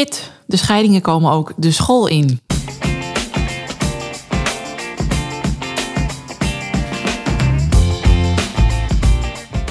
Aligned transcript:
Shit, 0.00 0.30
de 0.46 0.56
scheidingen 0.56 1.00
komen 1.00 1.32
ook 1.32 1.52
de 1.56 1.70
school 1.70 2.06
in. 2.06 2.40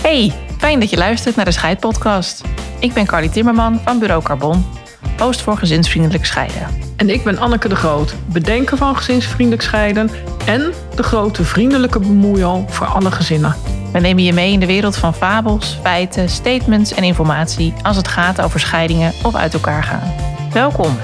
Hey, 0.02 0.34
fijn 0.58 0.80
dat 0.80 0.90
je 0.90 0.98
luistert 0.98 1.36
naar 1.36 1.46
de 1.46 1.52
Scheidpodcast. 1.52 2.42
Ik 2.80 2.94
ben 2.94 3.06
Carly 3.06 3.30
Timmerman 3.30 3.80
van 3.80 4.00
Bureau 4.00 4.24
Carbon, 4.24 4.66
host 5.18 5.42
voor 5.42 5.58
gezinsvriendelijk 5.58 6.26
scheiden. 6.26 6.68
En 6.96 7.10
ik 7.10 7.24
ben 7.24 7.38
Anneke 7.38 7.68
de 7.68 7.76
Groot, 7.76 8.16
bedenker 8.26 8.78
van 8.78 8.96
gezinsvriendelijk 8.96 9.64
scheiden 9.64 10.10
en 10.46 10.74
de 10.96 11.04
grote 11.04 11.44
vriendelijke 11.44 12.00
bemoeial 12.00 12.66
voor 12.68 12.88
alle 12.88 13.12
gezinnen. 13.12 13.56
We 13.92 14.00
nemen 14.00 14.24
je 14.24 14.34
mee 14.34 14.52
in 14.52 14.60
de 14.60 14.66
wereld 14.66 14.98
van 14.98 15.14
fabels, 15.14 15.78
feiten, 15.82 16.30
statements 16.30 16.94
en 16.94 17.04
informatie 17.04 17.74
als 17.82 17.96
het 17.96 18.08
gaat 18.08 18.42
over 18.42 18.60
scheidingen 18.60 19.14
of 19.24 19.36
uit 19.36 19.54
elkaar 19.54 19.84
gaan. 19.84 20.14
Welkom. 20.54 20.98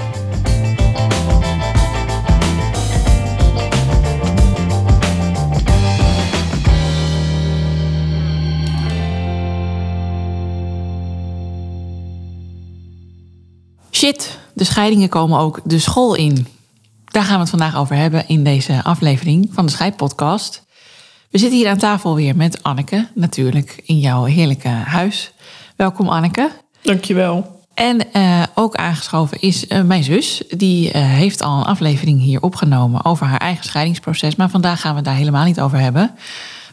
Shit, 13.90 14.38
de 14.54 14.64
scheidingen 14.64 15.08
komen 15.08 15.38
ook 15.38 15.60
de 15.64 15.78
school 15.78 16.14
in. 16.14 16.46
Daar 17.04 17.22
gaan 17.22 17.34
we 17.34 17.40
het 17.40 17.50
vandaag 17.50 17.76
over 17.76 17.96
hebben 17.96 18.28
in 18.28 18.44
deze 18.44 18.80
aflevering 18.82 19.48
van 19.52 19.66
de 19.66 19.72
Scheidpodcast. 19.72 20.65
We 21.36 21.42
zitten 21.42 21.60
hier 21.60 21.70
aan 21.70 21.78
tafel 21.78 22.14
weer 22.14 22.36
met 22.36 22.62
Anneke, 22.62 23.08
natuurlijk 23.14 23.82
in 23.84 23.98
jouw 23.98 24.24
heerlijke 24.24 24.68
huis. 24.68 25.32
Welkom 25.76 26.08
Anneke. 26.08 26.50
Dankjewel. 26.82 27.64
En 27.74 28.06
uh, 28.12 28.42
ook 28.54 28.74
aangeschoven 28.74 29.40
is 29.40 29.64
uh, 29.68 29.82
mijn 29.82 30.04
zus. 30.04 30.42
Die 30.48 30.86
uh, 30.86 30.92
heeft 30.94 31.42
al 31.42 31.58
een 31.58 31.64
aflevering 31.64 32.20
hier 32.20 32.42
opgenomen 32.42 33.04
over 33.04 33.26
haar 33.26 33.40
eigen 33.40 33.64
scheidingsproces. 33.64 34.36
Maar 34.36 34.50
vandaag 34.50 34.80
gaan 34.80 34.90
we 34.90 34.96
het 34.96 35.04
daar 35.04 35.14
helemaal 35.14 35.44
niet 35.44 35.60
over 35.60 35.78
hebben. 35.78 36.14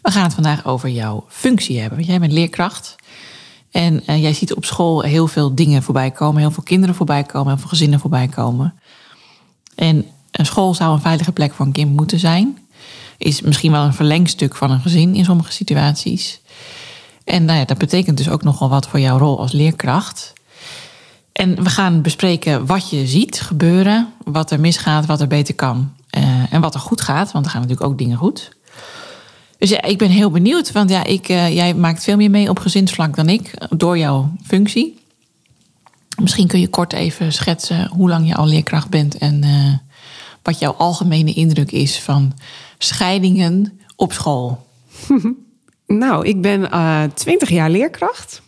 We 0.01 0.11
gaan 0.11 0.23
het 0.23 0.33
vandaag 0.33 0.65
over 0.65 0.89
jouw 0.89 1.25
functie 1.27 1.79
hebben. 1.79 1.97
Want 1.97 2.09
jij 2.09 2.19
bent 2.19 2.31
leerkracht. 2.31 2.95
En 3.71 4.03
jij 4.05 4.33
ziet 4.33 4.53
op 4.53 4.65
school 4.65 5.01
heel 5.01 5.27
veel 5.27 5.55
dingen 5.55 5.83
voorbij 5.83 6.11
komen. 6.11 6.41
Heel 6.41 6.51
veel 6.51 6.63
kinderen 6.63 6.95
voorbij 6.95 7.23
komen. 7.23 7.47
Heel 7.47 7.59
veel 7.59 7.69
gezinnen 7.69 7.99
voorbij 7.99 8.27
komen. 8.27 8.73
En 9.75 10.05
een 10.31 10.45
school 10.45 10.73
zou 10.73 10.93
een 10.93 11.01
veilige 11.01 11.31
plek 11.31 11.53
voor 11.53 11.65
een 11.65 11.71
kind 11.71 11.95
moeten 11.95 12.19
zijn 12.19 12.57
is 13.23 13.41
misschien 13.41 13.71
wel 13.71 13.83
een 13.83 13.93
verlengstuk 13.93 14.55
van 14.55 14.71
een 14.71 14.81
gezin 14.81 15.15
in 15.15 15.25
sommige 15.25 15.51
situaties. 15.51 16.41
En 17.23 17.45
nou 17.45 17.59
ja, 17.59 17.65
dat 17.65 17.77
betekent 17.77 18.17
dus 18.17 18.29
ook 18.29 18.43
nogal 18.43 18.69
wat 18.69 18.87
voor 18.87 18.99
jouw 18.99 19.17
rol 19.17 19.39
als 19.39 19.51
leerkracht. 19.51 20.33
En 21.31 21.63
we 21.63 21.69
gaan 21.69 22.01
bespreken 22.01 22.65
wat 22.65 22.89
je 22.89 23.07
ziet 23.07 23.41
gebeuren, 23.41 24.13
wat 24.23 24.51
er 24.51 24.59
misgaat, 24.59 25.05
wat 25.05 25.21
er 25.21 25.27
beter 25.27 25.55
kan 25.55 25.93
uh, 26.17 26.53
en 26.53 26.61
wat 26.61 26.73
er 26.73 26.79
goed 26.79 27.01
gaat, 27.01 27.31
want 27.31 27.45
er 27.45 27.51
gaan 27.51 27.61
natuurlijk 27.61 27.89
ook 27.89 27.97
dingen 27.97 28.17
goed. 28.17 28.51
Dus 29.57 29.71
ik 29.71 29.97
ben 29.97 30.09
heel 30.09 30.31
benieuwd, 30.31 30.71
want 30.71 30.89
ja, 30.89 31.03
ik, 31.03 31.29
uh, 31.29 31.53
jij 31.53 31.73
maakt 31.73 32.03
veel 32.03 32.15
meer 32.15 32.29
mee 32.29 32.49
op 32.49 32.59
gezinsvlak 32.59 33.15
dan 33.15 33.29
ik 33.29 33.53
door 33.69 33.97
jouw 33.97 34.31
functie. 34.43 35.01
Misschien 36.21 36.47
kun 36.47 36.59
je 36.59 36.67
kort 36.67 36.93
even 36.93 37.33
schetsen 37.33 37.87
hoe 37.87 38.09
lang 38.09 38.27
je 38.27 38.35
al 38.35 38.47
leerkracht 38.47 38.89
bent 38.89 39.17
en 39.17 39.43
uh, 39.45 39.73
wat 40.41 40.59
jouw 40.59 40.71
algemene 40.71 41.33
indruk 41.33 41.71
is 41.71 41.99
van 41.99 42.33
scheidingen 42.83 43.79
op 43.95 44.13
school? 44.13 44.67
nou, 45.87 46.25
ik 46.27 46.41
ben 46.41 46.61
uh, 46.61 47.03
20 47.03 47.49
jaar 47.49 47.69
leerkracht. 47.69 48.41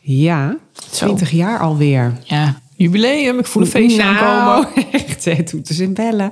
Ja, 0.00 0.56
20 0.90 1.28
Zo. 1.28 1.36
jaar 1.36 1.58
alweer. 1.58 2.18
Ja, 2.24 2.60
jubileum. 2.76 3.38
Ik 3.38 3.46
voel 3.46 3.62
een 3.62 3.68
feestje 3.68 4.02
nou, 4.02 4.16
aankomen. 4.16 4.84
Echt, 4.92 5.24
het 5.24 5.50
doet 5.50 5.66
dus 5.68 5.78
in 5.78 5.94
bellen. 5.94 6.30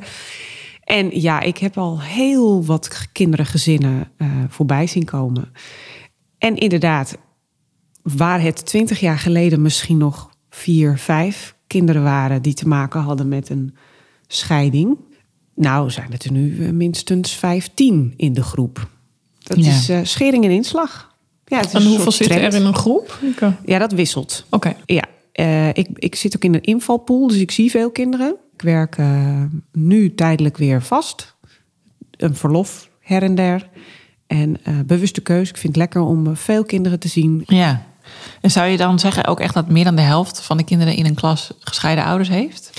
En 0.84 1.20
ja, 1.20 1.41
ik 1.41 1.58
heb 1.58 1.78
al 1.78 2.00
heel 2.00 2.64
wat 2.64 3.08
kinderen, 3.12 3.47
gezinnen 3.47 4.11
uh, 4.19 4.28
voorbij 4.48 4.86
zien 4.86 5.05
komen. 5.05 5.52
En 6.39 6.57
inderdaad, 6.57 7.18
waar 8.02 8.42
het 8.42 8.67
20 8.67 9.01
jaar 9.01 9.18
geleden 9.18 9.63
misschien 9.63 9.96
nog 9.96 10.30
vier, 10.51 10.98
vijf 10.98 11.55
kinderen 11.67 12.02
waren 12.02 12.42
die 12.42 12.55
te 12.55 12.68
maken 12.68 13.01
hadden 13.01 13.29
met 13.29 13.48
een 13.48 13.77
scheiding, 14.27 14.98
nou, 15.55 15.91
zijn 15.91 16.13
het 16.13 16.25
er 16.25 16.33
nu 16.33 16.73
minstens 16.73 17.33
15 17.33 18.15
in 18.17 18.33
de 18.33 18.42
groep. 18.42 18.89
Dat 19.39 19.65
ja. 19.65 19.70
is 19.70 19.91
uh, 19.91 19.98
schering 20.03 20.45
en 20.45 20.51
inslag. 20.51 21.13
Ja, 21.45 21.57
het 21.57 21.67
is 21.67 21.73
en 21.73 21.87
hoeveel 21.87 22.13
zitten 22.13 22.41
er 22.41 22.55
in 22.55 22.65
een 22.65 22.75
groep? 22.75 23.19
Ja, 23.64 23.79
dat 23.79 23.93
wisselt. 23.93 24.45
Oké. 24.51 24.69
Okay. 24.69 24.77
Ja, 24.87 25.05
uh, 25.35 25.69
ik, 25.69 25.89
ik 25.95 26.14
zit 26.14 26.37
ook 26.37 26.45
in 26.45 26.55
een 26.55 26.63
invalpool, 26.63 27.27
dus 27.27 27.37
ik 27.37 27.51
zie 27.51 27.70
veel 27.70 27.91
kinderen. 27.91 28.37
Ik 28.55 28.63
werk 28.63 28.97
uh, 28.97 29.43
nu 29.73 30.14
tijdelijk 30.14 30.57
weer 30.57 30.83
vast. 30.83 31.35
Een 32.11 32.37
verlof 32.37 32.89
her 33.01 33.23
en 33.23 33.35
der. 33.35 33.69
En 34.27 34.61
bewuste 34.87 35.20
keuze. 35.20 35.51
Ik 35.51 35.59
vind 35.59 35.75
het 35.75 35.83
lekker 35.83 36.01
om 36.01 36.37
veel 36.37 36.64
kinderen 36.64 36.98
te 36.98 37.09
zien. 37.09 37.43
Ja. 37.47 37.87
En 38.41 38.51
zou 38.51 38.69
je 38.69 38.77
dan 38.77 38.98
zeggen 38.98 39.25
ook 39.25 39.41
echt 39.41 39.55
dat 39.55 39.69
meer 39.69 39.85
dan 39.85 39.97
de 39.97 40.03
helft 40.03 40.41
van 40.41 40.57
de 40.57 40.64
kinderen 40.64 40.95
in 40.95 41.07
een 41.07 41.14
klas 41.14 41.51
gescheiden 41.59 42.05
ouders 42.05 42.29
heeft? 42.29 42.70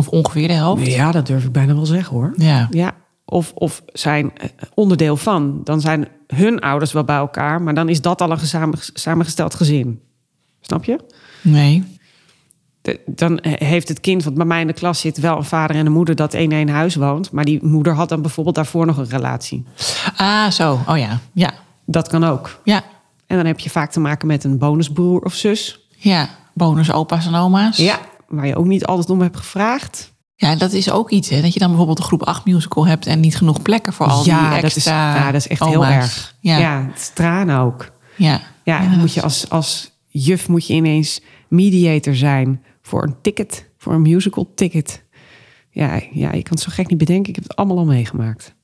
Of 0.00 0.08
ongeveer 0.08 0.48
de 0.48 0.54
helft? 0.54 0.86
Ja, 0.86 1.12
dat 1.12 1.26
durf 1.26 1.44
ik 1.44 1.52
bijna 1.52 1.74
wel 1.74 1.86
zeggen 1.86 2.16
hoor. 2.16 2.32
Ja. 2.36 2.68
ja. 2.70 2.94
Of, 3.24 3.52
of 3.54 3.82
zijn 3.86 4.32
onderdeel 4.74 5.16
van. 5.16 5.60
Dan 5.64 5.80
zijn 5.80 6.08
hun 6.26 6.60
ouders 6.60 6.92
wel 6.92 7.04
bij 7.04 7.16
elkaar, 7.16 7.62
maar 7.62 7.74
dan 7.74 7.88
is 7.88 8.00
dat 8.00 8.20
al 8.20 8.30
een 8.30 8.72
samengesteld 8.92 9.54
gezin. 9.54 10.00
Snap 10.60 10.84
je? 10.84 11.00
Nee. 11.42 11.98
De, 12.82 13.00
dan 13.06 13.38
heeft 13.42 13.88
het 13.88 14.00
kind 14.00 14.24
wat 14.24 14.34
bij 14.34 14.46
mij 14.46 14.60
in 14.60 14.66
de 14.66 14.72
klas 14.72 15.00
zit 15.00 15.18
wel 15.18 15.36
een 15.36 15.44
vader 15.44 15.76
en 15.76 15.86
een 15.86 15.92
moeder 15.92 16.16
dat 16.16 16.34
in 16.34 16.52
één 16.52 16.68
huis 16.68 16.94
woont. 16.94 17.30
Maar 17.30 17.44
die 17.44 17.64
moeder 17.64 17.94
had 17.94 18.08
dan 18.08 18.22
bijvoorbeeld 18.22 18.56
daarvoor 18.56 18.86
nog 18.86 18.96
een 18.96 19.08
relatie. 19.08 19.64
Ah, 20.16 20.50
zo. 20.50 20.80
Oh 20.86 20.98
ja. 20.98 21.18
Ja. 21.32 21.52
Dat 21.84 22.08
kan 22.08 22.24
ook. 22.24 22.60
Ja. 22.64 22.82
En 23.26 23.36
dan 23.36 23.46
heb 23.46 23.58
je 23.58 23.70
vaak 23.70 23.90
te 23.90 24.00
maken 24.00 24.26
met 24.26 24.44
een 24.44 24.58
bonusbroer 24.58 25.20
of 25.20 25.34
zus. 25.34 25.88
Ja, 25.96 26.28
bonusopa's 26.54 27.26
en 27.26 27.34
oma's. 27.34 27.76
Ja, 27.76 27.98
waar 28.30 28.46
je 28.46 28.56
ook 28.56 28.66
niet 28.66 28.84
altijd 28.84 29.10
om 29.10 29.20
hebt 29.20 29.36
gevraagd. 29.36 30.12
Ja, 30.34 30.56
dat 30.56 30.72
is 30.72 30.90
ook 30.90 31.10
iets, 31.10 31.28
hè? 31.28 31.40
Dat 31.40 31.52
je 31.52 31.58
dan 31.58 31.68
bijvoorbeeld 31.68 31.98
een 31.98 32.04
groep 32.04 32.22
8 32.22 32.44
musical 32.44 32.86
hebt 32.86 33.06
en 33.06 33.20
niet 33.20 33.36
genoeg 33.36 33.62
plekken 33.62 33.92
voor 33.92 34.06
al 34.06 34.24
ja, 34.24 34.50
die 34.50 34.62
extra 34.62 34.62
dat 34.62 34.76
is, 34.76 34.84
Ja, 34.84 35.32
dat 35.32 35.40
is 35.40 35.48
echt 35.48 35.60
oma's. 35.60 35.74
heel 35.74 35.84
erg. 35.84 36.34
Ja, 36.40 36.58
ja 36.58 36.86
het 36.86 37.00
is 37.00 37.10
tranen 37.14 37.58
ook. 37.58 37.90
Ja. 38.16 38.40
Ja, 38.64 38.82
ja 38.82 38.88
moet 38.88 39.14
je 39.14 39.22
als, 39.22 39.48
als 39.48 39.90
juf 40.06 40.48
moet 40.48 40.66
je 40.66 40.74
ineens 40.74 41.20
mediator 41.48 42.14
zijn 42.14 42.62
voor 42.82 43.02
een 43.02 43.16
ticket, 43.20 43.68
voor 43.78 43.92
een 43.92 44.02
musical 44.02 44.52
ticket. 44.54 45.02
Ja, 45.70 46.00
ja, 46.12 46.32
je 46.32 46.42
kan 46.42 46.52
het 46.52 46.60
zo 46.60 46.68
gek 46.70 46.88
niet 46.88 46.98
bedenken. 46.98 47.28
Ik 47.28 47.34
heb 47.34 47.44
het 47.44 47.56
allemaal 47.56 47.78
al 47.78 47.84
meegemaakt. 47.84 48.54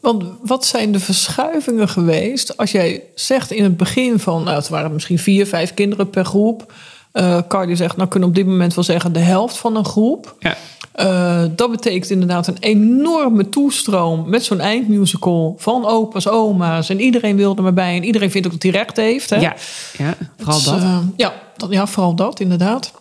Want 0.00 0.24
wat 0.42 0.64
zijn 0.64 0.92
de 0.92 1.00
verschuivingen 1.00 1.88
geweest 1.88 2.56
als 2.56 2.70
jij 2.70 3.02
zegt 3.14 3.50
in 3.50 3.62
het 3.62 3.76
begin 3.76 4.18
van, 4.18 4.44
nou, 4.44 4.56
het 4.56 4.68
waren 4.68 4.92
misschien 4.92 5.18
vier, 5.18 5.46
vijf 5.46 5.74
kinderen 5.74 6.10
per 6.10 6.24
groep. 6.24 6.72
Uh, 7.16 7.38
Cardi 7.48 7.76
zegt, 7.76 7.96
nou 7.96 8.08
kunnen 8.08 8.28
op 8.28 8.34
dit 8.34 8.46
moment 8.46 8.74
wel 8.74 8.84
zeggen 8.84 9.12
de 9.12 9.18
helft 9.18 9.56
van 9.56 9.76
een 9.76 9.84
groep. 9.84 10.36
Ja. 10.38 10.56
Uh, 10.96 11.50
dat 11.56 11.70
betekent 11.70 12.10
inderdaad 12.10 12.46
een 12.46 12.56
enorme 12.60 13.48
toestroom 13.48 14.28
met 14.28 14.44
zo'n 14.44 14.60
eindmusical 14.60 15.54
van 15.58 15.86
opa's, 15.86 16.28
oma's. 16.28 16.88
En 16.88 17.00
iedereen 17.00 17.36
wil 17.36 17.56
er 17.56 17.62
maar 17.62 17.72
bij 17.72 17.96
en 17.96 18.04
iedereen 18.04 18.30
vindt 18.30 18.46
ook 18.46 18.52
dat 18.52 18.62
hij 18.62 18.72
recht 18.72 18.96
heeft. 18.96 19.30
Hè? 19.30 19.36
Ja, 19.36 19.54
ja, 19.98 20.14
vooral 20.36 20.54
dus, 20.56 20.64
dat. 20.64 20.80
Uh, 20.80 20.98
ja, 21.16 21.32
dat. 21.56 21.70
Ja, 21.72 21.86
vooral 21.86 22.14
dat 22.14 22.40
inderdaad. 22.40 22.92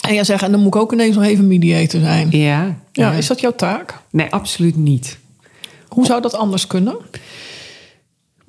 En 0.00 0.14
jij 0.14 0.24
zegt, 0.24 0.42
en 0.42 0.50
dan 0.50 0.60
moet 0.60 0.74
ik 0.74 0.80
ook 0.80 0.92
ineens 0.92 1.14
nog 1.14 1.24
even 1.24 1.46
mediator 1.46 2.00
zijn. 2.00 2.28
Ja, 2.30 2.38
ja. 2.38 2.76
ja. 2.92 3.12
Is 3.12 3.26
dat 3.26 3.40
jouw 3.40 3.54
taak? 3.54 3.98
Nee, 4.10 4.32
absoluut 4.32 4.76
niet. 4.76 5.18
Hoe 5.88 6.06
zou 6.06 6.22
dat 6.22 6.34
anders 6.34 6.66
kunnen? 6.66 6.96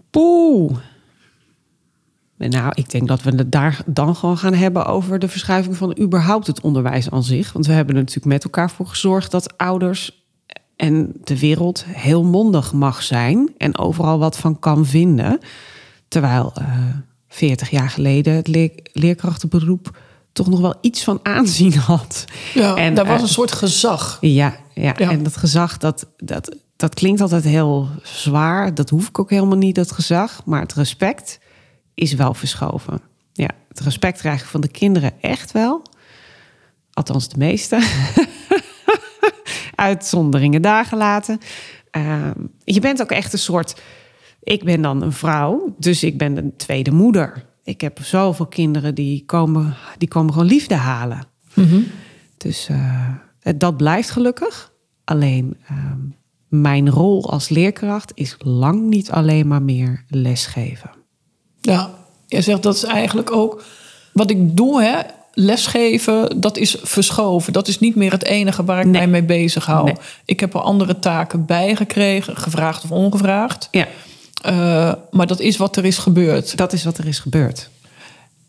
Poeh. 0.10 0.72
Nou, 2.50 2.72
ik 2.76 2.90
denk 2.90 3.08
dat 3.08 3.22
we 3.22 3.36
het 3.36 3.52
daar 3.52 3.82
dan 3.86 4.16
gewoon 4.16 4.38
gaan 4.38 4.54
hebben 4.54 4.86
over 4.86 5.20
de 5.20 5.28
verschuiving 5.28 5.78
van 5.78 5.98
überhaupt 6.00 6.48
het 6.48 6.62
onderwijs 6.62 7.10
aan 7.10 7.24
zich. 7.24 7.54
Want 7.54 7.66
we 7.66 7.74
hebben 7.74 7.96
er 7.96 8.02
natuurlijk 8.02 8.34
met 8.34 8.44
elkaar 8.44 8.72
voor 8.72 8.88
gezorgd 8.88 9.32
dat 9.32 9.58
ouders 9.58 10.26
en 10.76 11.12
de 11.24 11.40
wereld 11.40 11.86
heel 11.88 12.24
mondig 12.24 12.74
mag 12.74 13.04
zijn 13.04 13.54
en 13.58 13.78
overal 13.78 14.20
wat 14.20 14.38
van 14.38 14.60
kan 14.60 14.86
vinden. 14.86 15.40
Terwijl 16.08 16.54
uh, 16.60 16.66
40 17.28 17.70
jaar 17.70 17.90
geleden 17.90 18.34
het 18.34 18.48
leer 18.48 18.72
leerkrachtenberoep 18.94 19.98
toch 20.32 20.48
nog 20.48 20.60
wel 20.60 20.76
iets 20.82 21.04
van 21.04 21.20
aanzien 21.24 21.74
had. 21.74 22.26
Ja, 22.54 22.76
en 22.76 22.94
daar 22.94 23.06
was 23.06 23.16
uh, 23.16 23.22
een 23.22 23.28
soort 23.28 23.52
gezag. 23.52 24.18
Ja, 24.22 24.56
ja, 24.74 24.94
ja, 24.98 25.10
en 25.10 25.24
dat 25.24 25.38
gezag, 25.38 25.78
dat, 25.78 26.08
dat, 26.18 26.56
dat 26.76 26.94
klinkt 26.94 27.22
altijd 27.22 27.44
heel 27.44 27.88
zwaar. 28.04 28.76
Dat 28.76 28.90
hoef 28.90 29.08
ik 29.08 29.20
ook 29.20 29.30
helemaal 29.30 29.58
niet, 29.58 29.76
dat 29.76 29.92
gezag. 29.92 30.42
Maar 30.46 30.62
het 30.62 30.74
respect 30.74 31.40
is 31.94 32.14
wel 32.14 32.34
verschoven. 32.34 33.02
Ja, 33.34 33.50
het 33.68 33.80
respect 33.80 34.20
krijgen 34.20 34.48
van 34.48 34.62
de 34.62 34.68
kinderen 34.68 35.22
echt 35.22 35.52
wel. 35.52 35.82
Althans, 36.94 37.30
de 37.30 37.38
meeste. 37.38 37.80
Uitzonderingen 39.76 40.62
daar 40.62 40.86
gelaten. 40.86 41.40
Uh, 41.98 42.32
je 42.64 42.80
bent 42.80 43.02
ook 43.02 43.12
echt 43.12 43.34
een 43.34 43.40
soort. 43.40 43.82
Ik 44.44 44.64
ben 44.64 44.82
dan 44.82 45.02
een 45.02 45.12
vrouw, 45.12 45.76
dus 45.78 46.04
ik 46.04 46.18
ben 46.18 46.38
een 46.38 46.56
tweede 46.58 46.92
moeder. 46.92 47.46
Ik 47.64 47.82
heb 47.82 48.00
zoveel 48.02 48.48
kinderen 48.48 48.96
die 48.96 49.26
komen, 49.26 49.76
die 49.98 50.08
komen 50.08 50.34
gewoon 50.34 50.48
liefde 50.48 50.76
halen. 50.76 51.24
Dus 52.38 52.68
eh, 52.70 53.08
dat 53.58 53.78
blijft 53.78 54.10
gelukkig. 54.10 54.74
Alleen 55.04 55.58
ehm, 55.68 56.00
mijn 56.48 56.90
rol 56.90 57.32
als 57.32 57.50
leerkracht 57.50 58.12
is 58.16 58.36
lang 58.38 58.82
niet 58.82 59.12
alleen 59.12 59.48
maar 59.48 59.62
meer 59.62 60.04
lesgeven. 60.08 60.90
Ja, 61.62 61.90
jij 62.28 62.42
zegt 62.42 62.64
dat 62.64 62.76
is 62.76 62.84
eigenlijk 62.84 63.32
ook 63.32 63.64
wat 64.14 64.30
ik 64.30 64.58
doe, 64.58 64.82
hè. 64.84 65.00
Lesgeven, 65.34 66.42
dat 66.42 66.58
is 66.58 66.76
verschoven. 66.82 67.54
Dat 67.54 67.68
is 67.68 67.80
niet 67.80 67.96
meer 67.96 68.12
het 68.12 68.24
enige 68.26 68.64
waar 68.64 68.80
ik 68.80 68.86
Nee. 68.86 68.94
mij 68.94 69.08
mee 69.08 69.24
bezig 69.24 69.66
hou. 69.66 69.84
Nee. 69.86 69.96
Ik 70.26 70.40
heb 70.40 70.54
er 70.54 70.60
andere 70.62 71.00
taken 71.00 71.46
bij 71.46 71.76
gekregen, 71.76 72.38
gevraagd 72.38 72.84
of 72.84 72.92
ongevraagd. 72.92 73.68
Ja, 73.72 73.88
Eh, 74.42 74.94
maar 75.12 75.28
dat 75.28 75.40
is 75.40 75.58
wat 75.58 75.76
er 75.76 75.86
is 75.86 75.98
gebeurd. 75.98 76.58
dat 76.58 76.74
is 76.74 76.84
wat 76.84 76.98
er 76.98 77.08
is 77.08 77.20
gebeurd. 77.20 77.70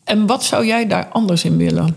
En 0.04 0.26
wat 0.26 0.44
zou 0.44 0.66
jij 0.66 0.86
daar 0.86 1.06
anders 1.08 1.44
in 1.44 1.56
willen? 1.56 1.96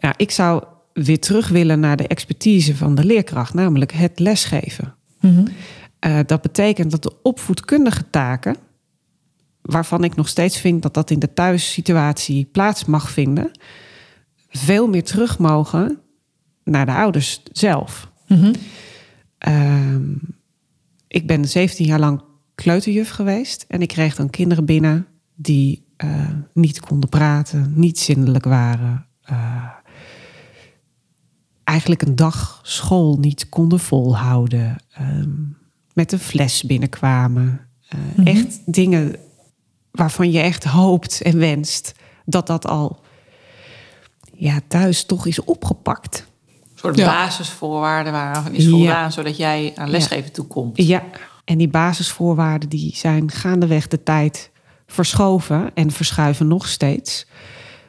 Nou, 0.00 0.14
ik 0.16 0.30
zou 0.30 0.62
weer 0.92 1.20
terug 1.20 1.48
willen 1.48 1.80
naar 1.80 1.96
de 1.96 2.06
expertise 2.06 2.76
van 2.76 2.94
de 2.94 3.04
leerkracht, 3.04 3.54
namelijk 3.54 3.92
het 3.92 4.18
lesgeven. 4.18 4.94
Eh, 5.98 6.18
dat 6.26 6.42
betekent 6.42 6.90
dat 6.90 7.02
de 7.02 7.12
opvoedkundige 7.22 8.04
taken, 8.10 8.56
waarvan 9.66 10.04
ik 10.04 10.14
nog 10.16 10.28
steeds 10.28 10.58
vind 10.60 10.82
dat 10.82 10.94
dat 10.94 11.10
in 11.10 11.18
de 11.18 11.32
thuissituatie 11.32 12.44
plaats 12.52 12.84
mag 12.84 13.10
vinden, 13.10 13.50
veel 14.48 14.88
meer 14.88 15.04
terug 15.04 15.38
mogen 15.38 15.98
naar 16.64 16.86
de 16.86 16.92
ouders 16.92 17.42
zelf. 17.52 18.10
Ehm, 19.38 20.12
ik 21.08 21.26
ben 21.26 21.48
17 21.48 21.86
jaar 21.86 21.98
lang 21.98 22.22
kleuterjuf 22.54 23.10
geweest 23.10 23.64
en 23.68 23.80
ik 23.82 23.88
kreeg 23.88 24.14
dan 24.14 24.30
kinderen 24.30 24.64
binnen 24.64 25.06
die 25.34 25.84
eh, 25.96 26.28
niet 26.52 26.80
konden 26.80 27.08
praten, 27.08 27.72
niet 27.74 27.98
zindelijk 27.98 28.44
waren. 28.44 29.06
eh, 29.22 29.64
eigenlijk 31.64 32.02
een 32.02 32.16
dag 32.16 32.60
school 32.62 33.18
niet 33.18 33.48
konden 33.48 33.80
volhouden. 33.80 34.76
ehm, 34.92 35.30
met 35.92 36.12
een 36.12 36.18
fles 36.18 36.62
binnenkwamen. 36.62 37.60
Eh, 37.88 38.26
Echt 38.26 38.60
dingen 38.66 39.16
waarvan 39.96 40.30
je 40.30 40.40
echt 40.40 40.64
hoopt 40.64 41.20
en 41.22 41.38
wenst 41.38 41.92
dat 42.24 42.46
dat 42.46 42.66
al 42.66 43.00
ja, 44.34 44.60
thuis 44.68 45.04
toch 45.04 45.26
is 45.26 45.44
opgepakt. 45.44 46.26
Een 46.60 46.78
soort 46.82 46.96
Ja. 46.96 47.06
basisvoorwaarden 47.06 48.12
waarvan 48.12 48.54
is 48.54 48.64
Ja. 48.64 48.70
voldaan, 48.70 49.12
zodat 49.12 49.36
jij 49.36 49.72
aan 49.76 49.90
lesgeven 49.90 50.32
toekomt. 50.32 50.82
Ja, 50.82 51.02
en 51.44 51.58
die 51.58 51.68
basisvoorwaarden 51.68 52.68
die 52.68 52.92
zijn 52.96 53.30
gaandeweg 53.30 53.88
de 53.88 54.02
tijd 54.02 54.50
verschoven 54.86 55.70
en 55.74 55.90
verschuiven 55.90 56.48
nog 56.48 56.66
steeds 56.68 57.26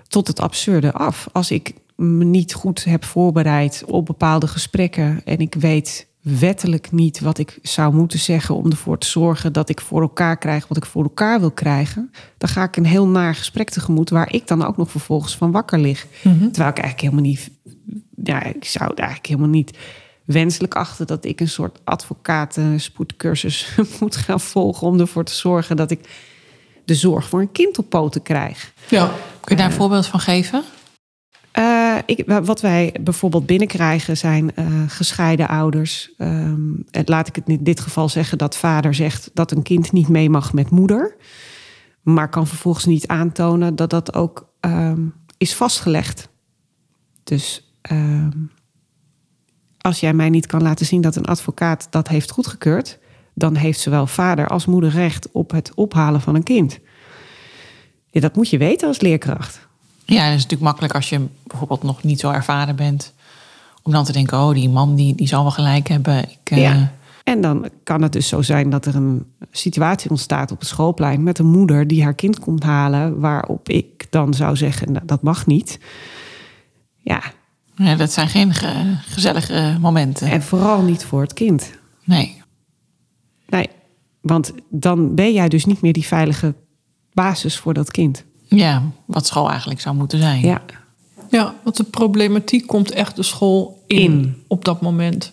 tot 0.07 0.27
het 0.27 0.39
absurde 0.39 0.93
af. 0.93 1.27
Als 1.31 1.51
ik 1.51 1.73
me 1.95 2.23
niet 2.25 2.53
goed 2.53 2.83
heb 2.83 3.05
voorbereid 3.05 3.83
op 3.87 4.05
bepaalde 4.05 4.47
gesprekken 4.47 5.21
en 5.25 5.37
ik 5.39 5.55
weet 5.59 6.06
wettelijk 6.27 6.91
niet 6.91 7.19
wat 7.19 7.37
ik 7.37 7.59
zou 7.61 7.93
moeten 7.93 8.19
zeggen 8.19 8.55
om 8.55 8.65
ervoor 8.71 8.97
te 8.97 9.07
zorgen 9.07 9.53
dat 9.53 9.69
ik 9.69 9.81
voor 9.81 10.01
elkaar 10.01 10.37
krijg 10.37 10.67
wat 10.67 10.77
ik 10.77 10.85
voor 10.85 11.03
elkaar 11.03 11.39
wil 11.39 11.51
krijgen, 11.51 12.11
dan 12.37 12.49
ga 12.49 12.63
ik 12.63 12.77
een 12.77 12.85
heel 12.85 13.07
naar 13.07 13.35
gesprek 13.35 13.69
tegemoet 13.69 14.09
waar 14.09 14.33
ik 14.33 14.47
dan 14.47 14.65
ook 14.65 14.77
nog 14.77 14.91
vervolgens 14.91 15.37
van 15.37 15.51
wakker 15.51 15.79
lig. 15.79 16.07
Terwijl 16.21 16.69
ik 16.69 16.77
eigenlijk 16.77 17.01
helemaal 17.01 17.21
niet, 17.21 17.49
ja, 18.23 18.43
ik 18.43 18.65
zou 18.65 18.89
het 18.89 18.99
eigenlijk 18.99 19.27
helemaal 19.27 19.49
niet 19.49 19.77
wenselijk 20.25 20.75
achten 20.75 21.07
dat 21.07 21.25
ik 21.25 21.39
een 21.39 21.49
soort 21.49 21.79
advocaat 21.83 22.57
eh, 22.57 22.65
spoedcursus 22.77 23.77
moet 23.99 24.15
gaan 24.15 24.39
volgen 24.39 24.87
om 24.87 24.99
ervoor 24.99 25.23
te 25.23 25.33
zorgen 25.35 25.75
dat 25.75 25.91
ik 25.91 26.09
de 26.85 26.95
zorg 26.95 27.27
voor 27.27 27.41
een 27.41 27.51
kind 27.51 27.77
op 27.77 27.89
poten 27.89 28.21
krijg. 28.21 28.73
Ja, 28.89 29.05
Kun 29.41 29.55
je 29.55 29.55
daar 29.55 29.71
een 29.71 29.77
voorbeeld 29.77 30.05
van 30.05 30.19
geven? 30.19 30.63
Eh, 31.57 31.97
ik, 32.05 32.23
wat 32.43 32.61
wij 32.61 32.95
bijvoorbeeld 33.01 33.45
binnenkrijgen 33.45 34.17
zijn 34.17 34.55
eh, 34.55 34.65
gescheiden 34.87 35.47
ouders. 35.47 36.13
Ehm, 36.17 36.61
het, 36.91 37.09
laat 37.09 37.27
ik 37.27 37.35
het 37.35 37.47
in 37.47 37.63
dit 37.63 37.79
geval 37.79 38.09
zeggen 38.09 38.37
dat 38.37 38.57
vader 38.57 38.93
zegt 38.93 39.29
dat 39.33 39.51
een 39.51 39.61
kind 39.61 39.91
niet 39.91 40.07
mee 40.07 40.29
mag 40.29 40.53
met 40.53 40.69
moeder. 40.69 41.15
Maar 42.01 42.29
kan 42.29 42.47
vervolgens 42.47 42.85
niet 42.85 43.07
aantonen 43.07 43.75
dat 43.75 43.89
dat 43.89 44.13
ook 44.13 44.49
ehm, 44.59 45.01
is 45.37 45.55
vastgelegd. 45.55 46.29
Dus 47.23 47.73
ehm, 47.81 48.37
als 49.77 49.99
jij 49.99 50.13
mij 50.13 50.29
niet 50.29 50.45
kan 50.45 50.61
laten 50.61 50.85
zien 50.85 51.01
dat 51.01 51.15
een 51.15 51.25
advocaat 51.25 51.87
dat 51.89 52.07
heeft 52.07 52.31
goedgekeurd, 52.31 52.99
dan 53.33 53.55
heeft 53.55 53.79
zowel 53.79 54.07
vader 54.07 54.47
als 54.47 54.65
moeder 54.65 54.89
recht 54.89 55.31
op 55.31 55.51
het 55.51 55.71
ophalen 55.75 56.21
van 56.21 56.35
een 56.35 56.43
kind. 56.43 56.79
Dat 58.11 58.35
moet 58.35 58.49
je 58.49 58.57
weten 58.57 58.87
als 58.87 59.01
leerkracht. 59.01 59.66
Ja, 60.09 60.23
dat 60.23 60.27
is 60.35 60.41
natuurlijk 60.43 60.61
makkelijk 60.61 60.93
als 60.95 61.09
je 61.09 61.27
bijvoorbeeld 61.43 61.83
nog 61.83 62.03
niet 62.03 62.19
zo 62.19 62.31
ervaren 62.31 62.75
bent. 62.75 63.13
Om 63.83 63.91
dan 63.91 64.05
te 64.05 64.11
denken, 64.11 64.37
oh, 64.39 64.53
die 64.53 64.69
man 64.69 64.95
die, 64.95 65.15
die 65.15 65.27
zal 65.27 65.41
wel 65.41 65.51
gelijk 65.51 65.87
hebben. 65.87 66.23
Ik, 66.29 66.37
eh, 66.51 66.57
Ja. 66.61 66.91
En 67.23 67.41
dan 67.41 67.69
kan 67.83 68.01
het 68.01 68.11
dus 68.11 68.27
zo 68.27 68.41
zijn 68.41 68.69
dat 68.69 68.85
er 68.85 68.95
een 68.95 69.25
situatie 69.51 70.09
ontstaat 70.09 70.51
op 70.51 70.59
het 70.59 70.67
schoolplein 70.67 71.23
met 71.23 71.39
een 71.39 71.45
moeder 71.51 71.87
die 71.87 72.03
haar 72.03 72.13
kind 72.13 72.39
komt 72.39 72.63
halen, 72.63 73.19
waarop 73.19 73.69
ik 73.69 74.07
dan 74.09 74.33
zou 74.33 74.55
zeggen, 74.55 74.91
nou, 74.91 75.05
dat 75.05 75.21
mag 75.21 75.45
niet. 75.45 75.79
Ja, 76.97 77.21
ja, 77.75 77.95
dat 77.95 78.11
zijn 78.11 78.27
geen 78.29 78.53
ge- 78.53 78.95
gezellige 79.05 79.77
momenten. 79.81 80.27
en 80.31 80.43
vooral 80.43 80.81
niet 80.81 81.05
voor 81.05 81.21
het 81.21 81.33
kind. 81.33 81.71
Nee. 82.03 82.41
Nee, 83.49 83.69
want 84.21 84.51
dan 84.69 85.15
ben 85.15 85.33
jij 85.33 85.49
dus 85.49 85.65
niet 85.65 85.81
meer 85.81 85.93
die 85.93 86.05
veilige 86.05 86.53
basis 87.13 87.57
voor 87.57 87.73
dat 87.73 87.91
kind. 87.91 88.23
Ja, 88.47 88.81
wat 89.05 89.27
school 89.27 89.49
eigenlijk 89.49 89.81
zou 89.81 89.95
moeten 89.95 90.19
zijn. 90.19 90.41
Ja, 90.41 90.61
Ja, 91.29 91.53
want 91.63 91.77
de 91.77 91.83
problematiek 91.83 92.67
komt 92.67 92.91
echt 92.91 93.15
de 93.15 93.23
school 93.23 93.83
in, 93.87 93.97
In. 94.01 94.43
op 94.47 94.65
dat 94.65 94.81
moment. 94.81 95.31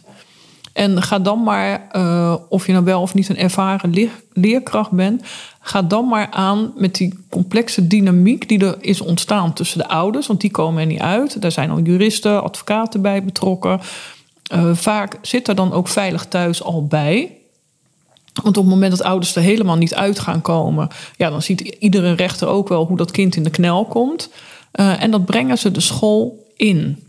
En 0.72 1.02
ga 1.02 1.19
dan 1.19 1.43
maar, 1.43 1.88
eh, 1.90 2.34
of 2.49 2.66
je 2.66 2.72
nou 2.72 2.84
wel 2.84 3.00
of 3.00 3.14
niet 3.14 3.28
een 3.28 3.37
ervaren 3.37 3.90
leer- 3.90 4.22
leerkracht 4.32 4.90
bent, 4.90 5.22
ga 5.61 5.82
dan 5.82 6.08
maar 6.08 6.31
aan 6.31 6.72
met 6.76 6.94
die 6.94 7.19
complexe 7.31 7.87
dynamiek 7.87 8.49
die 8.49 8.64
er 8.64 8.76
is 8.81 9.00
ontstaan 9.00 9.52
tussen 9.52 9.78
de 9.78 9.88
ouders, 9.88 10.26
want 10.26 10.40
die 10.40 10.50
komen 10.50 10.81
er 10.81 10.87
niet 10.87 11.00
uit. 11.00 11.43
Daar 11.43 11.52
zijn 11.52 11.70
al 11.70 11.81
juristen, 11.81 12.43
advocaten 12.43 13.02
bij 13.02 13.25
betrokken. 13.25 13.81
Eh, 14.44 14.70
vaak 14.75 15.19
zit 15.22 15.49
er 15.49 15.55
dan 15.55 15.72
ook 15.72 15.88
veilig 15.88 16.26
thuis 16.26 16.62
al 16.62 16.87
bij. 16.87 17.31
Want 18.43 18.57
op 18.57 18.65
het 18.65 18.73
moment 18.73 18.91
dat 18.91 19.03
ouders 19.03 19.37
er 19.37 19.43
helemaal 19.43 19.77
niet 19.77 19.95
uit 19.95 20.19
gaan 20.19 20.41
komen, 20.41 20.89
ja, 21.17 21.31
dan 21.31 21.43
ziet 21.43 21.61
iedere 21.61 22.13
rechter 22.13 22.49
ook 22.49 22.69
wel 22.69 22.87
hoe 22.87 22.97
dat 22.97 23.11
kind 23.11 23.37
in 23.37 23.43
de 23.43 23.51
knel 23.51 23.85
komt. 23.85 24.31
Eh, 24.71 25.03
en 25.03 25.11
dat 25.11 25.25
brengen 25.25 25.59
ze 25.59 25.71
de 25.71 25.81
school 25.81 26.47
in. 26.57 27.05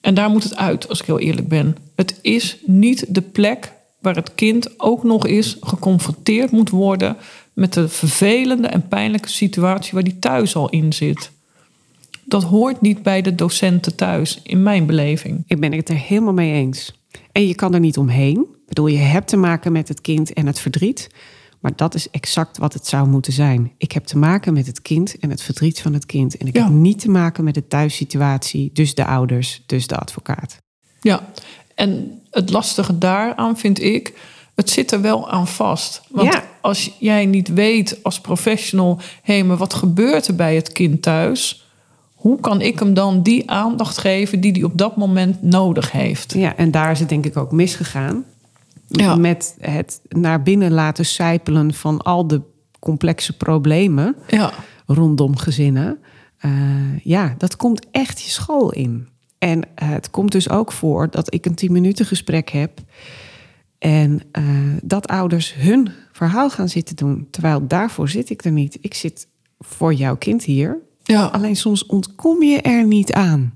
En 0.00 0.14
daar 0.14 0.30
moet 0.30 0.42
het 0.42 0.56
uit, 0.56 0.88
als 0.88 1.00
ik 1.00 1.06
heel 1.06 1.18
eerlijk 1.18 1.48
ben. 1.48 1.76
Het 1.94 2.18
is 2.22 2.56
niet 2.66 3.04
de 3.08 3.22
plek 3.22 3.72
waar 4.00 4.14
het 4.14 4.34
kind 4.34 4.80
ook 4.80 5.04
nog 5.04 5.26
eens 5.26 5.56
geconfronteerd 5.60 6.50
moet 6.50 6.70
worden 6.70 7.16
met 7.52 7.72
de 7.72 7.88
vervelende 7.88 8.68
en 8.68 8.88
pijnlijke 8.88 9.28
situatie 9.28 9.92
waar 9.92 10.02
die 10.02 10.18
thuis 10.18 10.56
al 10.56 10.68
in 10.68 10.92
zit. 10.92 11.30
Dat 12.24 12.42
hoort 12.42 12.80
niet 12.80 13.02
bij 13.02 13.22
de 13.22 13.34
docenten 13.34 13.94
thuis, 13.96 14.40
in 14.42 14.62
mijn 14.62 14.86
beleving. 14.86 15.44
ik 15.46 15.60
ben 15.60 15.72
het 15.72 15.88
er 15.88 15.98
helemaal 15.98 16.32
mee 16.32 16.52
eens. 16.52 16.92
En 17.32 17.46
je 17.46 17.54
kan 17.54 17.74
er 17.74 17.80
niet 17.80 17.98
omheen. 17.98 18.38
Ik 18.40 18.66
bedoel, 18.68 18.86
je 18.86 18.98
hebt 18.98 19.28
te 19.28 19.36
maken 19.36 19.72
met 19.72 19.88
het 19.88 20.00
kind 20.00 20.32
en 20.32 20.46
het 20.46 20.58
verdriet. 20.60 21.08
Maar 21.60 21.72
dat 21.76 21.94
is 21.94 22.10
exact 22.10 22.58
wat 22.58 22.72
het 22.72 22.86
zou 22.86 23.08
moeten 23.08 23.32
zijn. 23.32 23.72
Ik 23.78 23.92
heb 23.92 24.04
te 24.04 24.18
maken 24.18 24.52
met 24.52 24.66
het 24.66 24.82
kind 24.82 25.18
en 25.18 25.30
het 25.30 25.42
verdriet 25.42 25.80
van 25.80 25.92
het 25.92 26.06
kind. 26.06 26.36
En 26.36 26.46
ik 26.46 26.56
Ja. 26.56 26.62
heb 26.64 26.72
niet 26.72 26.98
te 27.00 27.10
maken 27.10 27.44
met 27.44 27.54
de 27.54 27.66
thuissituatie, 27.68 28.70
dus 28.72 28.94
de 28.94 29.04
ouders, 29.04 29.62
dus 29.66 29.86
de 29.86 29.96
advocaat. 29.96 30.56
Ja, 31.00 31.28
en 31.74 32.20
het 32.30 32.50
lastige 32.50 32.98
daaraan 32.98 33.58
vind 33.58 33.82
ik, 33.82 34.14
het 34.54 34.70
zit 34.70 34.90
er 34.92 35.00
wel 35.00 35.30
aan 35.30 35.46
vast. 35.48 36.02
Want 36.10 36.32
Ja. 36.32 36.44
als 36.60 36.96
jij 36.98 37.26
niet 37.26 37.48
weet 37.48 37.98
als 38.02 38.20
professional, 38.20 39.00
hé, 39.22 39.42
maar 39.42 39.56
wat 39.56 39.74
gebeurt 39.74 40.26
er 40.26 40.34
bij 40.34 40.54
het 40.54 40.72
kind 40.72 41.02
thuis? 41.02 41.63
Hoe 42.24 42.40
kan 42.40 42.60
ik 42.60 42.78
hem 42.78 42.94
dan 42.94 43.22
die 43.22 43.50
aandacht 43.50 43.98
geven 43.98 44.40
die 44.40 44.52
hij 44.52 44.62
op 44.62 44.78
dat 44.78 44.96
moment 44.96 45.42
nodig 45.42 45.92
heeft? 45.92 46.34
Ja, 46.34 46.56
en 46.56 46.70
daar 46.70 46.90
is 46.90 47.00
het 47.00 47.08
denk 47.08 47.24
ik 47.24 47.36
ook 47.36 47.52
misgegaan. 47.52 48.24
Ja. 48.86 49.16
Met 49.16 49.56
het 49.60 50.00
naar 50.08 50.42
binnen 50.42 50.72
laten 50.72 51.04
sijpelen 51.04 51.74
van 51.74 51.98
al 51.98 52.26
de 52.26 52.40
complexe 52.78 53.36
problemen 53.36 54.16
Ja, 54.26 54.52
rondom 54.86 55.36
gezinnen. 55.36 55.98
Eh, 56.38 56.50
ja, 57.02 57.34
dat 57.38 57.56
komt 57.56 57.86
echt 57.90 58.20
je 58.20 58.30
school 58.30 58.72
in. 58.72 59.08
En 59.38 59.62
eh, 59.74 59.88
het 59.88 60.10
komt 60.10 60.32
dus 60.32 60.50
ook 60.50 60.72
voor 60.72 61.10
dat 61.10 61.34
ik 61.34 61.46
een 61.46 61.54
10 61.54 61.72
minuten 61.72 62.06
gesprek 62.06 62.50
heb. 62.50 62.80
En 63.78 64.20
eh, 64.32 64.44
dat 64.82 65.06
ouders 65.06 65.54
hun 65.54 65.90
verhaal 66.12 66.50
gaan 66.50 66.68
zitten 66.68 66.96
doen. 66.96 67.26
Terwijl 67.30 67.66
daarvoor 67.66 68.08
zit 68.08 68.30
ik 68.30 68.44
er 68.44 68.52
niet. 68.52 68.78
Ik 68.80 68.94
zit 68.94 69.26
voor 69.58 69.94
jouw 69.94 70.16
kind 70.16 70.44
hier. 70.44 70.78
Ja, 71.04 71.24
Alleen 71.24 71.56
soms 71.56 71.86
ontkom 71.86 72.42
je 72.42 72.60
er 72.60 72.84
niet 72.84 73.12
aan. 73.12 73.54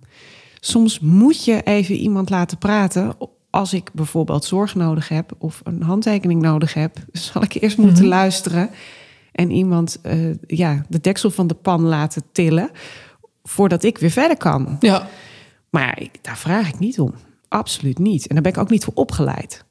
Soms 0.60 1.00
moet 1.00 1.44
je 1.44 1.62
even 1.62 1.94
iemand 1.94 2.30
laten 2.30 2.58
praten. 2.58 3.14
Als 3.50 3.72
ik 3.72 3.90
bijvoorbeeld 3.92 4.44
zorg 4.44 4.74
nodig 4.74 5.08
heb 5.08 5.32
of 5.38 5.60
een 5.64 5.82
handtekening 5.82 6.42
nodig 6.42 6.74
heb, 6.74 6.96
zal 7.12 7.42
ik 7.42 7.54
eerst 7.54 7.78
moeten 7.78 8.06
luisteren. 8.06 8.70
en 9.32 9.50
iemand 9.50 9.98
eh, 10.02 10.34
ja, 10.46 10.84
de 10.88 11.00
deksel 11.00 11.30
van 11.30 11.46
de 11.46 11.54
pan 11.54 11.82
laten 11.82 12.22
tillen 12.32 12.70
voordat 13.42 13.82
ik 13.82 13.98
weer 13.98 14.10
verder 14.10 14.36
kan. 14.36 14.76
Ja. 14.80 15.08
Maar 15.70 16.00
ik, 16.00 16.18
daar 16.22 16.38
vraag 16.38 16.68
ik 16.68 16.78
niet 16.78 17.00
om. 17.00 17.14
Absoluut 17.48 17.98
niet. 17.98 18.26
En 18.26 18.34
daar 18.34 18.42
ben 18.42 18.52
ik 18.52 18.58
ook 18.58 18.70
niet 18.70 18.84
voor 18.84 18.94
opgeleid. 18.94 19.64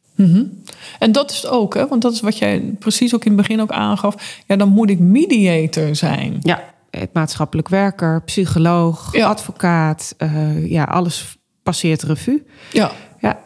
En 1.00 1.12
dat 1.12 1.32
is 1.32 1.36
het 1.42 1.52
ook, 1.52 1.74
hè? 1.74 1.88
want 1.88 2.02
dat 2.02 2.14
is 2.14 2.20
wat 2.20 2.38
jij 2.38 2.76
precies 2.80 3.16
ook 3.16 3.26
in 3.26 3.32
het 3.32 3.42
begin 3.42 3.62
ook 3.62 3.72
aangaf. 3.72 4.42
Ja, 4.48 4.56
dan 4.56 4.70
moet 4.70 4.90
ik 4.90 5.00
mediator 5.00 5.96
zijn. 5.96 6.38
Ja, 6.42 6.64
het 7.00 7.14
maatschappelijk 7.14 7.70
werker, 7.70 8.22
psycholoog, 8.24 9.10
Ja. 9.16 9.28
advocaat. 9.28 10.14
eh, 10.18 10.70
ja, 10.72 10.84
alles 10.84 11.38
passeert 11.64 12.04
revue. 12.04 12.44
Ja. 12.72 12.92
Ja, 13.22 13.40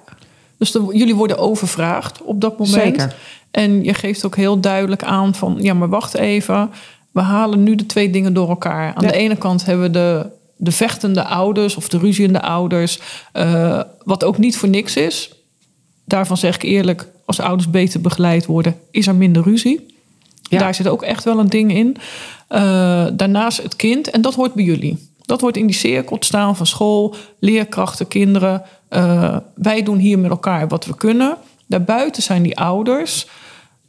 Dus 0.58 0.72
de- 0.72 0.90
jullie 0.92 1.16
worden 1.16 1.38
overvraagd 1.38 2.22
op 2.22 2.42
dat 2.42 2.52
moment. 2.60 2.74
Zeker. 2.74 3.16
En 3.52 3.84
je 3.84 3.94
geeft 3.94 4.26
ook 4.26 4.36
heel 4.36 4.60
duidelijk 4.60 5.04
aan 5.04 5.36
van... 5.36 5.58
ja, 5.60 5.74
maar 5.74 5.90
wacht 5.90 6.14
even. 6.14 6.70
We 7.12 7.22
halen 7.22 7.64
nu 7.64 7.76
de 7.76 7.86
twee 7.86 8.10
dingen 8.10 8.34
door 8.34 8.50
elkaar. 8.50 8.94
Aan 8.96 9.04
Ja. 9.06 9.12
de 9.12 9.18
ene 9.18 9.36
kant 9.36 9.66
hebben 9.66 9.86
we 9.86 9.92
de, 9.92 10.30
de 10.58 10.72
vechtende 10.72 11.24
ouders... 11.24 11.76
of 11.76 11.90
de 11.90 11.98
ruziende 11.98 12.42
ouders. 12.42 13.00
eh, 13.32 13.82
wat 14.04 14.24
ook 14.24 14.38
niet 14.38 14.58
voor 14.58 14.70
niks 14.70 14.96
is. 14.96 15.34
Daarvan 16.06 16.38
zeg 16.38 16.56
ik 16.56 16.64
eerlijk... 16.64 17.08
als 17.26 17.40
ouders 17.40 17.70
beter 17.70 18.02
begeleid 18.02 18.46
worden... 18.46 18.76
is 18.92 19.08
er 19.08 19.16
minder 19.16 19.44
ruzie. 19.44 19.91
Daar 20.60 20.76
zit 20.76 20.88
ook 20.88 21.02
echt 21.02 21.24
wel 21.24 21.40
een 21.40 21.50
ding 21.50 21.74
in. 21.74 21.98
Eh, 22.48 23.06
daarnaast 23.14 23.64
het 23.64 23.76
kind. 23.76 24.10
En 24.10 24.22
dat 24.22 24.36
hoort 24.36 24.54
bij 24.54 24.64
jullie. 24.64 25.10
Dat 25.26 25.42
hoort 25.42 25.58
in 25.58 25.66
die 25.66 25.76
cirkel 25.76 26.18
staan 26.20 26.56
van 26.56 26.66
school, 26.66 27.16
leerkrachten, 27.40 28.08
kinderen. 28.08 28.64
Eh, 28.88 29.38
wij 29.56 29.84
doen 29.84 29.98
hier 29.98 30.20
met 30.20 30.32
elkaar 30.32 30.68
wat 30.68 30.86
we 30.86 30.96
kunnen. 30.96 31.38
Daarbuiten 31.68 32.24
zijn 32.24 32.44
die 32.44 32.58
ouders. 32.58 33.28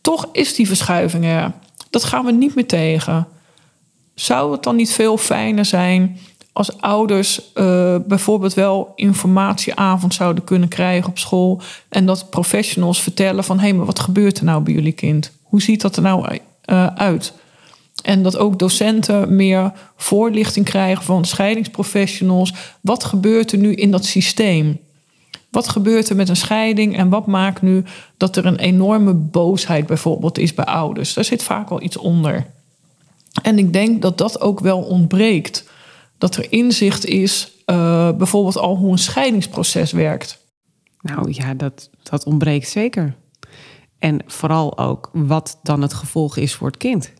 Toch 0.00 0.28
is 0.32 0.54
die 0.54 0.66
verschuiving 0.66 1.24
er. 1.24 1.52
Dat 1.90 2.04
gaan 2.04 2.24
we 2.24 2.32
niet 2.32 2.54
meer 2.54 2.66
tegen. 2.66 3.26
Zou 4.14 4.52
het 4.52 4.62
dan 4.62 4.76
niet 4.76 4.92
veel 4.92 5.16
fijner 5.16 5.64
zijn 5.64 6.18
als 6.52 6.80
ouders 6.80 7.52
eh, 7.52 7.96
bijvoorbeeld 8.06 8.54
wel 8.54 8.92
informatieavond 8.96 10.14
zouden 10.14 10.44
kunnen 10.44 10.68
krijgen 10.68 11.10
op 11.10 11.18
school 11.18 11.60
en 11.88 12.06
dat 12.06 12.30
professionals 12.30 13.02
vertellen 13.02 13.44
van 13.44 13.58
hé, 13.58 13.68
hey, 13.68 13.74
maar 13.74 13.86
wat 13.86 14.00
gebeurt 14.00 14.38
er 14.38 14.44
nou 14.44 14.62
bij 14.62 14.72
jullie 14.74 14.92
kind? 14.92 15.32
Hoe 15.42 15.62
ziet 15.62 15.80
dat 15.80 15.96
er 15.96 16.02
nou 16.02 16.38
eh, 16.72 16.86
uit? 16.86 17.32
En 18.02 18.22
dat 18.22 18.36
ook 18.36 18.58
docenten 18.58 19.36
meer 19.36 19.72
voorlichting 19.96 20.64
krijgen 20.64 21.04
van 21.04 21.24
scheidingsprofessionals. 21.24 22.52
Wat 22.80 23.04
gebeurt 23.04 23.52
er 23.52 23.58
nu 23.58 23.74
in 23.74 23.90
dat 23.90 24.04
systeem? 24.04 24.78
Wat 25.50 25.68
gebeurt 25.68 26.08
er 26.08 26.16
met 26.16 26.28
een 26.28 26.36
scheiding 26.36 26.96
en 26.96 27.08
wat 27.08 27.26
maakt 27.26 27.62
nu 27.62 27.84
dat 28.16 28.36
er 28.36 28.46
een 28.46 28.58
enorme 28.58 29.14
boosheid 29.14 29.86
bijvoorbeeld 29.86 30.38
is 30.38 30.54
bij 30.54 30.64
ouders? 30.64 31.14
Daar 31.14 31.24
zit 31.24 31.42
vaak 31.42 31.68
wel 31.68 31.82
iets 31.82 31.96
onder. 31.96 32.46
En 33.42 33.58
ik 33.58 33.72
denk 33.72 34.02
dat 34.02 34.18
dat 34.18 34.40
ook 34.40 34.60
wel 34.60 34.80
ontbreekt. 34.80 35.70
Dat 36.18 36.36
er 36.36 36.52
inzicht 36.52 37.04
is, 37.04 37.52
eh, 37.64 38.10
bijvoorbeeld 38.16 38.56
al 38.56 38.76
hoe 38.76 38.92
een 38.92 38.98
scheidingsproces 38.98 39.92
werkt. 39.92 40.40
nou 41.00 41.32
ja, 41.32 41.54
dat, 41.54 41.90
dat 42.02 42.24
ontbreekt 42.24 42.68
zeker. 42.68 43.14
En 44.02 44.20
vooral 44.26 44.78
ook 44.78 45.10
wat 45.12 45.58
dan 45.62 45.82
het 45.82 45.94
gevolg 45.94 46.36
is 46.36 46.54
voor 46.54 46.66
het 46.66 46.76
kind. 46.76 47.12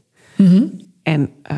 En 1.03 1.31
eh, 1.43 1.57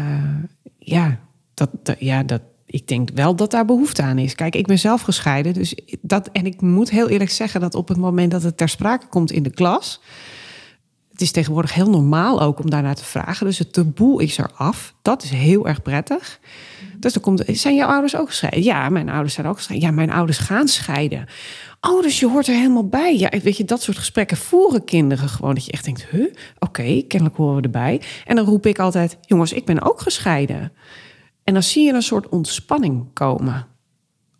ja, 0.78 1.18
dat, 1.54 1.70
dat- 1.82 1.96
ja 1.98 2.22
dat, 2.22 2.40
ik 2.66 2.88
denk 2.88 3.08
wel 3.14 3.36
dat 3.36 3.50
daar 3.50 3.64
behoefte 3.64 4.02
aan 4.02 4.18
is. 4.18 4.34
Kijk, 4.34 4.54
ik 4.56 4.66
ben 4.66 4.78
zelf 4.78 5.02
gescheiden. 5.02 5.52
Dus 5.54 5.74
dat, 6.00 6.28
en 6.32 6.46
ik 6.46 6.60
moet 6.60 6.90
heel 6.90 7.08
eerlijk 7.08 7.30
zeggen 7.30 7.60
dat 7.60 7.74
op 7.74 7.88
het 7.88 7.96
moment 7.98 8.30
dat 8.30 8.42
het 8.42 8.56
ter 8.56 8.68
sprake 8.68 9.06
komt 9.06 9.32
in 9.32 9.42
de 9.42 9.50
klas. 9.50 10.00
Het 11.12 11.20
is 11.20 11.30
tegenwoordig 11.30 11.74
heel 11.74 11.90
normaal 11.90 12.40
ook 12.42 12.58
om 12.58 12.70
daarnaar 12.70 12.94
te 12.94 13.04
vragen. 13.04 13.46
Dus 13.46 13.58
het 13.58 13.72
taboe 13.72 14.22
is 14.22 14.38
eraf. 14.38 14.94
Dat 15.02 15.22
is 15.22 15.30
heel 15.30 15.66
erg 15.68 15.82
prettig. 15.82 16.40
Dus 16.98 17.12
dan 17.12 17.22
komt, 17.22 17.42
zijn 17.46 17.74
jouw 17.74 17.88
ouders 17.88 18.16
ook 18.16 18.28
gescheiden? 18.28 18.62
Ja, 18.62 18.88
mijn 18.88 19.08
ouders 19.08 19.34
zijn 19.34 19.46
ook 19.46 19.56
gescheiden. 19.56 19.88
Ja, 19.88 19.94
mijn 19.94 20.10
ouders 20.10 20.38
gaan 20.38 20.68
scheiden. 20.68 21.26
Oh, 21.86 22.02
dus 22.02 22.20
je 22.20 22.28
hoort 22.28 22.46
er 22.46 22.54
helemaal 22.54 22.88
bij. 22.88 23.16
Ja, 23.16 23.30
weet 23.42 23.56
je, 23.56 23.64
dat 23.64 23.82
soort 23.82 23.98
gesprekken 23.98 24.36
voeren 24.36 24.84
kinderen 24.84 25.28
gewoon. 25.28 25.54
Dat 25.54 25.64
je 25.64 25.72
echt 25.72 25.84
denkt, 25.84 26.06
huh, 26.10 26.32
oké, 26.58 27.02
kennelijk 27.02 27.36
horen 27.36 27.56
we 27.56 27.62
erbij. 27.62 28.00
En 28.24 28.36
dan 28.36 28.44
roep 28.44 28.66
ik 28.66 28.78
altijd, 28.78 29.16
jongens, 29.20 29.52
ik 29.52 29.64
ben 29.64 29.82
ook 29.82 30.00
gescheiden. 30.00 30.72
En 31.44 31.52
dan 31.52 31.62
zie 31.62 31.84
je 31.84 31.92
een 31.92 32.02
soort 32.02 32.28
ontspanning 32.28 33.12
komen. 33.12 33.66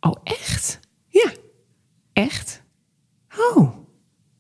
Oh, 0.00 0.14
echt? 0.22 0.80
Ja, 1.08 1.32
echt? 2.12 2.62
Oh, 3.38 3.82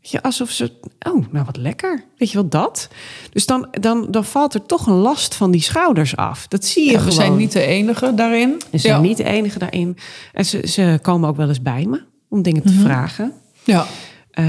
Weet 0.00 0.12
je, 0.12 0.22
alsof 0.22 0.50
ze, 0.50 0.72
oh, 0.98 1.26
nou 1.30 1.44
wat 1.44 1.56
lekker. 1.56 2.04
Weet 2.16 2.30
je 2.30 2.34
wel 2.34 2.48
dat? 2.48 2.88
Dus 3.30 3.46
dan, 3.46 3.68
dan, 3.80 4.10
dan 4.10 4.24
valt 4.24 4.54
er 4.54 4.66
toch 4.66 4.86
een 4.86 4.94
last 4.94 5.34
van 5.34 5.50
die 5.50 5.62
schouders 5.62 6.16
af. 6.16 6.48
Dat 6.48 6.64
zie 6.64 6.84
je 6.84 6.90
Ja, 6.90 6.98
gewoon. 6.98 7.14
we 7.14 7.20
zijn 7.20 7.36
niet 7.36 7.52
de 7.52 7.62
enige 7.62 8.14
daarin. 8.14 8.62
Ze 8.70 8.78
zijn 8.78 8.94
ja. 8.94 9.00
niet 9.00 9.16
de 9.16 9.24
enige 9.24 9.58
daarin. 9.58 9.96
En 10.32 10.44
ze, 10.44 10.66
ze 10.66 10.98
komen 11.02 11.28
ook 11.28 11.36
wel 11.36 11.48
eens 11.48 11.62
bij 11.62 11.86
me 11.86 12.12
om 12.34 12.42
dingen 12.42 12.62
te 12.62 12.72
vragen. 12.72 13.32
Ja. 13.64 13.86
Eh, 14.30 14.44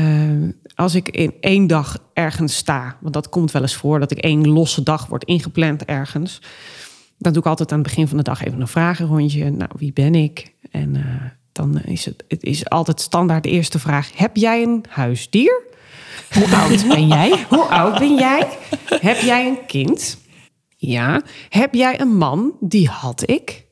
als 0.75 0.96
ik 0.96 1.10
in 1.10 1.34
één 1.39 1.68
dag 1.68 1.98
ergens 2.13 2.56
sta, 2.56 2.98
want 3.01 3.13
dat 3.13 3.30
komt 3.30 3.51
wel 3.51 3.62
eens 3.62 3.75
voor, 3.75 4.00
dat 4.00 4.12
ik 4.12 4.18
één 4.18 4.48
losse 4.48 4.84
dag 4.84 5.08
wordt 5.08 5.24
ingepland 5.24 5.86
ergens. 5.86 6.42
Dan 7.18 7.34
doe 7.34 7.42
ik 7.42 7.48
altijd 7.48 7.72
aan 7.72 7.80
het 7.80 7.88
begin 7.88 8.08
van 8.08 8.18
de 8.18 8.24
dag 8.24 8.46
even 8.46 8.62
een 8.62 8.68
vragenrondje. 8.68 9.50
Nou, 9.50 9.72
wie 9.77 9.94
ben 9.94 10.15
ik? 10.15 10.54
En 10.72 10.96
eh, 10.96 11.04
dan 11.51 11.82
is 11.82 12.06
het, 12.06 12.24
het 12.27 12.44
is 12.44 12.70
altijd 12.70 13.01
standaard 13.01 13.44
de 13.44 13.50
eerste 13.50 13.80
vraag: 13.80 14.18
heb 14.18 14.36
jij 14.36 14.63
een 14.63 14.86
huisdier? 14.89 15.62
Hoe 16.34 16.56
oud 16.56 16.88
ben 16.88 17.08
jij? 17.18 17.46
Hoe 17.50 17.65
oud 17.65 18.00
ben 18.00 18.15
jij? 18.15 18.48
Heb 18.86 19.20
jij 19.20 19.48
een 19.48 19.65
kind? 19.65 20.18
Ja. 20.77 21.22
Heb 21.50 21.74
jij 21.74 22.00
een 22.00 22.18
man? 22.18 22.54
Die 22.60 22.89
had 22.89 23.30
ik. 23.30 23.65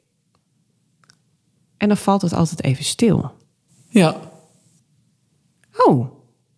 En 1.78 1.88
dan 1.88 1.98
valt 1.98 2.22
het 2.22 2.34
altijd 2.34 2.64
even 2.64 2.84
stil. 2.84 3.42
Ja. 3.94 4.16
Oh, 5.78 6.12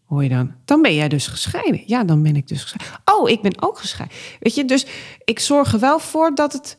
hoor 0.06 0.24
je 0.24 0.30
dan? 0.30 0.52
Dan 0.66 0.82
ben 0.82 0.96
jij 0.96 1.08
dus 1.08 1.28
gescheiden. 1.28 1.82
Ja, 1.86 2.04
dan 2.04 2.24
ben 2.24 2.36
ik 2.36 2.48
dus 2.48 2.62
gescheiden. 2.62 3.02
Oh, 3.06 3.30
ik 3.30 3.42
ben 3.42 3.62
ook 3.62 3.80
gescheiden. 3.80 4.18
Weet 4.40 4.56
je, 4.56 4.66
dus 4.66 4.86
ik 5.24 5.40
zorg 5.40 5.74
er 5.74 5.80
wel 5.80 6.00
voor 6.00 6.36
dat, 6.36 6.54
het, 6.54 6.78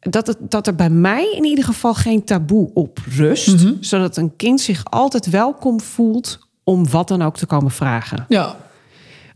dat, 0.00 0.26
het, 0.26 0.38
dat 0.40 0.66
er 0.66 0.74
bij 0.74 0.90
mij 0.90 1.32
in 1.32 1.44
ieder 1.44 1.64
geval 1.64 1.94
geen 1.94 2.24
taboe 2.24 2.70
op 2.74 2.98
rust. 3.16 3.66
Zodat 3.80 4.16
een 4.16 4.36
kind 4.36 4.60
zich 4.60 4.84
altijd 4.84 5.30
welkom 5.30 5.80
voelt 5.80 6.38
om 6.64 6.90
wat 6.90 7.08
dan 7.08 7.22
ook 7.22 7.36
te 7.36 7.46
komen 7.46 7.70
vragen. 7.70 8.24
Ja. 8.28 8.56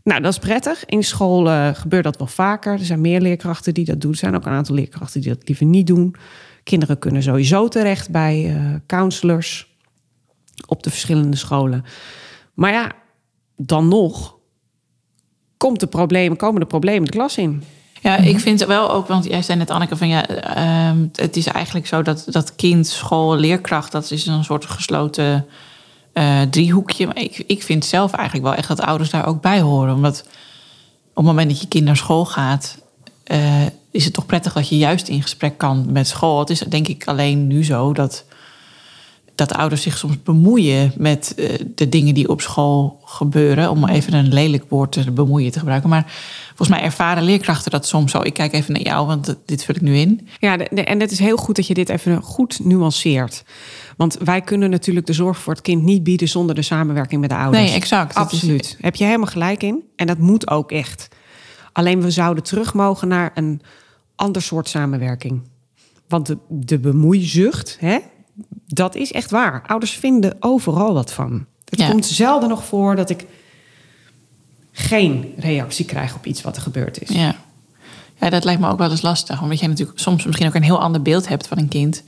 Nou, 0.03 0.21
dat 0.21 0.31
is 0.31 0.39
prettig. 0.39 0.85
In 0.85 1.03
school 1.03 1.49
eh, 1.49 1.69
gebeurt 1.73 2.03
dat 2.03 2.17
wel 2.17 2.27
vaker. 2.27 2.73
Er 2.73 2.85
zijn 2.85 3.01
meer 3.01 3.21
leerkrachten 3.21 3.73
die 3.73 3.85
dat 3.85 4.01
doen. 4.01 4.11
Er 4.11 4.17
zijn 4.17 4.35
ook 4.35 4.45
een 4.45 4.51
aantal 4.51 4.75
leerkrachten 4.75 5.21
die 5.21 5.33
dat 5.33 5.47
liever 5.47 5.65
niet 5.65 5.87
doen. 5.87 6.15
Kinderen 6.63 6.99
kunnen 6.99 7.23
sowieso 7.23 7.67
terecht 7.67 8.09
bij 8.09 8.55
eh, 8.55 8.75
counselors 8.87 9.72
op 10.67 10.83
de 10.83 10.89
verschillende 10.89 11.37
scholen. 11.37 11.85
Maar 12.53 12.71
ja, 12.71 12.91
dan 13.55 13.87
nog 13.87 14.35
komt 15.57 15.79
de 15.79 15.87
problemen, 15.87 16.37
komen 16.37 16.59
de 16.59 16.67
problemen 16.67 17.05
de 17.05 17.11
klas 17.11 17.37
in. 17.37 17.63
Ja, 18.01 18.17
ik 18.17 18.39
vind 18.39 18.59
het 18.59 18.69
wel 18.69 18.91
ook, 18.91 19.07
want 19.07 19.25
jij 19.25 19.41
zei 19.41 19.57
net 19.57 19.69
Anneke 19.69 19.97
van 19.97 20.07
ja, 20.07 20.27
ehm, 20.27 21.07
het 21.13 21.35
is 21.35 21.47
eigenlijk 21.47 21.87
zo 21.87 22.01
dat 22.01 22.25
dat 22.25 22.55
kind, 22.55 22.87
school, 22.87 23.35
leerkracht, 23.35 23.91
dat 23.91 24.11
is 24.11 24.25
een 24.25 24.43
soort 24.43 24.65
gesloten 24.65 25.45
eh, 26.13 26.41
driehoekje. 26.41 27.05
Maar 27.05 27.17
ik, 27.17 27.43
ik 27.47 27.63
vind 27.63 27.85
zelf 27.85 28.11
eigenlijk 28.11 28.47
wel 28.47 28.55
echt 28.55 28.67
dat 28.67 28.81
ouders 28.81 29.09
daar 29.09 29.27
ook 29.27 29.41
bij 29.41 29.61
horen. 29.61 29.95
Omdat 29.95 30.23
op 31.09 31.15
het 31.15 31.25
moment 31.25 31.49
dat 31.49 31.61
je 31.61 31.67
kind 31.67 31.85
naar 31.85 31.97
school 31.97 32.25
gaat, 32.25 32.77
eh, 33.23 33.65
is 33.91 34.05
het 34.05 34.13
toch 34.13 34.25
prettig 34.25 34.53
dat 34.53 34.69
je 34.69 34.77
juist 34.77 35.07
in 35.07 35.21
gesprek 35.21 35.57
kan 35.57 35.91
met 35.91 36.07
school. 36.07 36.39
Het 36.39 36.49
is 36.49 36.59
denk 36.59 36.87
ik 36.87 37.07
alleen 37.07 37.47
nu 37.47 37.63
zo 37.63 37.93
dat, 37.93 38.25
dat 39.35 39.53
ouders 39.53 39.81
zich 39.81 39.97
soms 39.97 40.23
bemoeien 40.23 40.93
met 40.97 41.33
eh, 41.37 41.49
de 41.75 41.89
dingen 41.89 42.13
die 42.13 42.29
op 42.29 42.41
school 42.41 42.99
gebeuren. 43.03 43.69
Om 43.69 43.87
even 43.87 44.13
een 44.13 44.33
lelijk 44.33 44.63
woord 44.69 44.91
te 44.91 45.11
bemoeien 45.11 45.51
te 45.51 45.59
gebruiken. 45.59 45.89
Maar 45.89 46.13
volgens 46.47 46.69
mij 46.69 46.81
ervaren 46.81 47.23
leerkrachten 47.23 47.71
dat 47.71 47.87
soms 47.87 48.11
zo. 48.11 48.21
Ik 48.21 48.33
kijk 48.33 48.53
even 48.53 48.73
naar 48.73 48.81
jou, 48.81 49.07
want 49.07 49.35
dit 49.45 49.63
vul 49.63 49.75
ik 49.75 49.81
nu 49.81 49.95
in. 49.95 50.27
Ja, 50.39 50.57
de- 50.57 50.67
de- 50.71 50.83
en 50.83 50.99
het 50.99 51.11
is 51.11 51.19
heel 51.19 51.37
goed 51.37 51.55
dat 51.55 51.67
je 51.67 51.73
dit 51.73 51.89
even 51.89 52.21
goed 52.21 52.59
nuanceert. 52.65 53.43
Want 53.97 54.17
wij 54.23 54.41
kunnen 54.41 54.69
natuurlijk 54.69 55.05
de 55.05 55.13
zorg 55.13 55.37
voor 55.37 55.53
het 55.53 55.61
kind 55.61 55.83
niet 55.83 56.03
bieden 56.03 56.27
zonder 56.29 56.55
de 56.55 56.61
samenwerking 56.61 57.21
met 57.21 57.29
de 57.29 57.35
ouders. 57.35 57.63
Nee, 57.63 57.73
exact. 57.73 58.09
Is- 58.11 58.15
Absoluut. 58.17 58.77
Heb 58.81 58.95
je 58.95 59.03
helemaal 59.05 59.27
gelijk 59.27 59.63
in. 59.63 59.83
En 59.95 60.07
dat 60.07 60.17
moet 60.17 60.49
ook 60.49 60.71
echt. 60.71 61.07
Alleen 61.71 62.01
we 62.01 62.11
zouden 62.11 62.43
terug 62.43 62.73
mogen 62.73 63.07
naar 63.07 63.31
een 63.35 63.61
ander 64.15 64.41
soort 64.41 64.69
samenwerking. 64.69 65.41
Want 66.07 66.25
de, 66.25 66.37
de 66.49 66.79
bemoeizucht, 66.79 67.77
hè, 67.79 67.97
dat 68.67 68.95
is 68.95 69.11
echt 69.11 69.31
waar. 69.31 69.63
Ouders 69.67 69.91
vinden 69.91 70.35
overal 70.39 70.93
wat 70.93 71.13
van. 71.13 71.45
Het 71.69 71.79
Ja. 71.79 71.89
komt 71.89 72.05
zelden 72.05 72.49
nog 72.49 72.65
voor 72.65 72.95
dat 72.95 73.09
ik 73.09 73.25
geen 74.71 75.33
reactie 75.37 75.85
krijg 75.85 76.15
op 76.15 76.25
iets 76.25 76.41
wat 76.41 76.55
er 76.55 76.61
gebeurd 76.61 77.01
is. 77.01 77.09
Ja. 77.09 77.35
ja, 78.19 78.29
dat 78.29 78.43
lijkt 78.43 78.61
me 78.61 78.69
ook 78.69 78.77
wel 78.77 78.91
eens 78.91 79.01
lastig. 79.01 79.41
Omdat 79.41 79.59
je 79.59 79.67
natuurlijk 79.67 79.99
soms 79.99 80.25
misschien 80.25 80.47
ook 80.47 80.55
een 80.55 80.63
heel 80.63 80.79
ander 80.81 81.01
beeld 81.01 81.27
hebt 81.27 81.47
van 81.47 81.57
een 81.57 81.67
kind. 81.67 82.03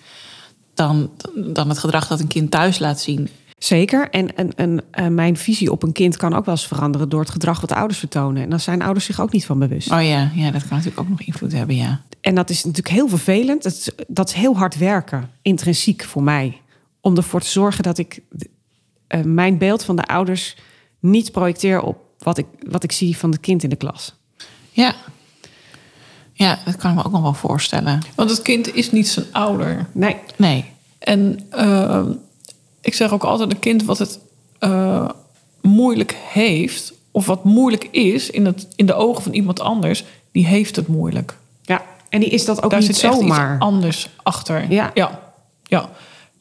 Dan, 0.74 1.10
dan 1.36 1.70
het 1.70 1.78
gedrag 1.80 2.08
dat 2.08 2.20
een 2.20 2.28
kind 2.28 2.52
thuis 2.52 2.80
laat 2.80 3.00
zien. 3.00 3.30
Zeker. 3.58 4.10
En, 4.10 4.36
en, 4.36 4.56
en 4.56 4.84
eh, 4.92 5.08
mijn 5.08 5.38
visie 5.38 5.72
op 5.72 5.84
een 5.84 5.92
kind 5.92 6.18
kan 6.18 6.34
ook 6.34 6.46
wel 6.46 6.54
eens 6.54 6.68
veranderen 6.68 7.10
door 7.10 7.20
het 7.20 7.30
gedrag 7.30 7.62
wat 7.62 7.72
ouders 7.72 8.00
vertonen. 8.00 8.44
En 8.44 8.50
daar 8.50 8.60
zijn 8.60 8.82
ouders 8.82 9.06
zich 9.06 9.22
ook 9.22 9.32
niet 9.32 9.46
van 9.46 9.60
bewust. 9.60 9.92
Oh 9.92 10.04
ja, 10.04 10.32
ja, 10.34 10.52
dat 10.52 10.68
kan 10.68 10.78
natuurlijk 10.78 11.00
ook 11.00 11.10
nog 11.10 11.22
invloed 11.22 11.52
hebben, 11.52 11.76
ja. 11.76 12.02
En 12.22 12.36
dat 12.36 12.50
is 12.50 12.64
natuurlijk 12.64 12.96
heel 12.96 13.08
vervelend. 13.08 13.64
Dat 13.64 13.72
is, 13.72 13.90
dat 14.08 14.30
is 14.30 14.34
heel 14.34 14.58
hard 14.58 14.78
werken, 14.78 15.30
intrinsiek 15.42 16.04
voor 16.04 16.24
mij. 16.24 16.62
Om 17.02 17.18
ervoor 17.18 17.42
te 17.42 17.48
zorgen 17.48 17.84
dat 17.84 17.98
ik 17.98 18.22
eh, 19.08 19.22
mijn 19.22 19.58
beeld 19.58 19.84
van 19.84 19.96
de 19.96 20.06
ouders 20.06 20.56
niet 21.00 21.32
projecteer 21.32 21.82
op 21.82 21.98
wat 22.18 22.38
ik, 22.38 22.46
wat 22.68 22.84
ik 22.84 22.92
zie 22.92 23.18
van 23.18 23.32
het 23.32 23.40
kind 23.40 23.64
in 23.64 23.70
de 23.70 23.76
klas. 23.76 24.16
Ja. 24.72 24.96
Ja, 26.34 26.60
dat 26.66 26.76
kan 26.76 26.90
ik 26.92 26.98
me 26.98 27.04
ook 27.04 27.12
nog 27.12 27.22
wel 27.22 27.34
voorstellen. 27.34 28.00
Want 28.16 28.30
het 28.30 28.42
kind 28.42 28.76
is 28.76 28.92
niet 28.92 29.08
zijn 29.08 29.26
ouder. 29.32 29.88
Nee. 29.92 30.18
Nee. 30.38 30.66
En 31.00 31.40
eh, 31.50 32.06
ik 32.86 32.94
zeg 32.94 33.14
ook 33.14 33.24
altijd, 33.24 33.52
een 33.52 33.60
kind 33.60 33.84
wat 33.84 33.98
het 33.98 34.20
eh, 34.60 35.10
moeilijk 35.62 36.18
heeft, 36.32 36.94
of 37.12 37.26
wat 37.26 37.44
moeilijk 37.44 37.88
is 37.92 38.30
in, 38.30 38.46
het, 38.46 38.68
in 38.76 38.86
de 38.86 38.94
ogen 38.94 39.24
van 39.24 39.34
iemand 39.34 39.60
anders, 39.60 40.04
die 40.32 40.46
heeft 40.46 40.76
het 40.76 40.88
moeilijk. 40.88 41.38
Ja, 41.62 41.82
en 42.10 42.20
die 42.20 42.30
is 42.30 42.46
dat 42.46 42.64
ook 42.64 42.72
daar 42.72 42.80
niet 42.80 42.96
zit 42.96 43.04
echt 43.04 43.14
zomaar. 43.14 43.56
iets 43.56 43.64
anders 43.64 44.10
achter. 44.24 44.72
Ja. 44.72 44.92
ja. 44.94 45.20
Ja. 45.64 45.90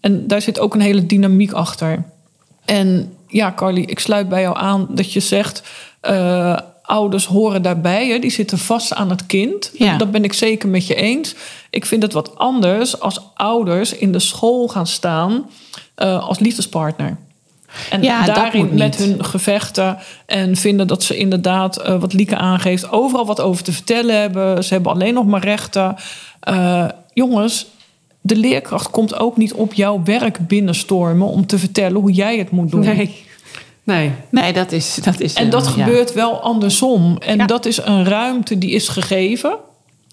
En 0.01 0.27
daar 0.27 0.43
zit 0.43 0.59
ook 0.59 0.75
een 0.75 0.81
hele 0.81 1.07
dynamiek 1.07 1.53
achter. 1.53 2.05
En 2.65 3.17
ja, 3.29 3.53
Carly, 3.57 3.81
ik 3.81 3.99
sluit 3.99 4.29
bij 4.29 4.41
jou 4.41 4.57
aan 4.57 4.87
dat 4.91 5.13
je 5.13 5.21
zegt... 5.21 5.63
eh, 6.01 6.57
ouders 6.83 7.27
horen 7.27 7.63
daarbij, 7.63 8.09
hè, 8.09 8.19
die 8.19 8.31
zitten 8.31 8.59
vast 8.59 8.95
aan 8.95 9.11
het 9.11 9.27
kind. 9.27 9.71
Ja. 9.79 9.97
Dat 9.97 10.11
ben 10.11 10.25
ik 10.25 10.33
zeker 10.33 10.69
met 10.69 10.87
je 10.87 10.95
eens. 10.95 11.35
Ik 11.71 11.87
vind 11.87 12.03
het 12.03 12.13
wat 12.13 12.37
anders 12.39 13.01
als 13.01 13.21
ouders 13.35 13.95
in 13.95 14.13
de 14.13 14.19
school 14.19 14.69
gaan 14.69 14.87
staan 14.87 15.51
eh, 15.95 16.29
als 16.29 16.39
liefdespartner. 16.39 17.17
En 17.91 18.03
Ja, 18.03 18.25
daarin 18.25 18.75
met 18.75 18.97
hun 18.97 19.25
gevechten 19.25 19.99
en 20.27 20.57
vinden 20.57 20.87
dat 20.87 21.03
ze 21.03 21.17
inderdaad, 21.17 21.77
eh, 21.77 22.01
wat 22.01 22.13
Lieke 22.13 22.37
aangeeft, 22.37 22.91
overal 22.91 23.27
wat 23.27 23.41
over 23.41 23.65
te 23.65 23.73
vertellen 23.73 24.21
hebben. 24.21 24.65
Ze 24.65 24.75
hebben 24.75 24.93
alleen 24.93 25.15
nog 25.15 25.27
maar 25.27 25.45
rechten. 25.45 25.97
Eh, 26.41 26.89
jongens, 27.13 27.67
de 28.21 28.37
leerkracht 28.37 28.91
komt 28.91 29.19
ook 29.19 29.37
niet 29.37 29.53
op 29.53 29.75
jouw 29.75 30.01
werk 30.05 30.39
binnenstormen 30.49 31.27
om 31.29 31.47
te 31.47 31.59
vertellen 31.59 32.01
hoe 32.01 32.13
jij 32.13 32.39
het 32.39 32.51
moet 32.51 32.71
doen. 32.71 32.81
Nee. 32.81 33.23
Nee. 33.83 34.11
Nee, 34.31 34.53
dat 34.53 34.73
is... 34.73 34.95
Dat 34.95 35.21
is 35.21 35.33
En 35.35 35.51
dat 35.51 35.65
ja. 35.65 35.71
gebeurt 35.71 36.13
wel 36.13 36.41
andersom. 36.41 37.17
En 37.19 37.37
Ja. 37.37 37.47
dat 37.47 37.67
is 37.67 37.79
een 37.85 38.05
ruimte 38.05 38.59
die 38.59 38.71
is 38.71 38.89
gegeven. 38.89 39.51
Daar 39.51 39.59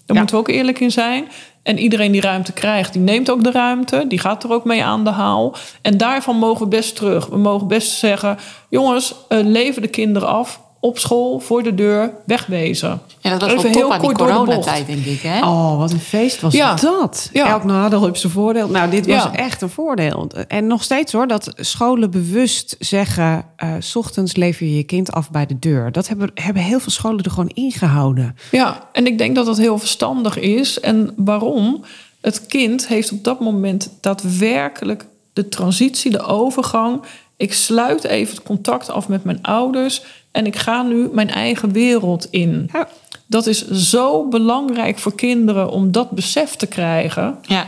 Ja. 0.06 0.14
moeten 0.14 0.34
we 0.36 0.40
ook 0.42 0.48
eerlijk 0.48 0.80
in 0.80 0.90
zijn. 0.90 1.24
En 1.62 1.78
iedereen 1.78 2.12
die 2.12 2.20
ruimte 2.20 2.52
krijgt, 2.52 2.92
die 2.92 3.02
neemt 3.02 3.30
ook 3.30 3.44
de 3.44 3.50
ruimte. 3.50 4.04
Die 4.08 4.18
gaat 4.18 4.44
er 4.44 4.52
ook 4.52 4.64
mee 4.64 4.84
aan 4.84 5.04
de 5.04 5.10
haal. 5.10 5.56
En 5.82 5.96
daarvan 5.96 6.36
mogen 6.36 6.62
we 6.62 6.68
best 6.68 6.96
terug. 6.96 7.26
We 7.26 7.36
mogen 7.38 7.68
best 7.68 7.90
zeggen... 7.90 8.38
jongens, 8.68 9.14
eh, 9.28 9.38
leven 9.42 9.82
de 9.82 9.88
kinderen 9.88 10.28
af. 10.28 10.60
Op 10.84 10.98
school, 10.98 11.38
voor 11.40 11.62
de 11.62 11.74
deur, 11.74 12.10
wegwezen. 12.26 13.00
Ja, 13.20 13.30
dat 13.30 13.40
was 13.40 13.50
Even 13.50 13.62
wel 13.62 13.72
heel 13.72 13.82
top 13.82 13.92
aan 13.92 14.00
die 14.00 14.08
de 14.08 14.14
coronatijd, 14.14 14.86
denk 14.86 15.04
ik, 15.04 15.20
hè? 15.20 15.38
Oh, 15.40 15.78
wat 15.78 15.90
een 15.92 16.00
feest 16.00 16.40
was 16.40 16.52
Ja. 16.54 16.74
dat. 16.74 17.30
Ja. 17.32 17.48
Elk 17.48 17.64
nadeel 17.64 18.04
heeft 18.04 18.20
zijn 18.20 18.32
voordeel. 18.32 18.68
Nou, 18.68 18.90
dit 18.90 19.06
was 19.06 19.22
Ja. 19.22 19.34
echt 19.34 19.62
een 19.62 19.70
voordeel. 19.70 20.30
En 20.48 20.66
nog 20.66 20.82
steeds 20.82 21.12
hoor, 21.12 21.26
dat 21.26 21.52
scholen 21.56 22.10
bewust 22.10 22.76
zeggen... 22.78 23.44
eh, 23.56 23.72
s 23.78 23.96
ochtends 23.96 24.36
lever 24.36 24.66
je 24.66 24.76
je 24.76 24.82
kind 24.82 25.12
af 25.12 25.30
bij 25.30 25.46
de 25.46 25.58
deur. 25.58 25.92
Dat 25.92 26.08
hebben, 26.08 26.30
hebben 26.34 26.62
heel 26.62 26.80
veel 26.80 26.92
scholen 26.92 27.24
er 27.24 27.30
gewoon 27.30 27.50
ingehouden. 27.54 28.36
Ja, 28.50 28.88
en 28.92 29.06
ik 29.06 29.18
denk 29.18 29.34
dat 29.34 29.46
dat 29.46 29.58
heel 29.58 29.78
verstandig 29.78 30.38
is. 30.38 30.80
En 30.80 31.12
waarom? 31.16 31.84
Het 32.20 32.46
kind 32.46 32.86
heeft 32.88 33.12
op 33.12 33.24
dat 33.24 33.40
moment 33.40 33.90
daadwerkelijk 34.00 35.04
de 35.32 35.48
transitie, 35.48 36.10
de 36.10 36.22
overgang. 36.22 37.02
Ik 37.36 37.52
sluit 37.52 38.04
even 38.04 38.34
het 38.34 38.44
contact 38.44 38.90
af 38.90 39.08
met 39.08 39.24
mijn 39.24 39.42
ouders 39.42 40.02
en 40.32 40.46
ik 40.46 40.56
ga 40.56 40.82
nu 40.82 41.08
mijn 41.12 41.30
eigen 41.30 41.72
wereld 41.72 42.26
in. 42.30 42.68
Ja. 42.72 42.88
Dat 43.26 43.46
is 43.46 43.70
zo 43.70 44.28
belangrijk 44.28 44.98
voor 44.98 45.14
kinderen 45.14 45.70
om 45.70 45.92
dat 45.92 46.10
besef 46.10 46.56
te 46.56 46.66
krijgen. 46.66 47.38
Ja. 47.42 47.66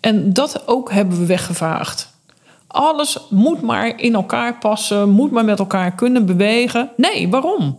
En 0.00 0.32
dat 0.32 0.68
ook 0.68 0.92
hebben 0.92 1.18
we 1.18 1.26
weggevaagd. 1.26 2.14
Alles 2.66 3.18
moet 3.30 3.60
maar 3.60 4.00
in 4.00 4.14
elkaar 4.14 4.58
passen, 4.58 5.10
moet 5.10 5.30
maar 5.30 5.44
met 5.44 5.58
elkaar 5.58 5.92
kunnen 5.94 6.26
bewegen. 6.26 6.90
Nee, 6.96 7.28
waarom? 7.28 7.78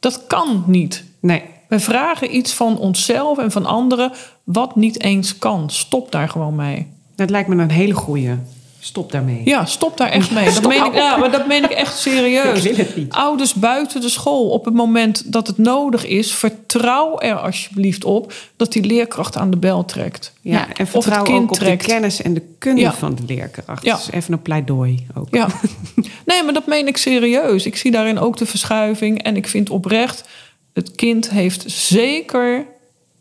Dat 0.00 0.26
kan 0.26 0.64
niet. 0.66 1.04
Nee. 1.20 1.42
We 1.68 1.80
vragen 1.80 2.36
iets 2.36 2.52
van 2.52 2.78
onszelf 2.78 3.38
en 3.38 3.50
van 3.50 3.66
anderen 3.66 4.12
wat 4.44 4.76
niet 4.76 5.02
eens 5.02 5.38
kan. 5.38 5.70
Stop 5.70 6.12
daar 6.12 6.28
gewoon 6.28 6.54
mee. 6.54 6.92
Dat 7.14 7.30
lijkt 7.30 7.48
me 7.48 7.62
een 7.62 7.70
hele 7.70 7.94
goeie. 7.94 8.38
Stop 8.84 9.12
daarmee. 9.12 9.40
Ja, 9.44 9.64
stop 9.64 9.96
daar 9.96 10.08
echt 10.08 10.30
mee. 10.30 10.44
Dat 10.54 10.66
meen 10.68 10.84
ik, 10.84 10.94
ja, 10.94 11.16
maar 11.16 11.30
dat 11.30 11.46
meen 11.46 11.64
ik 11.64 11.70
echt 11.70 11.98
serieus. 11.98 12.64
Ik 12.64 12.76
wil 12.76 12.84
het 12.86 12.96
niet. 12.96 13.12
Ouders 13.12 13.54
buiten 13.54 14.00
de 14.00 14.08
school, 14.08 14.48
op 14.48 14.64
het 14.64 14.74
moment 14.74 15.32
dat 15.32 15.46
het 15.46 15.58
nodig 15.58 16.06
is, 16.06 16.34
vertrouw 16.34 17.18
er 17.20 17.34
alsjeblieft 17.34 18.04
op 18.04 18.32
dat 18.56 18.72
die 18.72 18.84
leerkracht 18.84 19.36
aan 19.36 19.50
de 19.50 19.56
bel 19.56 19.84
trekt. 19.84 20.32
Ja, 20.40 20.52
Ja, 20.52 20.64
en 20.66 20.70
of 20.70 20.78
het 20.78 20.88
vertrouw 20.88 21.22
kind 21.22 21.42
ook 21.42 21.50
op 21.50 21.56
trekt. 21.56 21.80
de 21.84 21.86
kennis 21.92 22.22
en 22.22 22.34
de 22.34 22.42
kunde 22.58 22.80
Ja. 22.80 22.92
van 22.92 23.14
de 23.14 23.22
leerkracht. 23.26 23.84
Ja. 23.84 23.96
Dus 23.96 24.10
even 24.10 24.32
een 24.32 24.42
pleidooi 24.42 25.06
ook. 25.14 25.28
Ja, 25.30 25.46
nee, 26.26 26.42
maar 26.42 26.54
dat 26.54 26.66
meen 26.66 26.86
ik 26.86 26.96
serieus. 26.96 27.66
Ik 27.66 27.76
zie 27.76 27.90
daarin 27.90 28.18
ook 28.18 28.36
de 28.36 28.46
verschuiving. 28.46 29.22
En 29.22 29.36
ik 29.36 29.48
vind 29.48 29.70
oprecht, 29.70 30.24
het 30.72 30.90
kind 30.94 31.30
heeft 31.30 31.64
zeker 31.70 32.66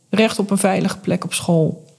recht 0.10 0.40
op 0.40 0.52
een 0.52 0.58
veilige 0.58 0.98
plek 0.98 1.24
op 1.24 1.34
school. 1.34 1.90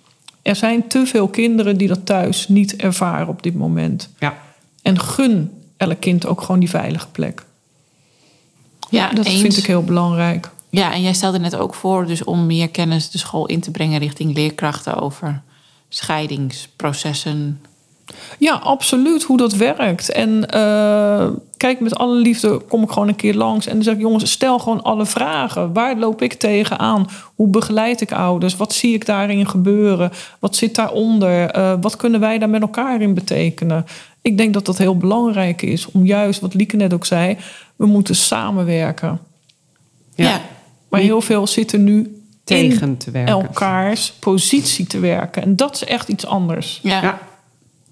Er 0.42 0.57
zijn 0.57 0.88
te 0.88 1.07
veel 1.07 1.28
kinderen 1.28 1.76
die 1.76 1.88
dat 1.88 2.07
thuis 2.07 2.48
niet 2.48 2.76
ervaren 2.76 3.28
op 3.28 3.42
dit 3.42 3.55
moment. 3.55 4.09
Ja. 4.18 4.38
En 4.83 4.98
gun 5.00 5.50
elk 5.76 6.00
kind 6.00 6.26
ook 6.26 6.40
gewoon 6.40 6.61
die 6.61 6.70
veilige 6.70 7.09
plek. 7.09 7.44
Ja, 8.90 9.11
Dat 9.12 9.26
eens. 9.26 9.40
vind 9.40 9.57
ik 9.57 9.66
heel 9.66 9.85
belangrijk. 9.85 10.50
Ja, 10.70 10.92
en 10.92 11.02
jij 11.02 11.12
stelde 11.12 11.38
net 11.38 11.57
ook 11.57 11.74
voor 11.74 12.07
dus 12.07 12.24
om 12.24 12.46
meer 12.46 12.68
kennis 12.68 13.11
de 13.11 13.18
school 13.18 13.46
in 13.46 13.61
te 13.61 13.70
brengen 13.70 13.98
richting 13.98 14.35
leerkrachten 14.35 15.00
over 15.00 15.42
scheidingsprocessen. 15.88 17.61
Ja, 18.38 18.55
absoluut 18.55 19.23
hoe 19.23 19.37
dat 19.37 19.55
werkt. 19.55 20.11
En 20.12 20.51
eh, 20.51 21.29
kijk, 21.57 21.81
met 21.81 21.95
alle 21.97 22.17
liefde 22.17 22.59
kom 22.59 22.83
ik 22.83 22.91
gewoon 22.91 23.09
een 23.09 23.17
keer 23.17 23.35
langs 23.35 23.67
en 23.67 23.75
dan 23.75 23.83
zeg 23.83 23.95
ik: 23.95 24.01
jongens, 24.01 24.31
stel 24.31 24.59
gewoon 24.59 24.83
alle 24.83 25.07
vragen. 25.07 25.73
Waar 25.73 25.97
loop 25.97 26.23
ik 26.23 26.33
tegenaan? 26.33 27.09
Hoe 27.35 27.49
begeleid 27.49 28.01
ik 28.01 28.12
ouders? 28.12 28.57
Wat 28.57 28.73
zie 28.73 28.95
ik 28.95 29.07
daarin 29.07 29.49
gebeuren? 29.49 30.11
Wat 30.38 30.57
zit 30.57 30.75
daaronder? 30.75 31.51
Eh, 31.51 31.75
wat 31.81 31.97
kunnen 31.97 32.21
wij 32.21 32.38
daar 32.38 32.51
met 32.51 32.62
elkaar 32.62 33.01
in 33.01 33.15
betekenen? 33.15 33.87
Ik 34.23 34.37
denk 34.37 34.55
dat 34.55 34.67
dat 34.67 34.79
heel 34.79 34.97
belangrijk 34.97 35.62
is 35.62 35.91
om 35.91 36.07
juist, 36.07 36.41
wat 36.41 36.55
Lieke 36.55 36.77
net 36.77 36.95
ook 36.95 37.07
zei, 37.07 37.37
we 37.77 37.87
moeten 37.87 38.15
samenwerken. 38.17 39.21
Ja. 40.15 40.41
Maar 40.88 41.01
heel 41.01 41.21
veel 41.21 41.47
zitten 41.47 41.85
nu 41.85 42.23
Tegen 42.45 42.88
in 42.88 42.97
te 42.97 43.11
werken. 43.11 43.33
elkaars 43.33 44.12
positie 44.12 44.87
te 44.87 44.99
werken. 44.99 45.43
En 45.43 45.57
dat 45.57 45.75
is 45.75 45.85
echt 45.85 46.09
iets 46.09 46.27
anders. 46.27 46.81
Ja. 46.83 47.03
Ja. 47.03 47.19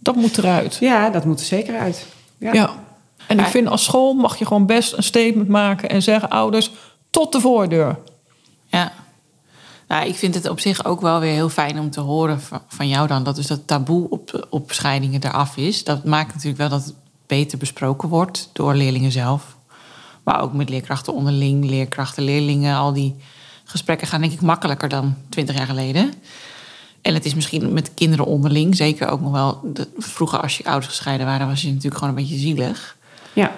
Dat 0.02 0.16
moet 0.16 0.38
eruit. 0.38 0.76
ja, 0.80 1.10
dat 1.10 1.24
moet 1.24 1.40
er 1.40 1.46
zeker 1.46 1.78
uit. 1.78 2.06
Ja. 2.38 2.52
Ja. 2.52 2.70
En 3.26 3.38
ik 3.38 3.46
vind 3.46 3.68
als 3.68 3.84
school 3.84 4.14
mag 4.14 4.38
je 4.38 4.46
gewoon 4.46 4.66
best 4.66 4.92
een 4.92 5.02
statement 5.02 5.48
maken 5.48 5.88
en 5.88 6.02
zeggen: 6.02 6.28
ouders, 6.28 6.70
tot 7.10 7.32
de 7.32 7.40
voordeur. 7.40 7.98
Ja. 8.66 8.92
Nou, 9.88 10.06
ik 10.06 10.16
vind 10.16 10.34
het 10.34 10.48
op 10.48 10.60
zich 10.60 10.84
ook 10.84 11.00
wel 11.00 11.20
weer 11.20 11.32
heel 11.32 11.48
fijn 11.48 11.78
om 11.78 11.90
te 11.90 12.00
horen 12.00 12.40
van, 12.40 12.60
van 12.68 12.88
jou 12.88 13.06
dan... 13.06 13.22
dat 13.22 13.36
dus 13.36 13.46
dat 13.46 13.66
taboe 13.66 14.08
op, 14.10 14.46
op 14.50 14.72
scheidingen 14.72 15.24
eraf 15.24 15.56
is. 15.56 15.84
Dat 15.84 16.04
maakt 16.04 16.34
natuurlijk 16.34 16.58
wel 16.58 16.68
dat 16.68 16.84
het 16.84 16.94
beter 17.26 17.58
besproken 17.58 18.08
wordt 18.08 18.50
door 18.52 18.74
leerlingen 18.74 19.12
zelf. 19.12 19.56
Maar 20.22 20.40
ook 20.40 20.52
met 20.52 20.68
leerkrachten 20.68 21.14
onderling, 21.14 21.64
leerkrachten, 21.64 22.22
leerlingen. 22.22 22.76
Al 22.76 22.92
die 22.92 23.16
gesprekken 23.64 24.06
gaan 24.06 24.20
denk 24.20 24.32
ik 24.32 24.40
makkelijker 24.40 24.88
dan 24.88 25.14
twintig 25.28 25.56
jaar 25.56 25.66
geleden. 25.66 26.12
En 27.02 27.14
het 27.14 27.24
is 27.24 27.34
misschien 27.34 27.72
met 27.72 27.90
kinderen 27.94 28.26
onderling 28.26 28.76
zeker 28.76 29.08
ook 29.08 29.20
nog 29.20 29.32
wel... 29.32 29.60
de- 29.72 29.88
vroeger 29.98 30.40
als 30.40 30.56
je 30.56 30.64
ouders 30.64 30.86
gescheiden 30.86 31.26
waren, 31.26 31.46
was 31.46 31.62
je 31.62 31.68
natuurlijk 31.68 31.94
gewoon 31.94 32.08
een 32.08 32.22
beetje 32.22 32.38
zielig. 32.38 32.96
Ja. 33.32 33.52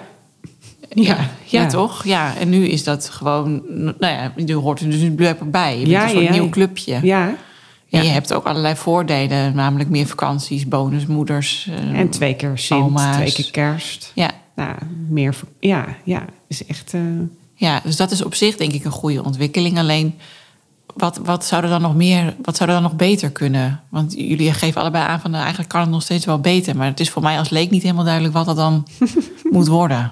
Ja, 0.89 1.17
ja, 1.45 1.61
Ja. 1.61 1.67
toch? 1.67 2.03
Ja, 2.05 2.35
en 2.35 2.49
nu 2.49 2.67
is 2.67 2.83
dat 2.83 3.09
gewoon... 3.09 3.61
Nou 3.75 3.95
ja, 3.99 4.33
je 4.45 4.53
hoort 4.53 4.79
er 4.79 4.89
dus 4.89 5.15
blijkbaar 5.15 5.49
bij. 5.49 5.71
Je 5.71 5.77
bent 5.79 5.89
Ja, 5.89 6.03
een 6.03 6.09
soort 6.09 6.29
nieuw 6.29 6.49
clubje. 6.49 6.99
ja. 7.03 7.27
En 7.27 7.99
Ja. 7.99 8.01
je 8.01 8.09
hebt 8.13 8.33
ook 8.33 8.45
allerlei 8.45 8.75
voordelen. 8.75 9.55
Namelijk 9.55 9.89
meer 9.89 10.07
vakanties, 10.07 10.67
bonusmoeders. 10.67 11.67
eh, 11.71 11.99
En 11.99 12.09
twee 12.09 12.35
keer 12.35 12.57
Sint, 12.57 12.81
Oma's. 12.81 13.15
twee 13.15 13.31
keer 13.31 13.51
kerst. 13.51 14.11
Ja, 14.15 14.31
Nou, 14.55 14.75
meer... 15.09 15.35
Ja, 15.59 15.85
ja. 16.03 16.25
Is 16.47 16.65
echt... 16.65 16.93
eh, 16.93 17.01
ja, 17.55 17.81
dus 17.83 17.95
dat 17.95 18.11
is 18.11 18.23
op 18.23 18.35
zich 18.35 18.55
denk 18.55 18.71
ik 18.73 18.85
een 18.85 18.91
goede 18.91 19.23
ontwikkeling. 19.23 19.77
Alleen, 19.77 20.15
wat, 20.93 21.17
wat 21.17 21.45
zou 21.45 21.63
er 21.63 21.69
dan 21.69 21.81
nog 21.81 21.95
meer... 21.95 22.35
Wat 22.41 22.55
zou 22.55 22.69
er 22.69 22.75
dan 22.75 22.83
nog 22.83 22.95
beter 22.95 23.31
kunnen? 23.31 23.83
Want 23.89 24.13
jullie 24.13 24.53
geven 24.53 24.81
allebei 24.81 25.05
aan 25.05 25.19
van... 25.19 25.29
nou, 25.29 25.41
eigenlijk 25.41 25.71
kan 25.71 25.81
het 25.81 25.89
nog 25.89 26.01
steeds 26.01 26.25
wel 26.25 26.39
beter. 26.39 26.75
Maar 26.75 26.87
het 26.87 26.99
is 26.99 27.09
voor 27.09 27.21
mij 27.21 27.37
als 27.37 27.49
leek 27.49 27.69
niet 27.69 27.81
helemaal 27.81 28.03
duidelijk... 28.03 28.33
wat 28.33 28.45
dat 28.45 28.55
dan 28.55 28.87
moet 29.51 29.67
worden. 29.67 30.11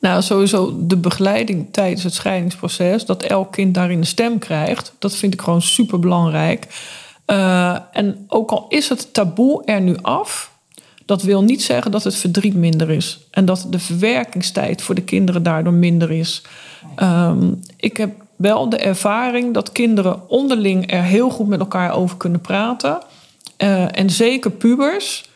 Nou, 0.00 0.22
sowieso 0.22 0.86
de 0.86 0.96
begeleiding 0.96 1.72
tijdens 1.72 2.02
het 2.02 2.14
scheidingsproces, 2.14 3.06
dat 3.06 3.22
elk 3.22 3.52
kind 3.52 3.74
daarin 3.74 3.98
een 3.98 4.06
stem 4.06 4.38
krijgt, 4.38 4.94
dat 4.98 5.16
vind 5.16 5.34
ik 5.34 5.40
gewoon 5.40 5.62
super 5.62 5.98
belangrijk. 5.98 6.66
en 7.92 8.24
ook 8.28 8.50
al 8.50 8.66
is 8.68 8.88
het 8.88 9.14
taboe 9.14 9.64
er 9.64 9.80
nu 9.80 9.96
af, 10.02 10.56
Dat 11.04 11.22
wil 11.22 11.42
niet 11.42 11.62
zeggen 11.62 11.90
dat 11.90 12.04
het 12.04 12.16
verdriet 12.16 12.54
minder 12.54 12.90
is. 12.90 13.26
En 13.30 13.44
dat 13.44 13.66
de 13.70 13.78
verwerkingstijd 13.78 14.82
voor 14.82 14.94
de 14.94 15.02
kinderen 15.02 15.42
daardoor 15.42 15.72
minder 15.72 16.10
is. 16.10 16.42
Ehm, 16.94 17.52
ik 17.76 17.96
heb 17.96 18.10
wel 18.38 18.68
de 18.68 18.76
ervaring 18.78 19.54
dat 19.54 19.72
kinderen 19.72 20.28
onderling 20.28 20.92
er 20.92 21.02
heel 21.02 21.30
goed 21.30 21.48
met 21.48 21.60
elkaar 21.60 21.92
over 21.92 22.16
kunnen 22.16 22.40
praten. 22.40 22.98
Eh, 23.56 23.98
en 23.98 24.10
zeker 24.10 24.50
pubers. 24.50 25.28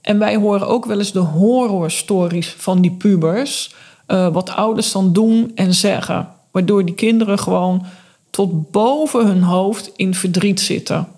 En 0.00 0.18
wij 0.18 0.36
horen 0.36 0.66
ook 0.68 0.84
wel 0.86 0.98
eens 0.98 1.12
de 1.12 1.18
horrorstories 1.18 2.54
van 2.58 2.80
die 2.80 2.90
pubers. 2.92 3.74
eh, 4.06 4.28
wat 4.28 4.50
ouders 4.50 4.92
dan 4.92 5.12
doen 5.12 5.52
en 5.54 5.74
zeggen. 5.74 6.28
Waardoor 6.50 6.84
die 6.84 6.94
kinderen 6.94 7.38
gewoon 7.38 7.86
tot 8.30 8.70
boven 8.70 9.26
hun 9.26 9.42
hoofd 9.42 9.90
in 9.96 10.14
verdriet 10.14 10.60
zitten. 10.60 11.08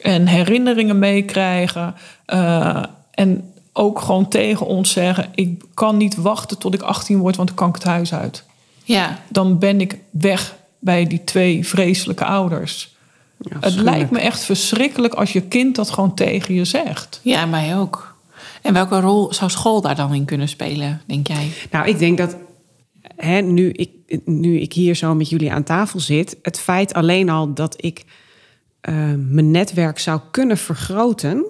En 0.00 0.26
herinneringen 0.26 0.98
meekrijgen. 0.98 1.94
eh, 2.26 2.82
en 3.10 3.52
ook 3.72 4.00
gewoon 4.00 4.28
tegen 4.28 4.66
ons 4.66 4.90
zeggen: 4.92 5.26
Ik 5.34 5.62
kan 5.74 5.96
niet 5.96 6.14
wachten 6.16 6.58
tot 6.58 6.74
ik 6.74 6.82
18 6.82 7.18
word, 7.18 7.36
want 7.36 7.48
dan 7.48 7.56
kan 7.56 7.68
ik 7.68 7.74
het 7.74 7.84
huis 7.84 8.14
uit. 8.14 8.44
Ja, 8.84 9.18
Dan 9.28 9.58
ben 9.58 9.80
ik 9.80 9.98
weg 10.10 10.56
bij 10.80 11.06
die 11.06 11.24
twee 11.24 11.66
vreselijke 11.66 12.24
ouders. 12.24 12.96
Het 13.60 13.74
lijkt 13.74 14.10
me 14.10 14.18
echt 14.18 14.44
verschrikkelijk 14.44 15.14
als 15.14 15.32
je 15.32 15.40
kind 15.40 15.76
dat 15.76 15.90
gewoon 15.90 16.14
tegen 16.14 16.54
je 16.54 16.64
zegt. 16.64 17.20
ja, 17.22 17.46
mij 17.46 17.76
ook. 17.76 18.18
En 18.62 18.72
welke 18.72 19.00
rol 19.00 19.32
zou 19.32 19.50
school 19.50 19.80
daar 19.80 19.96
dan 19.96 20.14
in 20.14 20.24
kunnen 20.24 20.48
spelen, 20.48 21.02
denk 21.06 21.26
jij? 21.26 21.50
Nou, 21.70 21.88
ik 21.88 21.98
denk 21.98 22.18
dat 22.18 22.36
hè, 23.16 23.40
nu, 23.40 23.70
ik, 23.70 23.90
nu 24.24 24.60
ik 24.60 24.72
hier 24.72 24.94
zo 24.94 25.14
met 25.14 25.28
jullie 25.28 25.52
aan 25.52 25.62
tafel 25.62 26.00
zit, 26.00 26.36
het 26.42 26.58
feit 26.58 26.94
alleen 26.94 27.28
al 27.28 27.54
dat 27.54 27.84
ik 27.84 28.04
eh, 28.80 28.94
mijn 29.16 29.50
netwerk 29.50 29.98
zou 29.98 30.20
kunnen 30.30 30.58
vergroten. 30.58 31.44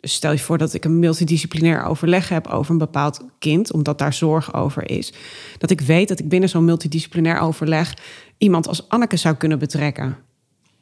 Dus 0.00 0.12
stel 0.12 0.32
je 0.32 0.38
voor 0.38 0.58
dat 0.58 0.74
ik 0.74 0.84
een 0.84 0.98
multidisciplinair 0.98 1.84
overleg 1.84 2.28
heb 2.28 2.46
over 2.46 2.72
een 2.72 2.78
bepaald 2.78 3.20
kind, 3.38 3.72
omdat 3.72 3.98
daar 3.98 4.14
zorg 4.14 4.54
over 4.54 4.90
is. 4.90 5.12
Dat 5.58 5.70
ik 5.70 5.80
weet 5.80 6.08
dat 6.08 6.18
ik 6.18 6.28
binnen 6.28 6.48
zo'n 6.48 6.64
multidisciplinair 6.64 7.38
overleg 7.38 7.94
iemand 8.42 8.68
als 8.68 8.88
Anneke 8.88 9.16
zou 9.16 9.34
kunnen 9.34 9.58
betrekken. 9.58 10.16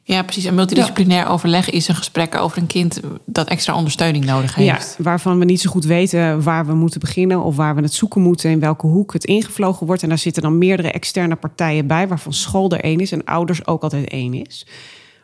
Ja, 0.03 0.23
precies. 0.23 0.43
Een 0.43 0.55
multidisciplinair 0.55 1.27
overleg 1.27 1.69
is 1.69 1.87
een 1.87 1.95
gesprek 1.95 2.35
over 2.35 2.57
een 2.57 2.67
kind 2.67 2.99
dat 3.25 3.47
extra 3.47 3.75
ondersteuning 3.75 4.25
nodig 4.25 4.55
heeft. 4.55 4.95
Ja, 4.97 5.03
waarvan 5.03 5.39
we 5.39 5.45
niet 5.45 5.61
zo 5.61 5.69
goed 5.69 5.85
weten 5.85 6.43
waar 6.43 6.65
we 6.65 6.73
moeten 6.73 6.99
beginnen 6.99 7.43
of 7.43 7.55
waar 7.55 7.75
we 7.75 7.81
het 7.81 7.93
zoeken 7.93 8.21
moeten, 8.21 8.51
in 8.51 8.59
welke 8.59 8.87
hoek 8.87 9.13
het 9.13 9.25
ingevlogen 9.25 9.85
wordt. 9.87 10.03
En 10.03 10.09
daar 10.09 10.17
zitten 10.17 10.41
dan 10.41 10.57
meerdere 10.57 10.91
externe 10.91 11.35
partijen 11.35 11.87
bij, 11.87 12.07
waarvan 12.07 12.33
school 12.33 12.71
er 12.71 12.83
één 12.83 12.99
is 12.99 13.11
en 13.11 13.23
ouders 13.23 13.67
ook 13.67 13.83
altijd 13.83 14.09
één 14.09 14.33
is. 14.33 14.67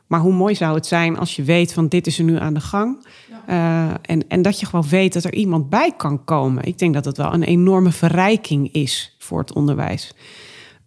Maar 0.08 0.20
hoe 0.20 0.34
mooi 0.34 0.56
zou 0.56 0.76
het 0.76 0.86
zijn 0.86 1.18
als 1.18 1.36
je 1.36 1.44
weet 1.44 1.74
van 1.74 1.88
dit 1.88 2.08
is 2.08 2.18
er 2.18 2.24
nu 2.24 2.40
aan 2.40 2.54
de 2.54 2.60
gang. 2.60 3.06
Eh, 3.46 3.90
en, 4.02 4.28
en 4.28 4.42
dat 4.42 4.60
je 4.60 4.66
gewoon 4.66 4.90
weet 4.90 5.14
dat 5.14 5.24
er 5.24 5.34
iemand 5.34 5.70
bij 5.70 5.94
kan 5.98 6.24
komen. 6.24 6.64
Ik 6.64 6.80
denk 6.80 6.94
dat 6.94 7.06
het 7.06 7.18
wel 7.18 7.34
een 7.34 7.44
enorme 7.44 7.92
verrijking 7.92 8.74
is 8.74 9.16
voor 9.20 9.40
het 9.40 9.54
onderwijs. 9.54 10.14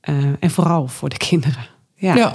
Eh, 0.00 0.14
en 0.40 0.50
vooral 0.50 0.86
voor 0.88 1.08
de 1.08 1.16
kinderen. 1.16 1.66
Ja. 1.94 2.14
Ja, 2.16 2.32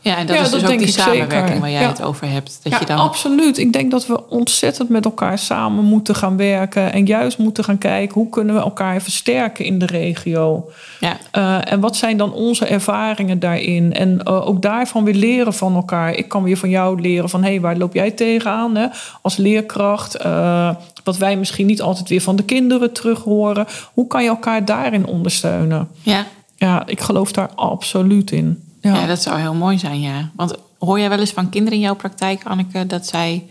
Ja, 0.00 0.16
en 0.16 0.26
dat 0.26 0.36
Ja, 0.36 0.42
is 0.42 0.50
dat 0.50 0.60
dus 0.60 0.70
ook 0.70 0.78
die 0.78 0.88
zeker. 0.88 1.02
samenwerking 1.12 1.60
waar 1.60 1.70
jij 1.70 1.80
Ja. 1.82 1.88
het 1.88 2.02
over 2.02 2.30
hebt. 2.30 2.60
Dat 2.62 2.72
ja 2.72 2.78
je 2.78 2.86
dan 2.86 2.98
absoluut. 2.98 3.58
Ik 3.58 3.72
denk 3.72 3.90
dat 3.90 4.06
we 4.06 4.28
ontzettend 4.28 4.88
met 4.88 5.04
elkaar 5.04 5.38
samen 5.38 5.84
moeten 5.84 6.14
gaan 6.14 6.36
werken. 6.36 6.92
En 6.92 7.06
juist 7.06 7.38
moeten 7.38 7.64
gaan 7.64 7.78
kijken 7.78 8.14
hoe 8.14 8.28
kunnen 8.28 8.54
we 8.54 8.60
elkaar 8.60 9.02
versterken 9.02 9.64
in 9.64 9.78
de 9.78 9.86
regio. 9.86 10.70
Ja, 11.00 11.16
Uh, 11.32 11.72
en 11.72 11.80
wat 11.80 11.96
zijn 11.96 12.16
dan 12.16 12.32
onze 12.32 12.66
ervaringen 12.66 13.38
daarin? 13.38 13.92
En 13.92 14.20
uh, 14.28 14.46
ook 14.46 14.62
daarvan 14.62 15.04
weer 15.04 15.14
leren 15.14 15.54
van 15.54 15.74
elkaar. 15.74 16.14
Ik 16.14 16.28
kan 16.28 16.42
weer 16.42 16.56
van 16.56 16.70
jou 16.70 17.00
leren 17.00 17.28
van... 17.28 17.42
hé, 17.42 17.48
hey, 17.50 17.60
waar 17.60 17.76
loop 17.76 17.94
jij 17.94 18.10
tegenaan 18.10 18.76
hè? 18.76 18.86
als 19.22 19.36
leerkracht? 19.36 20.24
Uh, 20.24 20.70
wat 21.04 21.16
wij 21.16 21.36
misschien 21.36 21.66
niet 21.66 21.82
altijd 21.82 22.08
weer 22.08 22.20
van 22.20 22.36
de 22.36 22.44
kinderen 22.44 22.92
terug 22.92 23.22
horen. 23.22 23.66
Hoe 23.92 24.06
kan 24.06 24.22
je 24.22 24.28
elkaar 24.28 24.64
daarin 24.64 25.06
ondersteunen? 25.06 25.88
ja. 26.02 26.24
Ja, 26.56 26.86
ik 26.86 27.00
geloof 27.00 27.32
daar 27.32 27.50
absoluut 27.54 28.30
in. 28.30 28.62
Ja, 28.80 28.94
Ja, 28.94 29.06
dat 29.06 29.22
zou 29.22 29.40
heel 29.40 29.54
mooi 29.54 29.78
zijn, 29.78 30.00
ja. 30.00 30.30
Want 30.36 30.54
hoor 30.78 30.98
jij 30.98 31.08
wel 31.08 31.18
eens 31.18 31.30
van 31.30 31.48
kinderen 31.48 31.78
in 31.78 31.84
jouw 31.84 31.94
praktijk, 31.94 32.44
Anneke, 32.44 32.86
dat 32.86 33.06
zij 33.06 33.46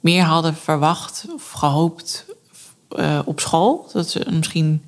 meer 0.00 0.22
hadden 0.22 0.54
verwacht 0.54 1.24
of 1.34 1.50
gehoopt 1.50 2.24
eh, 2.88 3.18
op 3.24 3.40
school? 3.40 3.90
Dat 3.92 4.10
ze 4.10 4.26
misschien 4.30 4.82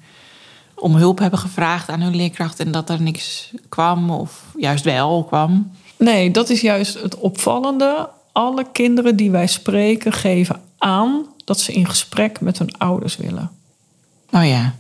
om 0.75 0.95
hulp 0.95 1.19
hebben 1.19 1.39
gevraagd 1.39 1.89
aan 1.89 2.01
hun 2.01 2.17
leerkracht 2.17 2.61
en 2.61 2.71
dat 2.71 2.91
er 2.91 3.03
niks 3.03 3.51
kwam 3.69 4.11
of 4.11 4.43
juist 4.57 4.85
wel 4.85 5.25
kwam? 5.25 5.71
Nee, 5.97 6.31
dat 6.31 6.51
is 6.51 6.61
juist 6.61 7.03
het 7.03 7.17
opvallende. 7.19 8.09
Alle 8.33 8.67
kinderen 8.73 9.17
die 9.17 9.31
wij 9.31 9.47
spreken 9.47 10.13
geven 10.13 10.61
aan 10.79 11.27
dat 11.45 11.61
ze 11.61 11.73
in 11.73 11.87
gesprek 11.87 12.41
met 12.41 12.59
hun 12.59 12.79
ouders 12.79 13.17
willen. 13.17 13.51
Oh 14.31 14.47
ja, 14.47 14.75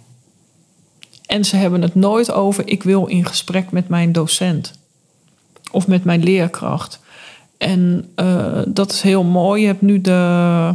En 1.26 1.44
ze 1.44 1.56
hebben 1.56 1.82
het 1.82 1.94
nooit 1.94 2.32
over 2.32 2.68
ik 2.68 2.82
wil 2.82 3.06
in 3.06 3.24
gesprek 3.24 3.70
met 3.70 3.88
mijn 3.88 4.12
docent 4.12 4.72
of 5.70 5.86
met 5.86 6.04
mijn 6.04 6.22
leerkracht. 6.22 7.00
En 7.58 8.12
uh, 8.16 8.62
dat 8.68 8.92
is 8.92 9.00
heel 9.00 9.24
mooi. 9.24 9.60
Je 9.60 9.66
hebt 9.66 9.82
nu 9.82 10.00
de. 10.00 10.74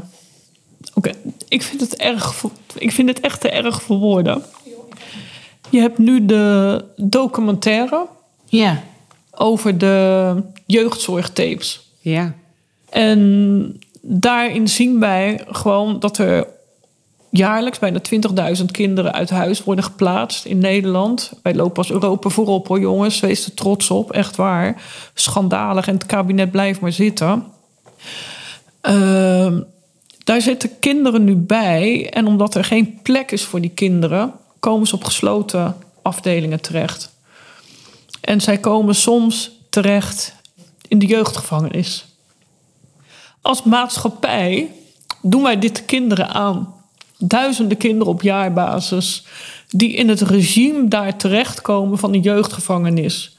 Oké, 0.94 1.10
okay. 1.10 1.14
ik 1.48 1.62
vind 1.62 1.82
het 1.82 1.96
erg. 1.96 2.44
Ik 2.78 2.92
vind 2.92 3.10
het 3.10 3.20
echt 3.20 3.42
te 3.42 3.50
erg 3.50 3.82
voor 3.82 3.98
woorden. 3.98 4.44
Je 5.70 5.80
hebt 5.80 5.98
nu 5.98 6.26
de 6.26 6.86
documentaire. 6.96 8.08
Ja. 8.46 8.84
Over 9.32 9.78
de 9.78 10.36
jeugdzorgtapes. 10.66 11.92
Ja. 12.00 12.34
En 12.90 13.80
daarin 14.02 14.68
zien 14.68 15.00
wij 15.00 15.44
gewoon 15.48 16.00
dat 16.00 16.18
er 16.18 16.48
jaarlijks 17.30 17.80
bijna 17.80 18.00
20.000 18.58 18.66
kinderen 18.72 19.14
uit 19.14 19.30
huis 19.30 19.64
worden 19.64 19.84
geplaatst 19.84 20.46
in 20.46 20.58
Nederland. 20.58 21.32
Wij 21.44 21.56
lopen 21.56 21.78
als 21.78 21.92
Europa 21.92 22.30
voorop 22.30 22.68
hoor 22.68 22.80
jongens, 22.80 23.20
wees 23.20 23.46
er 23.46 23.54
trots 23.54 23.92
op, 23.92 24.12
echt 24.12 24.36
waar. 24.36 24.82
Schandalig 25.14 25.88
en 25.88 25.94
het 25.94 26.06
kabinet 26.06 26.52
blijft 26.52 26.80
maar 26.80 26.92
zitten. 26.92 27.46
Uh, 28.82 29.58
daar 30.24 30.42
zitten 30.42 30.80
kinderen 30.80 31.24
nu 31.24 31.36
bij 31.36 32.10
en 32.10 32.28
omdat 32.28 32.56
er 32.56 32.64
geen 32.64 33.00
plek 33.02 33.32
is 33.32 33.44
voor 33.44 33.62
die 33.62 33.70
kinderen, 33.70 34.34
komen 34.60 34.88
ze 34.88 34.96
op 34.96 35.04
gesloten 35.04 35.76
afdelingen 36.02 36.62
terecht. 36.62 37.12
En 38.22 38.42
zij 38.42 38.58
komen 38.58 38.96
soms 38.96 39.52
terecht 39.70 40.36
in 40.88 41.00
de 41.00 41.06
jeugdgevangenis. 41.06 42.06
Als 43.42 43.64
maatschappij 43.64 44.72
doen 45.22 45.44
wij 45.44 45.60
dit 45.60 45.76
de 45.76 45.84
kinderen 45.84 46.30
aan 46.30 46.74
duizenden 47.20 47.78
kinderen 47.78 48.14
op 48.14 48.22
jaarbasis 48.22 49.26
die 49.68 49.94
in 49.94 50.10
het 50.10 50.22
regime 50.22 50.88
daar 50.88 51.18
terechtkomen 51.18 51.98
van 51.98 52.14
een 52.14 52.22
jeugdgevangenis. 52.22 53.38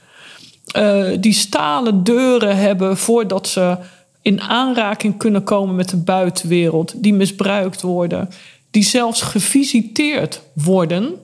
Uh, 0.77 1.09
die 1.21 1.33
stalen 1.33 2.05
deuren 2.05 2.57
hebben 2.57 2.97
voordat 2.97 3.49
ze 3.49 3.77
in 4.23 4.41
aanraking 4.41 5.17
kunnen 5.17 5.43
komen 5.45 5.75
met 5.75 5.89
de 5.89 5.97
buitenwereld, 5.97 7.03
die 7.03 7.15
misbruikt 7.15 7.81
worden, 7.81 8.29
die 8.71 8.83
zelfs 8.83 9.23
gevisiteerd 9.23 10.41
worden 10.53 11.15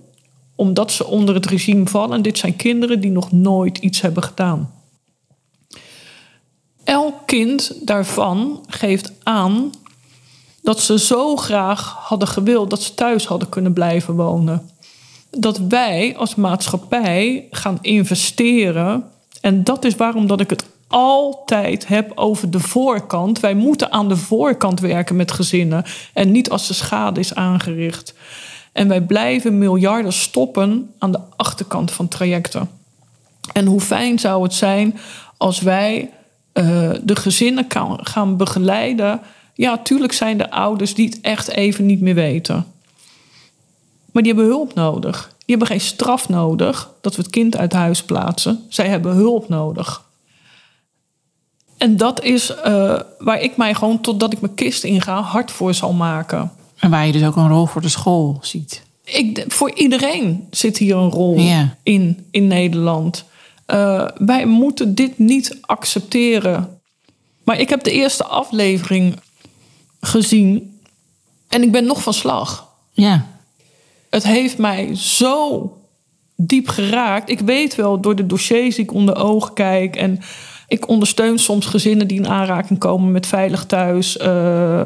omdat 0.55 0.92
ze 0.92 1.07
onder 1.07 1.35
het 1.35 1.47
regime 1.47 1.87
vallen. 1.87 2.23
Dit 2.23 2.38
zijn 2.38 2.57
kinderen 2.57 3.01
die 3.01 3.11
nog 3.11 3.33
nooit 3.33 3.79
iets 3.79 4.01
hebben 4.01 4.23
gedaan. 4.23 4.75
Elk 6.85 7.27
kind 7.27 7.87
daarvan 7.87 8.64
geeft 8.69 9.12
aan 9.23 9.71
dat 10.66 10.81
ze 10.81 10.98
zo 10.98 11.37
graag 11.37 11.96
hadden 11.98 12.29
gewild 12.29 12.70
dat 12.70 12.83
ze 12.83 12.94
thuis 12.94 13.26
hadden 13.26 13.48
kunnen 13.48 13.72
blijven 13.72 14.14
wonen. 14.14 14.70
Dat 15.31 15.59
wij 15.59 16.14
als 16.16 16.35
maatschappij 16.35 17.46
gaan 17.50 17.79
investeren. 17.81 19.05
En 19.40 19.64
dat 19.64 19.85
is 19.85 19.96
waarom 19.96 20.26
dat 20.26 20.40
ik 20.40 20.50
het 20.50 20.64
altijd 20.88 21.87
heb 21.87 22.12
over 22.14 22.50
de 22.50 22.61
voorkant. 22.61 23.40
Wij 23.40 23.55
moeten 23.55 23.92
aan 23.92 24.09
de 24.09 24.16
voorkant 24.16 24.81
werken 24.81 25.16
met 25.16 25.33
gezinnen. 25.33 25.85
En 26.12 26.33
niet 26.33 26.50
als 26.50 26.66
de 26.66 26.74
schade 26.74 27.20
is 27.20 27.35
aangericht. 27.35 28.14
En 28.72 28.88
wij 28.88 29.00
blijven 29.00 29.59
miljarden 29.59 30.12
stoppen 30.12 30.94
aan 30.98 31.12
de 31.12 31.20
achterkant 31.37 31.90
van 31.90 32.09
trajecten. 32.09 32.70
En 33.52 33.66
hoe 33.66 33.81
fijn 33.81 34.18
zou 34.18 34.42
het 34.42 34.55
zijn 34.55 34.98
als 35.37 35.61
wij 35.61 36.11
uh, 36.55 36.90
de 37.02 37.16
gezinnen 37.16 37.66
kan, 37.66 37.98
gaan 38.02 38.37
begeleiden 38.37 39.20
ja, 39.57 39.79
tuurlijk 39.79 40.12
zijn 40.12 40.40
er 40.40 40.49
ouders 40.49 40.95
die 40.95 41.09
het 41.09 41.21
echt 41.21 41.49
even 41.49 41.87
niet 41.87 42.01
meer 42.01 42.14
weten. 42.14 42.66
Maar 44.12 44.23
die 44.23 44.33
hebben 44.35 44.51
hulp 44.51 44.75
nodig. 44.75 45.35
Die 45.38 45.57
hebben 45.57 45.66
geen 45.66 45.81
straf 45.81 46.29
nodig 46.29 46.90
dat 47.01 47.16
we 47.16 47.23
het 47.23 47.31
kind 47.31 47.57
uit 47.57 47.73
huis 47.73 48.03
plaatsen. 48.03 48.64
Zij 48.69 48.88
hebben 48.88 49.14
hulp 49.14 49.49
nodig. 49.49 50.05
En 51.77 51.97
dat 51.97 52.23
is 52.23 52.51
uh, 52.51 53.01
waar 53.19 53.40
ik 53.40 53.57
mij 53.57 53.75
gewoon, 53.75 54.01
totdat 54.01 54.33
ik 54.33 54.40
mijn 54.40 54.55
kist 54.55 54.85
inga, 54.85 55.21
hard 55.21 55.51
voor 55.51 55.75
zal 55.75 55.92
maken. 55.92 56.53
En 56.79 56.90
waar 56.90 57.07
je 57.07 57.12
dus 57.12 57.25
ook 57.25 57.37
een 57.37 57.49
rol 57.49 57.66
voor 57.66 57.83
de 57.83 57.88
school 57.88 58.38
ziet. 58.40 58.83
Ik, 59.05 59.45
voor 59.49 59.75
iedereen 59.75 60.47
zit 60.51 60.77
hier 60.77 60.97
een 60.97 61.11
rol 61.11 61.38
ja. 61.38 61.77
in, 61.83 62.27
in 62.31 62.47
Nederland. 62.47 63.25
Uh, 63.66 64.09
wij 64.19 64.47
moeten 64.47 64.95
dit 64.95 65.19
niet 65.19 65.59
accepteren. 65.61 66.81
Maar 67.42 67.61
ik 67.61 67.69
heb 67.69 67.83
de 67.83 67.92
eerste 67.92 68.25
aflevering 68.25 69.19
gezien. 70.07 70.81
En 71.49 71.62
ik 71.62 71.73
ben 71.73 71.85
nog 71.85 72.03
van 72.03 72.14
slag. 72.14 72.69
Ja. 72.92 73.27
Het 74.11 74.25
heeft 74.25 74.59
mij 74.59 74.95
zo 74.97 75.71
diep 76.37 76.69
geraakt. 76.69 77.31
Ik 77.31 77.40
weet 77.40 77.75
wel 77.75 78.01
door 78.01 78.16
de 78.16 78.27
dossiers 78.27 78.75
die 78.75 78.85
ik 78.85 78.92
onder 78.92 79.16
ogen 79.16 79.55
kijk. 79.55 79.97
En 79.97 80.21
ik 80.69 80.88
ondersteun 80.88 81.38
soms 81.38 81.66
gezinnen 81.66 82.09
die 82.09 82.19
in 82.19 82.29
aanraking 82.29 82.79
komen 82.79 83.12
met 83.12 83.27
veilig 83.27 83.66
thuis. 83.66 84.16
eh, 84.16 84.81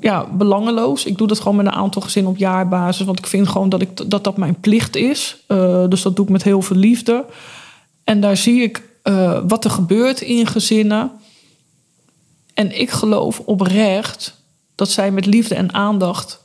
ja, 0.00 0.26
belangeloos. 0.32 1.04
Ik 1.04 1.18
doe 1.18 1.26
dat 1.26 1.38
gewoon 1.38 1.56
met 1.56 1.66
een 1.66 1.72
aantal 1.72 2.02
gezinnen 2.02 2.32
op 2.32 2.38
jaarbasis. 2.38 3.06
Want 3.06 3.18
ik 3.18 3.26
vind 3.26 3.48
gewoon 3.48 3.68
dat 3.68 3.82
ik, 3.82 4.10
dat, 4.10 4.24
dat 4.24 4.36
mijn 4.36 4.60
plicht 4.60 4.96
is. 4.96 5.36
Eh, 5.46 5.84
dus 5.88 6.02
dat 6.02 6.16
doe 6.16 6.24
ik 6.24 6.30
met 6.30 6.42
heel 6.42 6.62
veel 6.62 6.76
liefde. 6.76 7.24
En 8.04 8.20
daar 8.20 8.36
zie 8.36 8.62
ik 8.62 8.82
eh, 9.02 9.38
wat 9.48 9.64
er 9.64 9.70
gebeurt 9.70 10.20
in 10.20 10.46
gezinnen. 10.46 11.10
En 12.58 12.80
ik 12.80 12.90
geloof 12.90 13.40
oprecht 13.40 14.42
dat 14.74 14.90
zij 14.90 15.10
met 15.10 15.26
liefde 15.26 15.54
en 15.54 15.72
aandacht 15.74 16.44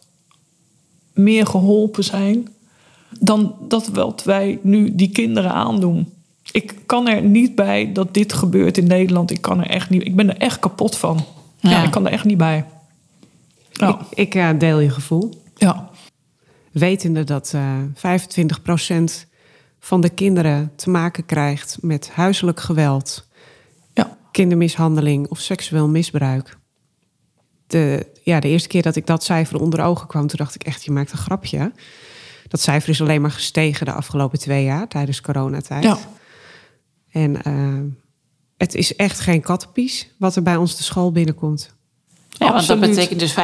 meer 1.13 1.45
geholpen 1.45 2.03
zijn 2.03 2.47
dan 3.19 3.55
dat 3.67 3.87
wat 3.87 4.23
wij 4.23 4.59
nu 4.61 4.95
die 4.95 5.09
kinderen 5.11 5.51
aandoen. 5.53 6.13
Ik 6.51 6.75
kan 6.85 7.07
er 7.07 7.21
niet 7.21 7.55
bij 7.55 7.91
dat 7.91 8.13
dit 8.13 8.33
gebeurt 8.33 8.77
in 8.77 8.87
Nederland. 8.87 9.31
Ik 9.31 9.41
kan 9.41 9.59
er 9.59 9.69
echt 9.69 9.89
niet. 9.89 10.05
Ik 10.05 10.15
ben 10.15 10.29
er 10.29 10.37
echt 10.37 10.59
kapot 10.59 10.97
van. 10.97 11.25
Ja, 11.59 11.69
Ja. 11.69 11.83
ik 11.83 11.91
kan 11.91 12.05
er 12.05 12.11
echt 12.11 12.25
niet 12.25 12.37
bij. 12.37 12.65
Ja. 13.71 13.89
Ik, 13.89 14.17
ik 14.17 14.35
eh, 14.35 14.49
deel 14.57 14.79
je 14.79 14.89
gevoel. 14.89 15.43
ja. 15.55 15.89
Wetende 16.71 17.23
dat 17.23 17.53
eh 17.55 17.77
25% 17.95 19.27
van 19.79 20.01
de 20.01 20.09
kinderen 20.09 20.71
te 20.75 20.89
maken 20.89 21.25
krijgt 21.25 21.77
met 21.81 22.09
huiselijk 22.09 22.59
geweld. 22.59 23.25
Kindermishandeling 24.33 25.27
of 25.27 25.39
seksueel 25.39 25.87
misbruik. 25.87 26.57
De, 27.67 28.11
ja, 28.23 28.39
de 28.39 28.47
eerste 28.47 28.67
keer 28.67 28.81
dat 28.81 28.95
ik 28.95 29.07
dat 29.07 29.23
cijfer 29.23 29.59
onder 29.59 29.83
ogen 29.83 30.07
kwam, 30.07 30.27
toen 30.27 30.37
dacht 30.37 30.55
ik 30.55 30.63
echt, 30.63 30.83
je 30.83 30.91
maakt 30.91 31.11
een 31.11 31.17
grapje. 31.17 31.71
Dat 32.47 32.61
cijfer 32.61 32.89
is 32.89 33.01
alleen 33.01 33.21
maar 33.21 33.31
gestegen 33.31 33.85
de 33.85 33.93
afgelopen 33.93 34.39
twee 34.39 34.63
jaar 34.63 34.87
tijdens 34.87 35.21
coronatijd. 35.21 35.83
ja. 35.83 35.97
En 37.11 37.43
eh, 37.43 37.79
het 38.57 38.75
is 38.75 38.95
echt 38.95 39.19
geen 39.19 39.41
kattenpies 39.41 40.07
wat 40.17 40.35
er 40.35 40.43
bij 40.43 40.55
ons 40.55 40.77
de 40.77 40.83
school 40.83 41.11
binnenkomt. 41.11 41.75
Ja, 42.29 42.53
want 42.53 42.67
dat 42.67 42.79
betekent 42.79 43.19
dus 43.19 43.33
25% 43.33 43.35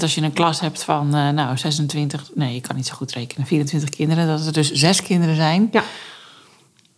als 0.00 0.14
je 0.14 0.20
een 0.22 0.32
klas 0.32 0.60
hebt 0.60 0.82
van, 0.82 1.14
eh, 1.14 1.28
nou, 1.28 1.56
26... 1.56 2.30
Nee, 2.34 2.54
je 2.54 2.60
kan 2.60 2.76
niet 2.76 2.86
zo 2.86 2.94
goed 2.94 3.12
rekenen. 3.12 3.46
24 3.46 3.90
kinderen, 3.90 4.26
dat 4.26 4.46
er 4.46 4.52
dus 4.52 4.72
zes 4.72 5.02
kinderen 5.02 5.36
zijn. 5.36 5.68
Ja. 5.72 5.82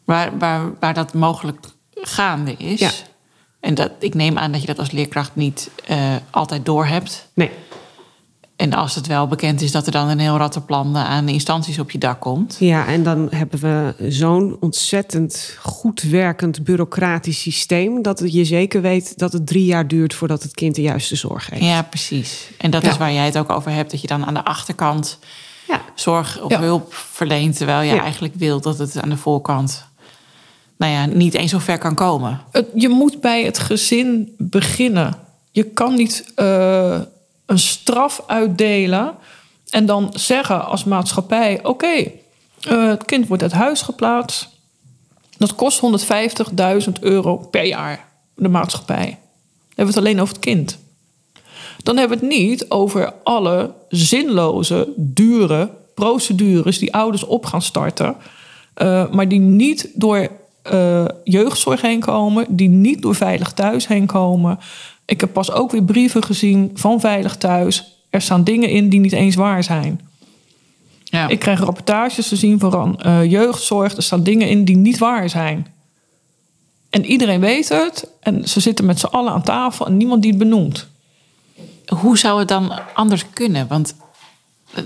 Waar, 0.05 0.39
waar, 0.39 0.79
waar 0.81 0.95
dat 0.95 1.15
mogelijk 1.15 1.67
gaande 1.91 2.53
is. 2.53 2.81
Ja. 2.81 2.91
En 3.61 3.75
dat, 3.75 3.91
ik 3.99 4.15
neem 4.15 4.39
aan 4.39 4.53
dat 4.53 4.61
je 4.61 4.67
dat 4.67 4.79
als 4.79 4.91
leerkracht 4.91 5.31
niet 5.35 5.71
eh, 5.87 5.99
altijd 6.31 6.65
doorhebt. 6.65 7.29
Nee, 7.35 7.51
En 8.57 8.73
als 8.73 8.95
het 8.95 9.07
wel 9.07 9.27
bekend 9.27 9.61
is 9.61 9.73
dat 9.73 9.87
er 9.87 9.93
dan 9.93 10.09
een 10.09 10.19
heel 10.19 10.37
rattenplan 10.37 10.97
aan 10.97 11.29
instanties 11.29 11.79
op 11.79 11.91
je 11.91 11.99
dak 11.99 12.21
komt. 12.21 12.57
Ja, 12.59 12.87
en 12.87 13.03
dan 13.03 13.29
hebben 13.31 13.61
we 13.61 13.95
zo'n 14.13 14.57
ontzettend 14.61 15.57
goed 15.63 16.03
werkend 16.03 16.65
bureaucratisch 16.65 17.41
systeem. 17.41 18.03
dat 18.03 18.23
je 18.33 18.45
zeker 18.45 18.81
weet 18.83 19.19
dat 19.19 19.33
het 19.33 19.47
drie 19.47 19.65
jaar 19.65 19.89
duurt 19.89 20.15
voordat 20.15 20.43
het 20.43 20.55
kind 20.55 20.75
de 20.75 20.83
juiste 20.83 21.17
zorg 21.17 21.51
heeft. 21.51 21.65
Ja, 21.65 21.83
precies. 21.83 22.49
En 22.59 22.71
dat 22.71 22.83
Ja. 22.83 22.91
is 22.91 22.97
waar 22.97 23.13
jij 23.13 23.25
het 23.25 23.39
ook 23.39 23.51
over 23.51 23.71
hebt. 23.73 23.91
Dat 23.91 24.01
je 24.01 24.07
dan 24.07 24.27
aan 24.27 24.35
de 24.35 24.45
achterkant 24.45 25.19
Ja. 25.67 25.81
zorg 25.95 26.43
of 26.43 26.51
Ja. 26.51 26.61
hulp 26.61 26.95
verleent. 26.95 27.57
Terwijl 27.57 27.93
je 27.95 28.01
eigenlijk 28.01 28.35
wil 28.35 28.61
dat 28.61 28.79
het 28.79 29.01
aan 29.01 29.09
de 29.09 29.17
voorkant 29.17 29.85
nou 30.81 30.93
ja, 30.93 31.07
niet 31.07 31.35
eens 31.35 31.51
zo 31.51 31.59
ver 31.59 31.79
kan 31.79 31.95
komen. 31.95 32.41
Je 32.75 32.89
moet 32.89 33.21
bij 33.21 33.45
het 33.45 33.59
gezin 33.59 34.35
beginnen. 34.39 35.15
Je 35.51 35.65
kan 35.65 35.95
niet 35.95 36.33
eh, 36.35 37.01
een 37.47 37.59
straf 37.59 38.23
uitdelen 38.27 39.15
en 39.71 39.87
dan 39.87 40.11
zeggen 40.15 40.67
als 40.67 40.85
maatschappij: 40.85 41.65
oké, 41.65 41.87
eh, 41.87 42.89
het 42.89 43.05
kind 43.05 43.29
wordt 43.29 43.43
uit 43.43 43.53
huis 43.53 43.83
geplaatst. 43.83 44.49
Dat 45.39 45.55
kost 45.55 45.81
150.000 45.81 46.93
euro 47.01 47.37
per 47.37 47.65
jaar, 47.65 48.09
de 48.35 48.49
maatschappij. 48.49 49.07
Dan 49.07 49.17
hebben 49.69 49.95
we 49.95 50.01
het 50.01 50.09
alleen 50.09 50.21
over 50.21 50.35
het 50.35 50.45
kind. 50.45 50.79
Dan 51.83 51.97
hebben 51.97 52.19
we 52.19 52.27
het 52.27 52.35
niet 52.35 52.71
over 52.71 53.13
alle 53.23 53.73
zinloze, 53.89 54.93
dure 54.97 55.71
procedures 55.95 56.79
die 56.79 56.95
ouders 56.95 57.25
op 57.25 57.47
gaan 57.47 57.63
starten, 57.63 58.17
eh, 58.75 59.11
maar 59.11 59.29
die 59.29 59.41
niet 59.41 59.91
door 59.95 60.40
eh, 60.63 61.05
jeugdzorg 61.25 61.81
heen 61.81 62.01
komen, 62.01 62.47
die 62.49 62.69
niet 62.69 63.03
door 63.03 63.15
Veilig 63.15 63.53
Thuis 63.53 63.87
heen 63.87 64.07
komen. 64.07 64.59
Ik 65.05 65.21
heb 65.21 65.33
pas 65.33 65.53
ook 65.53 65.71
weer 65.71 65.85
brieven 65.85 66.25
gezien 66.25 66.71
van 66.75 67.01
Veilig 67.01 67.37
Thuis. 67.37 68.05
Er 68.11 68.23
staan 68.23 68.45
dingen 68.45 68.69
in 68.69 68.89
die 68.89 69.01
niet 69.01 69.13
eens 69.13 69.35
waar 69.35 69.65
zijn. 69.65 70.01
Ja. 71.05 71.29
Ik 71.29 71.39
krijg 71.39 71.61
rapportages 71.61 72.29
te 72.29 72.37
zien 72.37 72.59
van 72.59 73.01
eh, 73.01 73.25
jeugdzorg. 73.25 73.97
Er 73.97 74.03
staan 74.03 74.23
dingen 74.23 74.49
in 74.49 74.65
die 74.65 74.77
niet 74.77 74.99
waar 74.99 75.29
zijn. 75.29 75.67
En 76.91 77.05
iedereen 77.05 77.41
weet 77.41 77.69
het. 77.69 78.11
En 78.21 78.49
ze 78.49 78.61
zitten 78.61 78.85
met 78.85 79.01
z'n 79.01 79.07
allen 79.07 79.33
aan 79.33 79.43
tafel 79.43 79.87
en 79.87 79.97
niemand 79.97 80.23
die 80.23 80.31
het 80.31 80.41
benoemt. 80.41 80.89
Hoe 81.87 82.19
zou 82.19 82.39
het 82.39 82.49
dan 82.49 82.73
anders 82.95 83.25
kunnen? 83.31 83.67
Want 83.67 83.95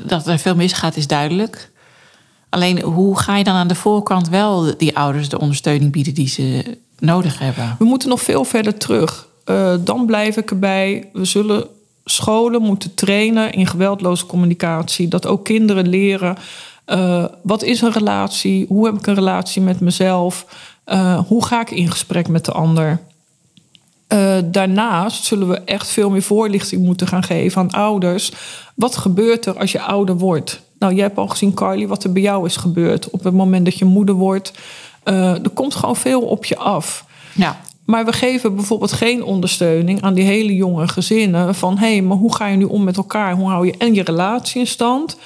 dat 0.06 0.26
er 0.26 0.38
veel 0.38 0.54
misgaat 0.54 0.96
is 0.96 1.06
duidelijk. 1.06 1.72
Alleen 2.54 2.80
hoe 2.80 3.18
ga 3.18 3.36
je 3.36 3.44
dan 3.44 3.54
aan 3.54 3.68
de 3.68 3.74
voorkant 3.74 4.28
wel 4.28 4.76
die 4.76 4.96
ouders 4.96 5.28
de 5.28 5.38
ondersteuning 5.40 5.92
bieden 5.92 6.14
die 6.14 6.28
ze 6.28 6.78
nodig 6.98 7.38
hebben? 7.38 7.76
We 7.78 7.84
moeten 7.84 8.08
nog 8.08 8.20
veel 8.20 8.44
verder 8.44 8.76
terug. 8.78 9.28
Eh, 9.44 9.74
dan 9.80 10.06
blijf 10.06 10.36
ik 10.36 10.50
erbij. 10.50 11.08
We 11.12 11.24
zullen 11.24 11.66
scholen 12.04 12.62
moeten 12.62 12.94
trainen 12.94 13.52
in 13.52 13.66
geweldloze 13.66 14.26
communicatie. 14.26 15.08
Dat 15.08 15.26
ook 15.26 15.44
kinderen 15.44 15.88
leren. 15.88 16.36
eh, 16.84 17.24
wat 17.42 17.62
is 17.62 17.80
een 17.80 17.92
relatie? 17.92 18.66
Hoe 18.68 18.86
heb 18.86 18.94
ik 18.94 19.06
een 19.06 19.14
relatie 19.14 19.62
met 19.62 19.80
mezelf? 19.80 20.46
Eh, 20.84 21.18
hoe 21.26 21.44
ga 21.44 21.60
ik 21.60 21.70
in 21.70 21.90
gesprek 21.90 22.28
met 22.28 22.44
de 22.44 22.52
ander? 22.52 23.00
Daarnaast 24.44 25.24
zullen 25.24 25.48
we 25.48 25.60
echt 25.60 25.88
veel 25.88 26.10
meer 26.10 26.22
voorlichting 26.22 26.84
moeten 26.84 27.06
gaan 27.06 27.22
geven 27.22 27.60
aan 27.60 27.70
ouders. 27.70 28.32
Wat 28.74 28.96
gebeurt 28.96 29.46
er 29.46 29.58
als 29.58 29.72
je 29.72 29.80
ouder 29.80 30.16
wordt? 30.18 30.62
Nou, 30.84 30.96
jij 30.96 31.04
hebt 31.04 31.18
al 31.18 31.28
gezien, 31.28 31.54
Carly, 31.54 31.86
wat 31.86 32.04
er 32.04 32.12
bij 32.12 32.22
jou 32.22 32.46
is 32.46 32.56
gebeurd. 32.56 33.10
Op 33.10 33.24
het 33.24 33.34
moment 33.34 33.64
dat 33.64 33.78
je 33.78 33.84
moeder 33.84 34.14
wordt. 34.14 34.52
Eh, 35.02 35.44
er 35.44 35.50
komt 35.54 35.74
gewoon 35.74 35.96
veel 35.96 36.20
op 36.20 36.44
je 36.44 36.56
af. 36.56 37.04
Ja, 37.32 37.60
Maar 37.84 38.04
we 38.04 38.12
geven 38.12 38.54
bijvoorbeeld 38.54 38.92
geen 38.92 39.22
ondersteuning 39.22 40.02
aan 40.02 40.14
die 40.14 40.24
hele 40.24 40.54
jonge 40.54 40.88
gezinnen. 40.88 41.54
Van 41.54 41.78
hé, 41.78 41.92
hey, 41.92 42.02
maar 42.02 42.16
hoe 42.16 42.34
ga 42.34 42.46
je 42.46 42.56
nu 42.56 42.64
om 42.64 42.84
met 42.84 42.96
elkaar? 42.96 43.34
Hoe 43.34 43.48
hou 43.48 43.66
je 43.66 43.74
en 43.78 43.94
je 43.94 44.02
relatie 44.02 44.60
in 44.60 44.66
stand? 44.66 45.18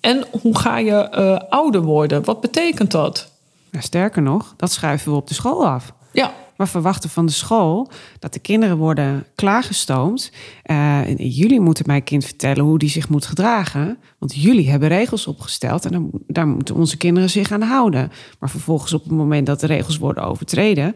En 0.00 0.24
hoe 0.42 0.58
ga 0.58 0.78
je 0.78 0.94
eh, 0.94 1.38
ouder 1.48 1.82
worden? 1.82 2.24
Wat 2.24 2.40
betekent 2.40 2.90
dat? 2.90 3.30
Ja, 3.70 3.80
sterker 3.80 4.22
nog, 4.22 4.54
dat 4.56 4.72
schuiven 4.72 5.12
we 5.12 5.18
op 5.18 5.28
de 5.28 5.34
school 5.34 5.66
af. 5.66 5.92
Ja, 6.12 6.32
We 6.56 6.66
verwachten 6.66 7.10
van 7.10 7.26
de 7.26 7.32
school 7.32 7.90
dat 8.18 8.32
de 8.32 8.38
kinderen 8.38 8.76
worden 8.76 9.26
klaargestoomd. 9.34 10.32
Eh, 10.62 11.00
jullie 11.16 11.60
moeten 11.60 11.84
mijn 11.86 12.04
kind 12.04 12.24
vertellen 12.24 12.64
hoe 12.64 12.78
die 12.78 12.88
zich 12.88 13.08
moet 13.08 13.26
gedragen. 13.26 13.98
Want 14.18 14.34
jullie 14.34 14.70
hebben 14.70 14.88
regels 14.88 15.26
opgesteld 15.26 15.84
en 15.84 15.92
dan, 15.92 16.10
daar 16.26 16.46
moeten 16.46 16.74
onze 16.74 16.96
kinderen 16.96 17.30
zich 17.30 17.52
aan 17.52 17.62
houden. 17.62 18.12
Maar 18.38 18.50
vervolgens 18.50 18.92
op 18.92 19.02
het 19.02 19.12
moment 19.12 19.46
dat 19.46 19.60
de 19.60 19.66
regels 19.66 19.98
worden 19.98 20.24
overtreden... 20.24 20.94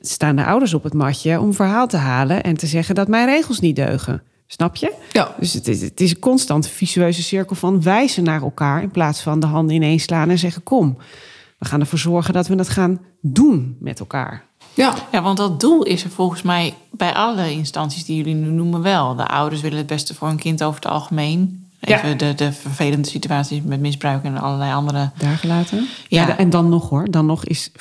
staan 0.00 0.36
de 0.36 0.44
ouders 0.44 0.74
op 0.74 0.82
het 0.82 0.94
matje 0.94 1.40
om 1.40 1.54
verhaal 1.54 1.86
te 1.86 1.96
halen... 1.96 2.42
en 2.42 2.56
te 2.56 2.66
zeggen 2.66 2.94
dat 2.94 3.08
mijn 3.08 3.26
regels 3.26 3.60
niet 3.60 3.76
deugen. 3.76 4.22
Snap 4.46 4.76
je? 4.76 4.92
ja. 5.12 5.34
Dus 5.38 5.52
het 5.52 5.68
is, 5.68 5.80
het 5.80 6.00
is 6.00 6.10
een 6.10 6.18
constant 6.18 6.68
visueuze 6.68 7.22
cirkel 7.22 7.56
van 7.56 7.82
wijzen 7.82 8.24
naar 8.24 8.42
elkaar... 8.42 8.82
in 8.82 8.90
plaats 8.90 9.20
van 9.20 9.40
de 9.40 9.46
handen 9.46 9.74
ineens 9.74 10.02
slaan 10.02 10.30
en 10.30 10.38
zeggen 10.38 10.62
kom... 10.62 10.96
We 11.60 11.66
gaan 11.66 11.80
ervoor 11.80 11.98
zorgen 11.98 12.34
dat 12.34 12.46
we 12.46 12.54
het 12.54 12.68
gaan 12.68 13.00
doen 13.20 13.76
met 13.80 14.00
elkaar. 14.00 14.44
ja. 14.74 14.94
Ja, 15.12 15.22
want 15.22 15.36
dat 15.36 15.60
doel 15.60 15.82
is 15.82 16.04
er 16.04 16.10
volgens 16.10 16.42
mij 16.42 16.74
bij 16.90 17.14
alle 17.14 17.52
instanties 17.52 18.04
die 18.04 18.16
jullie 18.16 18.34
nu 18.34 18.48
noemen 18.50 18.82
wel. 18.82 19.14
De 19.16 19.26
ouders 19.26 19.60
willen 19.60 19.78
het 19.78 19.86
beste 19.86 20.14
voor 20.14 20.28
hun 20.28 20.36
kind 20.38 20.62
over 20.62 20.80
het 20.82 20.90
algemeen. 20.90 21.64
Even 21.80 22.08
Ja. 22.08 22.14
de, 22.14 22.34
de 22.34 22.52
vervelende 22.52 23.08
situaties 23.08 23.62
met 23.62 23.80
misbruik 23.80 24.24
en 24.24 24.36
allerlei 24.38 24.72
andere. 24.72 25.10
Daar 25.18 25.36
gelaten. 25.36 25.86
Ja. 26.08 26.26
Ja. 26.26 26.36
en 26.38 26.50
dan 26.50 26.68
nog 26.68 26.88
hoor. 26.88 27.10
Dan 27.10 27.26
nog 27.26 27.44
is 27.44 27.70
75% 27.70 27.74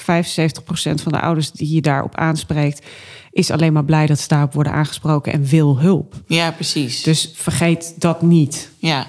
van 1.01 1.11
de 1.11 1.21
ouders 1.21 1.51
die 1.51 1.73
je 1.75 1.81
daarop 1.81 2.15
aanspreekt... 2.15 2.85
is 3.31 3.51
alleen 3.51 3.73
maar 3.73 3.85
blij 3.85 4.05
dat 4.05 4.19
ze 4.19 4.27
daarop 4.27 4.53
worden 4.53 4.73
aangesproken 4.73 5.33
en 5.33 5.43
wil 5.43 5.79
hulp. 5.79 6.13
Ja, 6.27 6.51
precies. 6.51 7.03
Dus 7.03 7.31
vergeet 7.35 7.93
dat 7.97 8.21
niet. 8.21 8.69
Ja, 8.77 9.07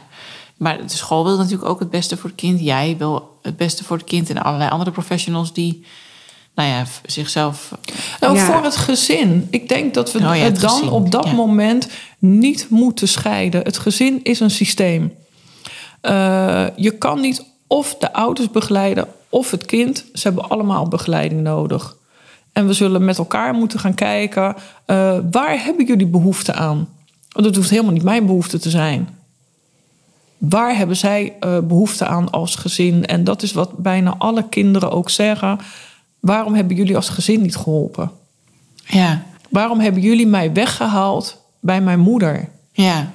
maar 0.56 0.76
de 0.78 0.88
school 0.88 1.24
wil 1.24 1.37
natuurlijk 1.37 1.68
ook 1.68 1.80
het 1.80 1.90
beste 1.90 2.16
voor 2.16 2.30
het 2.30 2.38
kind. 2.38 2.61
Jij 2.61 2.94
wil 2.98 3.29
het 3.42 3.57
beste 3.57 3.85
voor 3.85 3.96
het 3.96 4.07
kind 4.07 4.31
en 4.31 4.42
allerlei 4.42 4.70
andere 4.70 4.90
professionals 4.90 5.53
die, 5.53 5.85
nou 6.55 6.68
ja, 6.68 6.85
zichzelf. 7.07 7.70
Nou, 8.20 8.35
Ja. 8.35 8.44
voor 8.44 8.64
het 8.64 8.76
gezin. 8.76 9.46
Ik 9.50 9.68
denk 9.68 9.94
dat 9.94 10.12
we 10.12 10.18
Oh 10.18 10.24
ja, 10.24 10.33
het 10.35 10.42
het 10.42 10.61
dan 10.61 10.70
gezin, 10.70 10.88
op 10.88 11.11
dat 11.11 11.24
ja. 11.24 11.33
moment 11.33 11.88
niet 12.18 12.66
moeten 12.70 13.09
scheiden. 13.09 13.62
Het 13.62 13.79
gezin 13.79 14.20
is 14.22 14.40
een 14.40 14.50
systeem. 14.50 15.12
Eh, 16.00 16.66
je 16.76 16.90
kan 16.90 17.20
niet 17.20 17.44
of 17.66 17.96
de 17.98 18.12
ouders 18.12 18.50
begeleiden 18.50 19.09
of 19.29 19.50
het 19.50 19.64
kind. 19.66 20.05
Ze 20.12 20.26
hebben 20.26 20.48
allemaal 20.48 20.88
begeleiding 20.88 21.40
nodig. 21.40 21.96
En 22.53 22.66
we 22.66 22.72
zullen 22.72 23.05
met 23.05 23.18
elkaar 23.18 23.55
moeten 23.55 23.79
gaan 23.79 23.94
kijken... 23.94 24.55
eh, 24.87 25.18
waar 25.31 25.64
hebben 25.64 25.87
jullie 25.87 26.07
behoefte 26.07 26.53
aan? 26.53 26.88
Want 27.29 27.46
dat 27.46 27.57
hoeft 27.57 27.70
helemaal 27.70 27.92
niet 27.92 28.03
mijn 28.03 28.26
behoefte 28.26 28.59
te 28.59 28.70
zijn. 28.70 29.09
Waar 30.40 30.76
hebben 30.76 30.96
zij 30.96 31.37
eh, 31.40 31.59
behoefte 31.59 32.07
aan 32.07 32.31
als 32.31 32.57
gezin? 32.57 33.07
En 33.07 33.24
dat 33.24 33.42
is 33.42 33.53
wat 33.53 33.79
bijna 33.79 34.14
alle 34.18 34.48
kinderen 34.48 34.90
ook 34.90 35.11
zeggen. 35.11 35.59
Waarom 36.20 36.55
hebben 36.55 36.76
jullie 36.76 36.96
als 36.96 37.09
gezin 37.09 37.42
niet 37.42 37.57
geholpen? 37.57 38.11
Ja, 38.85 39.22
Waarom 39.48 39.81
hebben 39.81 40.03
jullie 40.03 40.26
mij 40.26 40.53
weggehaald 40.53 41.42
bij 41.61 41.81
mijn 41.81 42.00
moeder? 42.00 42.48
ja, 42.72 43.12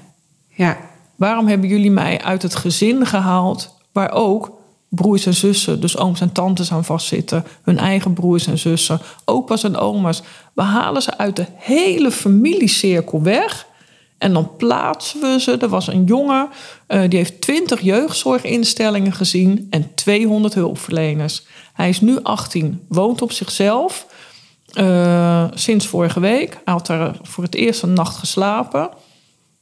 Ja, 0.50 0.78
Waarom 1.16 1.48
hebben 1.48 1.70
jullie 1.70 1.92
mij 1.92 2.22
uit 2.22 2.42
het 2.42 2.56
gezin 2.56 3.06
gehaald 3.06 3.76
waar 3.92 4.12
ook 4.12 4.52
broers 4.90 5.26
en 5.26 5.34
zussen, 5.34 5.82
dus 5.82 5.98
ooms 5.98 6.22
en 6.22 6.32
tantes 6.32 6.72
aan 6.72 6.86
vastzitten, 6.86 7.46
hun 7.62 7.78
eigen 7.78 8.14
broers 8.14 8.48
en 8.48 8.58
zussen, 8.58 9.00
opa's 9.26 9.64
en 9.64 9.78
oma's? 9.78 10.22
We 10.54 10.62
halen 10.62 11.02
ze 11.02 11.18
uit 11.18 11.36
de 11.36 11.46
hele 11.56 12.12
familiecirkel 12.12 13.22
weg 13.22 13.68
en 14.18 14.34
dan 14.34 14.56
plaatsen 14.56 15.22
we 15.22 15.40
ze. 15.40 15.58
Er 15.58 15.70
was 15.70 15.88
een 15.88 16.04
jongen 16.04 16.50
eh, 16.88 17.02
die 17.10 17.18
heeft 17.18 17.42
20 17.42 17.82
jeugdzorginstellingen 17.82 19.14
gezien 19.14 19.68
en 19.70 19.94
200 19.96 20.54
hulpverleners. 20.54 21.46
Hij 21.74 21.90
is 21.90 22.02
nu 22.02 22.20
18, 22.24 22.86
woont 22.88 23.22
op 23.22 23.32
zichzelf. 23.32 24.06
eh, 24.74 25.46
sinds 25.54 25.88
vorige 25.88 26.20
week. 26.20 26.62
Hij 26.66 26.74
had 26.74 26.86
daar 26.86 27.16
voor 27.22 27.44
het 27.44 27.56
eerst 27.56 27.82
een 27.82 27.94
nacht 27.94 28.16
geslapen. 28.16 28.90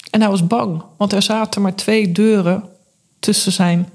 En 0.10 0.22
hij 0.22 0.30
was 0.30 0.48
bang, 0.48 0.84
want 0.98 1.14
er 1.14 1.22
zaten 1.22 1.62
maar 1.62 1.76
twee 1.76 2.12
deuren 2.12 2.64
tussen 3.20 3.52
zijn 3.52 3.90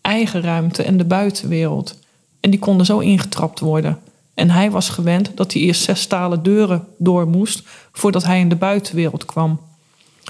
eigen 0.00 0.42
ruimte 0.42 0.82
en 0.82 0.96
de 0.96 1.04
buitenwereld. 1.04 1.98
En 2.40 2.50
die 2.50 2.58
konden 2.58 2.86
zo 2.86 2.98
ingetrapt 2.98 3.60
worden. 3.60 3.98
En 4.34 4.50
hij 4.50 4.70
was 4.70 4.88
gewend 4.88 5.30
dat 5.34 5.52
hij 5.52 5.62
eerst 5.62 5.82
zes 5.82 6.00
stalen 6.00 6.42
deuren 6.42 6.86
door 6.98 7.28
moest 7.28 7.62
voordat 7.92 8.24
hij 8.24 8.40
in 8.40 8.48
de 8.48 8.56
buitenwereld 8.56 9.24
kwam. 9.24 9.60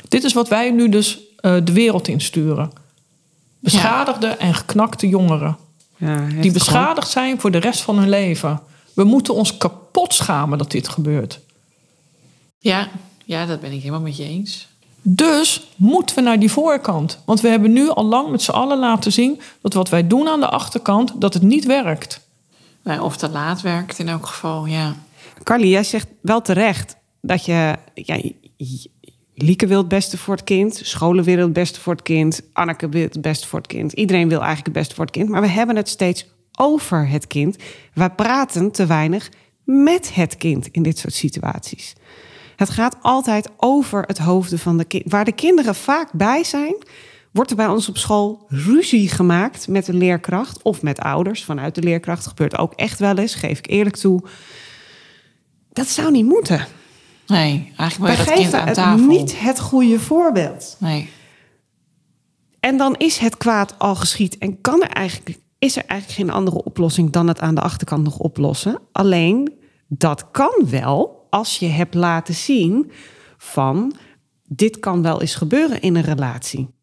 Dit 0.08 0.24
is 0.24 0.32
wat 0.32 0.48
wij 0.48 0.70
nu 0.70 0.88
dus 0.88 1.18
eh, 1.36 1.56
de 1.64 1.72
wereld 1.72 2.08
insturen. 2.08 2.70
Beschadigde 3.58 4.26
en 4.26 4.54
geknakte 4.54 5.08
jongeren. 5.08 5.56
ja 5.96 6.26
Die 6.40 6.52
beschadigd 6.52 7.10
zijn 7.10 7.40
voor 7.40 7.50
de 7.50 7.58
rest 7.58 7.80
van 7.80 7.98
hun 7.98 8.08
leven. 8.08 8.60
We 8.92 9.04
moeten 9.04 9.34
ons 9.34 9.56
kapot 9.56 10.14
schamen 10.14 10.58
dat 10.58 10.70
dit 10.70 10.88
gebeurt. 10.88 11.40
ja, 12.58 12.88
ja, 13.24 13.46
dat 13.46 13.60
ben 13.60 13.72
ik 13.72 13.78
helemaal 13.78 14.00
met 14.00 14.16
je 14.16 14.24
eens. 14.24 14.68
Dus 15.02 15.66
moeten 15.76 16.16
we 16.16 16.22
naar 16.22 16.38
die 16.38 16.50
voorkant. 16.50 17.18
Want 17.24 17.40
we 17.40 17.48
hebben 17.48 17.72
nu 17.72 17.88
al 17.88 18.04
lang 18.04 18.30
met 18.30 18.42
z'n 18.42 18.50
allen 18.50 18.78
laten 18.78 19.12
zien 19.12 19.40
dat 19.62 19.72
wat 19.72 19.88
wij 19.88 20.06
doen 20.06 20.28
aan 20.28 20.40
de 20.40 20.48
achterkant, 20.48 21.20
dat 21.20 21.34
het 21.34 21.42
niet 21.42 21.64
werkt. 21.64 22.20
Nee, 22.82 23.02
of 23.02 23.16
te 23.16 23.28
laat 23.28 23.60
werkt 23.60 23.98
in 23.98 24.08
elk 24.08 24.26
geval, 24.26 24.66
ja. 24.66 24.94
Carly, 25.42 25.68
jij 25.68 25.84
zegt 25.84 26.06
wel 26.20 26.42
terecht 26.42 26.96
dat 27.20 27.44
je... 27.44 27.76
Ja, 27.94 28.20
Lieke 29.34 29.66
wil 29.66 29.78
het 29.78 29.88
beste 29.88 30.18
voor 30.18 30.34
het 30.34 30.44
kind. 30.44 30.80
Scholen 30.82 31.24
willen 31.24 31.44
het 31.44 31.52
beste 31.52 31.80
voor 31.80 31.92
het 31.92 32.02
kind. 32.02 32.42
Anneke 32.52 32.88
wil 32.88 33.02
het 33.02 33.20
beste 33.20 33.46
voor 33.46 33.58
het 33.58 33.68
kind. 33.68 33.92
Iedereen 33.92 34.28
wil 34.28 34.38
eigenlijk 34.38 34.66
het 34.66 34.76
beste 34.76 34.94
voor 34.94 35.04
het 35.04 35.14
kind. 35.14 35.28
Maar 35.28 35.40
we 35.40 35.48
hebben 35.48 35.76
het 35.76 35.88
steeds 35.88 36.26
over 36.58 37.08
het 37.08 37.26
kind. 37.26 37.56
We 37.94 38.10
praten 38.10 38.70
te 38.70 38.86
weinig 38.86 39.30
met 39.64 40.14
het 40.14 40.36
kind 40.36 40.66
in 40.66 40.82
dit 40.82 40.98
soort 40.98 41.14
situaties. 41.14 41.92
Het 42.56 42.70
gaat 42.70 42.96
altijd 43.00 43.48
over 43.56 44.02
het 44.02 44.18
hoofden 44.18 44.58
van 44.58 44.76
de 44.76 44.84
kind. 44.84 45.02
Waar 45.06 45.24
de 45.24 45.32
kinderen 45.32 45.74
vaak 45.74 46.12
bij 46.12 46.44
zijn, 46.44 46.74
wordt 47.30 47.50
er 47.50 47.56
bij 47.56 47.66
ons 47.66 47.88
op 47.88 47.98
school 47.98 48.46
ruzie 48.48 49.08
gemaakt 49.08 49.68
met 49.68 49.86
de 49.86 49.94
leerkracht 49.94 50.62
of 50.62 50.82
met 50.82 50.98
ouders 50.98 51.44
vanuit 51.44 51.74
de 51.74 51.82
leerkracht. 51.82 52.26
Gebeurt 52.26 52.58
ook 52.58 52.72
echt 52.72 52.98
wel 52.98 53.16
eens, 53.18 53.34
geef 53.34 53.58
ik 53.58 53.66
eerlijk 53.66 53.96
toe. 53.96 54.22
Dat 55.72 55.86
zou 55.86 56.10
niet 56.10 56.26
moeten. 56.26 56.66
Nee, 57.26 57.72
eigenlijk 57.76 58.18
je 58.18 58.24
dat 58.24 58.34
kind 58.34 58.54
aan 58.54 58.72
tafel. 58.72 59.06
niet 59.06 59.40
het 59.40 59.60
goede 59.60 60.00
voorbeeld. 60.00 60.76
Nee, 60.78 61.10
En 62.60 62.76
dan 62.76 62.94
is 62.94 63.18
het 63.18 63.36
kwaad 63.36 63.78
al 63.78 63.94
geschied 63.94 64.38
en 64.38 64.60
kan 64.60 64.82
er 64.82 64.88
eigenlijk, 64.88 65.38
is 65.58 65.76
er 65.76 65.84
eigenlijk 65.86 66.20
geen 66.20 66.36
andere 66.36 66.62
oplossing 66.64 67.10
dan 67.10 67.28
het 67.28 67.40
aan 67.40 67.54
de 67.54 67.60
achterkant 67.60 68.04
nog 68.04 68.18
oplossen. 68.18 68.78
Alleen 68.92 69.52
dat 69.88 70.30
kan 70.30 70.54
wel 70.70 71.26
als 71.30 71.58
je 71.58 71.66
hebt 71.66 71.94
laten 71.94 72.34
zien 72.34 72.90
van 73.36 73.94
dit 74.48 74.78
kan 74.78 75.02
wel 75.02 75.20
eens 75.20 75.34
gebeuren 75.34 75.80
in 75.80 75.96
een 75.96 76.02
relatie. 76.02 76.73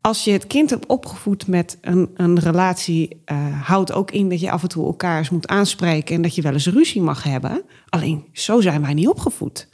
Als 0.00 0.24
je 0.24 0.30
het 0.30 0.46
kind 0.46 0.70
hebt 0.70 0.86
opgevoed 0.86 1.46
met 1.46 1.78
een, 1.80 2.10
een 2.14 2.38
relatie, 2.38 3.20
eh, 3.24 3.36
houdt 3.62 3.92
ook 3.92 4.10
in 4.10 4.28
dat 4.28 4.40
je 4.40 4.50
af 4.50 4.62
en 4.62 4.68
toe 4.68 4.86
elkaar 4.86 5.18
eens 5.18 5.30
moet 5.30 5.48
aanspreken 5.48 6.14
en 6.14 6.22
dat 6.22 6.34
je 6.34 6.42
wel 6.42 6.52
eens 6.52 6.66
ruzie 6.66 7.02
mag 7.02 7.22
hebben. 7.22 7.62
Alleen 7.88 8.24
zo 8.32 8.60
zijn 8.60 8.82
wij 8.82 8.94
niet 8.94 9.08
opgevoed. 9.08 9.68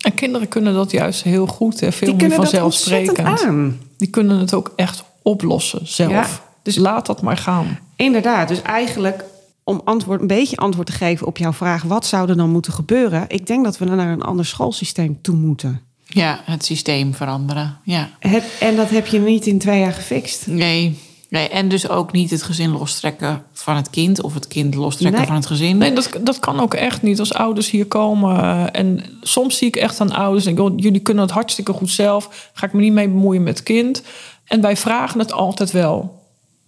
En 0.00 0.14
kinderen 0.14 0.48
kunnen 0.48 0.74
dat 0.74 0.90
juist 0.90 1.22
heel 1.22 1.46
goed, 1.46 1.80
hè, 1.80 1.92
veel 1.92 2.14
meer 2.14 2.32
vanzelfsprekend. 2.32 3.40
aan. 3.42 3.80
Die 3.96 4.08
kunnen 4.08 4.38
het 4.38 4.54
ook 4.54 4.72
echt 4.76 5.04
oplossen 5.22 5.86
zelf. 5.88 6.10
Ja. 6.10 6.26
Dus 6.62 6.76
laat 6.76 7.06
dat 7.06 7.22
maar 7.22 7.36
gaan. 7.36 7.78
Inderdaad, 7.96 8.48
dus 8.48 8.62
eigenlijk 8.62 9.24
om 9.64 9.80
antwoord, 9.84 10.20
een 10.20 10.26
beetje 10.26 10.56
antwoord 10.56 10.86
te 10.86 10.92
geven 10.92 11.26
op 11.26 11.38
jouw 11.38 11.52
vraag, 11.52 11.82
wat 11.82 12.06
zou 12.06 12.28
er 12.28 12.36
dan 12.36 12.50
moeten 12.50 12.72
gebeuren? 12.72 13.24
Ik 13.28 13.46
denk 13.46 13.64
dat 13.64 13.78
we 13.78 13.84
naar 13.84 14.12
een 14.12 14.22
ander 14.22 14.46
schoolsysteem 14.46 15.18
toe 15.22 15.36
moeten. 15.36 15.80
Ja, 16.06 16.40
het 16.44 16.64
systeem 16.64 17.14
veranderen, 17.14 17.78
ja. 17.84 18.10
Het, 18.18 18.44
en 18.60 18.76
dat 18.76 18.90
heb 18.90 19.06
je 19.06 19.18
niet 19.18 19.46
in 19.46 19.58
twee 19.58 19.80
jaar 19.80 19.92
gefixt. 19.92 20.46
Nee, 20.46 20.98
nee, 21.28 21.48
en 21.48 21.68
dus 21.68 21.88
ook 21.88 22.12
niet 22.12 22.30
het 22.30 22.42
gezin 22.42 22.70
lostrekken 22.70 23.44
van 23.52 23.76
het 23.76 23.90
kind... 23.90 24.22
of 24.22 24.34
het 24.34 24.48
kind 24.48 24.74
lostrekken 24.74 25.18
Nee. 25.18 25.26
van 25.26 25.36
het 25.36 25.46
gezin. 25.46 25.78
Nee, 25.78 25.92
dat, 25.92 26.10
dat 26.20 26.38
kan 26.38 26.60
ook 26.60 26.74
echt 26.74 27.02
niet 27.02 27.18
als 27.18 27.32
ouders 27.34 27.70
hier 27.70 27.86
komen. 27.86 28.72
En 28.72 29.04
soms 29.20 29.58
zie 29.58 29.68
ik 29.68 29.76
echt 29.76 30.00
aan 30.00 30.12
ouders, 30.12 30.44
denk, 30.44 30.58
ik, 30.58 30.64
oh, 30.64 30.72
jullie 30.76 31.00
kunnen 31.00 31.22
het 31.24 31.32
hartstikke 31.32 31.72
goed 31.72 31.90
zelf. 31.90 32.50
Ga 32.52 32.66
ik 32.66 32.72
me 32.72 32.80
niet 32.80 32.92
mee 32.92 33.08
bemoeien 33.08 33.42
met 33.42 33.56
het 33.56 33.66
kind. 33.66 34.02
En 34.44 34.60
wij 34.60 34.76
vragen 34.76 35.18
het 35.18 35.32
altijd 35.32 35.70
wel. 35.70 36.15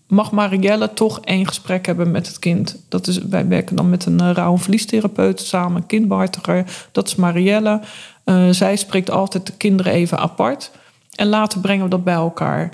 Mag 0.08 0.30
Marielle 0.32 0.92
toch 0.92 1.20
één 1.20 1.46
gesprek 1.46 1.86
hebben 1.86 2.10
met 2.10 2.26
het 2.26 2.38
kind? 2.38 2.76
Dat 2.88 3.06
is, 3.06 3.18
wij 3.18 3.48
werken 3.48 3.76
dan 3.76 3.90
met 3.90 4.06
een 4.06 4.22
uh, 4.22 4.30
rouw- 4.32 4.52
en 4.52 4.58
verliestherapeut 4.58 5.40
samen, 5.40 5.76
een 5.76 5.86
kindbehartiger. 5.86 6.64
Dat 6.92 7.06
is 7.06 7.14
Marielle. 7.14 7.80
Eh, 8.24 8.48
zij 8.50 8.76
spreekt 8.76 9.10
altijd 9.10 9.46
de 9.46 9.52
kinderen 9.52 9.92
even 9.92 10.18
apart. 10.18 10.70
En 11.14 11.26
later 11.28 11.60
brengen 11.60 11.84
we 11.84 11.90
dat 11.90 12.04
bij 12.04 12.14
elkaar. 12.14 12.72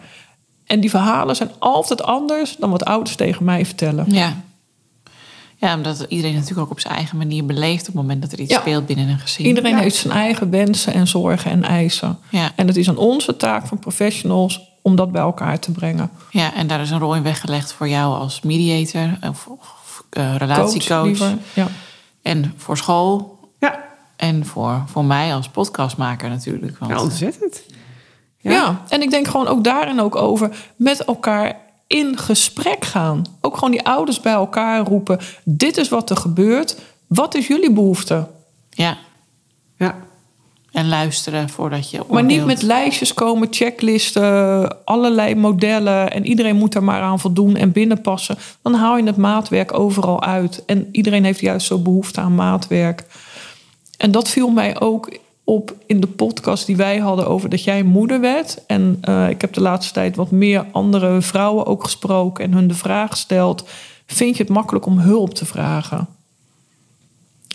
En 0.66 0.80
die 0.80 0.90
verhalen 0.90 1.36
zijn 1.36 1.50
altijd 1.58 2.02
anders 2.02 2.56
dan 2.56 2.70
wat 2.70 2.84
ouders 2.84 3.16
tegen 3.16 3.44
mij 3.44 3.66
vertellen. 3.66 4.04
Ja. 4.08 4.42
Ja, 5.56 5.74
omdat 5.76 6.06
iedereen 6.08 6.34
natuurlijk 6.34 6.60
ook 6.60 6.70
op 6.70 6.80
zijn 6.80 6.94
eigen 6.94 7.16
manier 7.18 7.44
beleeft... 7.46 7.80
op 7.80 7.86
het 7.86 7.94
moment 7.94 8.22
dat 8.22 8.32
er 8.32 8.40
iets 8.40 8.52
Ja. 8.52 8.60
speelt 8.60 8.86
binnen 8.86 9.08
een 9.08 9.18
gezin. 9.18 9.46
Iedereen 9.46 9.70
Ja. 9.76 9.78
heeft 9.78 9.96
zijn 9.96 10.12
eigen 10.12 10.50
wensen 10.50 10.92
en 10.92 11.06
zorgen 11.08 11.50
en 11.50 11.62
eisen. 11.62 12.18
Ja. 12.30 12.52
En 12.56 12.66
het 12.66 12.76
is 12.76 12.88
aan 12.88 12.96
onze 12.96 13.36
taak 13.36 13.66
van 13.66 13.78
professionals 13.78 14.60
om 14.84 14.96
dat 14.96 15.12
bij 15.12 15.22
elkaar 15.22 15.58
te 15.58 15.70
brengen. 15.72 16.10
Ja, 16.30 16.54
en 16.54 16.66
daar 16.66 16.80
is 16.80 16.90
een 16.90 16.98
rol 16.98 17.14
in 17.14 17.22
weggelegd 17.22 17.72
voor 17.72 17.88
jou 17.88 18.14
als 18.18 18.40
mediator... 18.40 19.18
of, 19.28 19.46
of 19.46 20.04
eh, 20.10 20.36
relatiecoach. 20.36 20.86
Coach, 20.86 21.04
liever. 21.04 21.38
Ja. 21.54 21.66
En 22.22 22.54
voor 22.56 22.76
school. 22.76 23.38
Ja, 23.60 23.84
En 24.16 24.46
voor, 24.46 24.82
voor 24.86 25.04
mij 25.04 25.34
als 25.34 25.48
podcastmaker 25.48 26.28
natuurlijk. 26.28 26.78
Want, 26.78 26.92
ja 26.92 27.00
ontzettend. 27.00 27.62
Ja. 28.38 28.82
en 28.88 29.02
ik 29.02 29.10
denk 29.10 29.28
gewoon 29.28 29.46
ook 29.46 29.64
daarin 29.64 30.00
ook 30.00 30.16
over 30.16 30.56
met 30.76 31.04
elkaar 31.04 31.56
in 31.86 32.18
gesprek 32.18 32.84
gaan. 32.84 33.24
Ook 33.40 33.54
gewoon 33.54 33.70
die 33.70 33.86
ouders 33.86 34.20
bij 34.20 34.32
elkaar 34.32 34.86
roepen. 34.86 35.20
Dit 35.44 35.76
is 35.76 35.88
wat 35.88 36.10
er 36.10 36.16
gebeurt. 36.16 36.80
Wat 37.06 37.34
is 37.34 37.46
jullie 37.46 37.72
behoefte? 37.72 38.28
ja, 38.70 38.96
Ja. 39.76 39.96
En 40.74 40.88
luisteren 40.88 41.48
voordat 41.48 41.90
je 41.90 41.96
Maar 41.96 42.22
niet 42.22 42.40
oordeelt. 42.40 42.46
met 42.46 42.62
lijstjes 42.62 43.14
komen, 43.14 43.48
checklisten, 43.50 44.84
allerlei 44.84 45.34
modellen. 45.34 46.12
En 46.12 46.26
iedereen 46.26 46.56
moet 46.56 46.74
er 46.74 46.84
maar 46.84 47.00
aan 47.00 47.20
voldoen 47.20 47.56
en 47.56 47.72
binnenpassen. 47.72 48.36
Dan 48.62 48.74
haal 48.74 48.96
je 48.96 49.04
het 49.04 49.16
maatwerk 49.16 49.78
overal 49.78 50.22
uit. 50.22 50.64
En 50.66 50.88
iedereen 50.92 51.24
heeft 51.24 51.40
juist 51.40 51.66
zo 51.66 51.78
behoefte 51.78 52.20
aan 52.20 52.34
maatwerk. 52.34 53.04
En 53.96 54.10
dat 54.10 54.28
viel 54.28 54.48
mij 54.48 54.80
ook 54.80 55.18
op 55.44 55.74
in 55.86 56.00
de 56.00 56.06
podcast 56.06 56.66
die 56.66 56.76
wij 56.76 56.98
hadden 56.98 57.26
over 57.26 57.48
dat 57.48 57.64
jij 57.64 57.82
moeder 57.82 58.20
werd. 58.20 58.66
En 58.66 58.98
eh, 59.00 59.28
ik 59.28 59.40
heb 59.40 59.52
de 59.52 59.60
laatste 59.60 59.92
tijd 59.92 60.16
wat 60.16 60.30
meer 60.30 60.66
andere 60.72 61.22
vrouwen 61.22 61.66
ook 61.66 61.84
gesproken 61.84 62.44
en 62.44 62.52
hun 62.52 62.68
de 62.68 62.74
vraag 62.74 63.10
gesteld: 63.10 63.68
vind 64.06 64.36
je 64.36 64.42
het 64.42 64.52
makkelijk 64.52 64.86
om 64.86 64.98
hulp 64.98 65.34
te 65.34 65.46
vragen? 65.46 66.08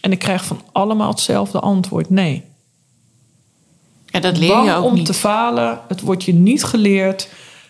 En 0.02 0.12
ik 0.12 0.20
krijg 0.20 0.46
van 0.46 0.62
allemaal 0.72 1.10
hetzelfde 1.10 1.60
antwoord: 1.60 2.10
nee. 2.10 2.49
Ja, 4.12 4.20
dat 4.20 4.38
leer 4.38 4.50
Bang 4.50 4.68
je 4.68 4.74
ook 4.74 4.84
om 4.84 4.94
niet. 4.94 5.06
te 5.06 5.14
falen, 5.14 5.80
het 5.88 6.02
wordt 6.02 6.24
je 6.24 6.34
niet 6.34 6.64
geleerd. 6.64 7.30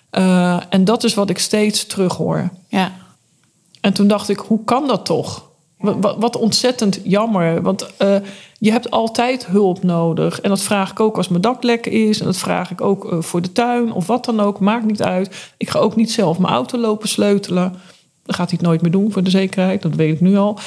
Eh, 0.09 0.59
en 0.69 0.85
dat 0.85 1.03
is 1.03 1.13
wat 1.13 1.29
ik 1.29 1.39
steeds 1.39 1.85
terughoor. 1.85 2.49
Ja, 2.67 2.91
En 3.81 3.93
toen 3.93 4.07
dacht 4.07 4.29
ik, 4.29 4.37
hoe 4.37 4.63
kan 4.63 4.87
dat 4.87 5.05
toch? 5.05 5.47
Wat, 6.19 6.35
ontzettend 6.35 6.99
jammer. 7.03 7.61
Want 7.61 7.87
eh, 7.97 8.15
je 8.59 8.71
hebt 8.71 8.91
altijd 8.91 9.45
hulp 9.45 9.83
nodig. 9.83 10.41
En 10.41 10.49
dat 10.49 10.61
vraag 10.61 10.91
ik 10.91 10.99
ook 10.99 11.17
als 11.17 11.27
mijn 11.27 11.41
dak 11.41 11.63
lekker 11.63 11.91
is. 12.09 12.19
En 12.19 12.25
dat 12.25 12.37
vraag 12.37 12.71
ik 12.71 12.81
ook 12.81 13.11
eh, 13.11 13.21
voor 13.21 13.41
de 13.41 13.51
tuin 13.51 13.91
of 13.91 14.07
wat 14.07 14.25
dan 14.25 14.39
ook. 14.39 14.59
Maakt 14.59 14.85
niet 14.85 15.01
uit. 15.01 15.51
Ik 15.57 15.69
ga 15.69 15.79
ook 15.79 15.95
niet 15.95 16.11
zelf 16.11 16.39
mijn 16.39 16.53
auto 16.53 16.77
lopen 16.77 17.09
sleutelen. 17.09 17.75
Dat 18.23 18.35
gaat 18.35 18.49
hij 18.49 18.57
het 18.59 18.67
nooit 18.67 18.81
meer 18.81 18.91
doen 18.91 19.11
voor 19.11 19.23
de 19.23 19.29
zekerheid. 19.29 19.81
Dat 19.81 19.95
weet 19.95 20.13
ik 20.13 20.21
nu 20.21 20.37
al. 20.37 20.59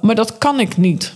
Maar 0.00 0.14
dat 0.14 0.38
kan 0.38 0.60
ik 0.60 0.76
niet. 0.76 1.14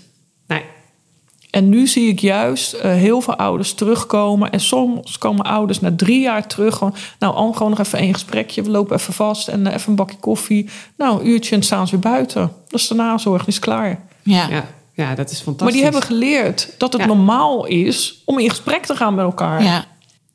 En 1.54 1.68
nu 1.68 1.86
zie 1.86 2.08
ik 2.08 2.18
juist 2.20 2.72
eh, 2.72 2.92
heel 2.92 3.20
veel 3.20 3.36
ouders 3.36 3.74
terugkomen. 3.74 4.50
En 4.50 4.60
soms 4.60 5.18
komen 5.18 5.44
ouders 5.44 5.80
na 5.80 5.92
drie 5.96 6.20
jaar 6.20 6.46
terug. 6.46 6.76
Gewoon, 6.76 6.94
nou, 7.18 7.34
Anne, 7.34 7.52
gewoon 7.52 7.70
nog 7.70 7.78
even 7.78 7.98
één 7.98 8.12
gesprekje. 8.12 8.62
We 8.62 8.70
lopen 8.70 8.96
even 8.96 9.12
vast 9.12 9.48
en 9.48 9.66
eh, 9.66 9.74
even 9.74 9.88
een 9.90 9.94
bakje 9.96 10.16
koffie. 10.16 10.68
Nou, 10.96 11.20
een 11.20 11.28
uurtje 11.28 11.54
en 11.56 11.62
staan 11.62 11.86
ze 11.86 11.92
weer 11.92 12.12
buiten. 12.12 12.52
Dat 12.68 12.80
is 12.80 12.88
de 12.88 12.94
nazorg, 12.94 13.44
die 13.44 13.52
is 13.52 13.58
klaar. 13.58 14.04
Ja. 14.22 14.48
Ja, 14.48 14.64
ja, 14.92 15.14
dat 15.14 15.30
is 15.30 15.40
fantastisch. 15.40 15.62
Maar 15.62 15.72
die 15.72 15.82
hebben 15.82 16.02
geleerd 16.02 16.74
dat 16.78 16.92
het 16.92 17.02
Ja. 17.02 17.08
normaal 17.08 17.66
is 17.66 18.22
om 18.24 18.38
in 18.38 18.48
gesprek 18.50 18.84
te 18.86 18.96
gaan 18.96 19.14
met 19.14 19.24
elkaar. 19.24 19.62
ja. 19.62 19.84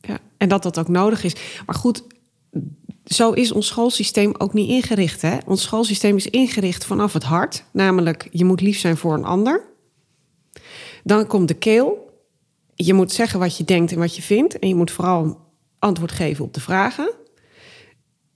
Ja, 0.01 0.17
en 0.37 0.49
dat 0.49 0.63
dat 0.63 0.79
ook 0.79 0.87
nodig 0.87 1.23
is. 1.23 1.33
Maar 1.65 1.75
goed, 1.75 2.03
zo 3.05 3.31
is 3.31 3.51
ons 3.51 3.67
schoolsysteem 3.67 4.33
ook 4.37 4.53
niet 4.53 4.69
ingericht. 4.69 5.21
Hè? 5.21 5.37
Ons 5.45 5.61
schoolsysteem 5.61 6.15
is 6.15 6.27
ingericht 6.27 6.85
vanaf 6.85 7.13
het 7.13 7.23
hart. 7.23 7.63
Namelijk, 7.71 8.27
je 8.31 8.45
moet 8.45 8.61
lief 8.61 8.79
zijn 8.79 8.97
voor 8.97 9.13
een 9.13 9.25
ander. 9.25 9.61
Dan 11.03 11.27
komt 11.27 11.47
de 11.47 11.53
keel. 11.53 12.07
Je 12.75 12.93
moet 12.93 13.11
zeggen 13.11 13.39
wat 13.39 13.57
je 13.57 13.63
denkt 13.63 13.91
en 13.91 13.99
wat 13.99 14.15
je 14.15 14.21
vindt. 14.21 14.59
En 14.59 14.67
je 14.67 14.75
moet 14.75 14.91
vooral 14.91 15.47
antwoord 15.79 16.11
geven 16.11 16.45
op 16.45 16.53
de 16.53 16.59
vragen. 16.59 17.11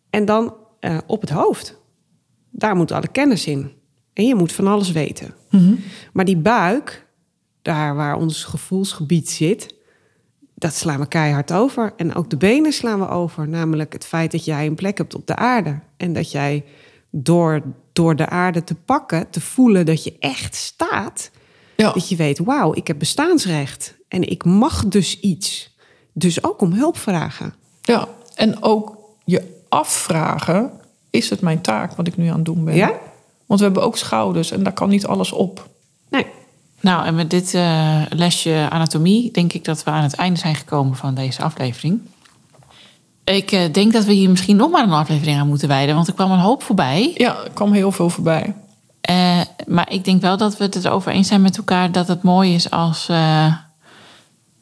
En 0.10 0.26
dan 0.26 0.56
eh, 0.80 0.98
op 1.08 1.22
het 1.22 1.30
hoofd. 1.30 1.82
Daar 2.50 2.76
moet 2.76 2.92
alle 2.92 3.08
kennis 3.08 3.48
in. 3.48 3.72
En 4.14 4.26
je 4.26 4.36
moet 4.36 4.52
van 4.52 4.68
alles 4.68 4.92
weten. 4.92 5.36
Maar 6.14 6.26
die 6.26 6.38
buik, 6.38 7.08
daar 7.62 7.96
waar 7.96 8.16
ons 8.16 8.44
gevoelsgebied 8.44 9.30
zit, 9.30 9.76
dat 10.56 10.74
slaan 10.74 11.00
we 11.00 11.08
keihard 11.08 11.54
over. 11.54 11.94
En 11.98 12.16
ook 12.16 12.30
de 12.30 12.38
benen 12.38 12.74
slaan 12.74 13.00
we 13.00 13.08
over. 13.08 13.48
Namelijk 13.48 13.94
het 13.94 14.06
feit 14.06 14.32
dat 14.32 14.46
jij 14.46 14.66
een 14.66 14.76
plek 14.76 14.98
hebt 14.98 15.16
op 15.16 15.28
de 15.28 15.36
aarde. 15.36 15.80
En 15.98 16.14
dat 16.14 16.32
jij 16.32 16.66
door, 17.10 17.62
door 17.94 18.16
de 18.16 18.30
aarde 18.30 18.64
te 18.64 18.76
pakken, 18.76 19.30
te 19.30 19.42
voelen 19.42 19.86
dat 19.86 20.04
je 20.04 20.16
echt 20.20 20.56
staat. 20.56 21.32
Ja. 21.84 21.92
Dat 21.92 22.10
je 22.10 22.16
weet, 22.16 22.40
wauw, 22.40 22.74
ik 22.74 22.88
heb 22.88 23.00
bestaansrecht. 23.00 23.94
En 24.08 24.30
ik 24.30 24.46
mag 24.46 24.86
dus 24.86 25.20
iets. 25.20 25.70
Dus 26.14 26.44
ook 26.44 26.62
om 26.62 26.74
hulp 26.74 26.98
vragen. 26.98 27.54
Ja, 27.82 28.08
en 28.36 28.64
ook 28.64 28.98
je 29.26 29.62
afvragen: 29.70 30.72
is 31.10 31.30
het 31.30 31.42
mijn 31.42 31.62
taak 31.62 31.96
wat 31.96 32.08
ik 32.08 32.18
nu 32.18 32.28
aan 32.28 32.36
het 32.36 32.46
doen 32.46 32.66
ben? 32.66 32.76
Ja? 32.76 32.92
Want 33.46 33.60
we 33.60 33.66
hebben 33.66 33.84
ook 33.84 33.98
schouders 33.98 34.52
en 34.52 34.64
daar 34.64 34.74
kan 34.74 34.90
niet 34.90 35.06
alles 35.06 35.32
op. 35.32 35.70
Nee. 36.10 36.26
Nou, 36.80 37.06
en 37.06 37.16
met 37.16 37.30
dit 37.30 37.54
eh, 37.54 38.02
lesje 38.10 38.68
anatomie 38.70 39.32
denk 39.32 39.54
ik 39.54 39.66
dat 39.66 39.84
we 39.84 39.92
aan 39.92 40.04
het 40.04 40.14
einde 40.14 40.40
zijn 40.40 40.56
gekomen 40.56 40.96
van 40.96 41.16
deze 41.16 41.42
aflevering. 41.42 42.02
Ik 43.24 43.52
eh, 43.52 43.74
denk 43.74 43.94
dat 43.94 44.06
we 44.06 44.14
hier 44.14 44.30
misschien 44.30 44.56
nog 44.56 44.72
maar 44.72 44.84
een 44.84 44.92
aflevering 44.92 45.40
aan 45.40 45.48
moeten 45.48 45.68
wijden, 45.68 45.96
want 45.96 46.08
er 46.08 46.14
kwam 46.14 46.32
een 46.32 46.40
hoop 46.40 46.64
voorbij. 46.64 47.12
Ja, 47.16 47.44
er 47.44 47.52
kwam 47.54 47.72
heel 47.72 47.92
veel 47.92 48.10
voorbij. 48.10 48.54
Eh, 49.04 49.40
maar 49.68 49.92
ik 49.92 50.06
denk 50.06 50.22
wel 50.22 50.38
dat 50.38 50.58
we 50.58 50.64
het 50.64 50.86
erover 50.86 51.12
eens 51.12 51.28
zijn 51.28 51.42
met 51.42 51.58
elkaar 51.58 51.92
dat 51.92 52.08
het 52.08 52.24
mooi 52.24 52.54
is 52.54 52.70
als, 52.70 53.10
eh, 53.10 53.54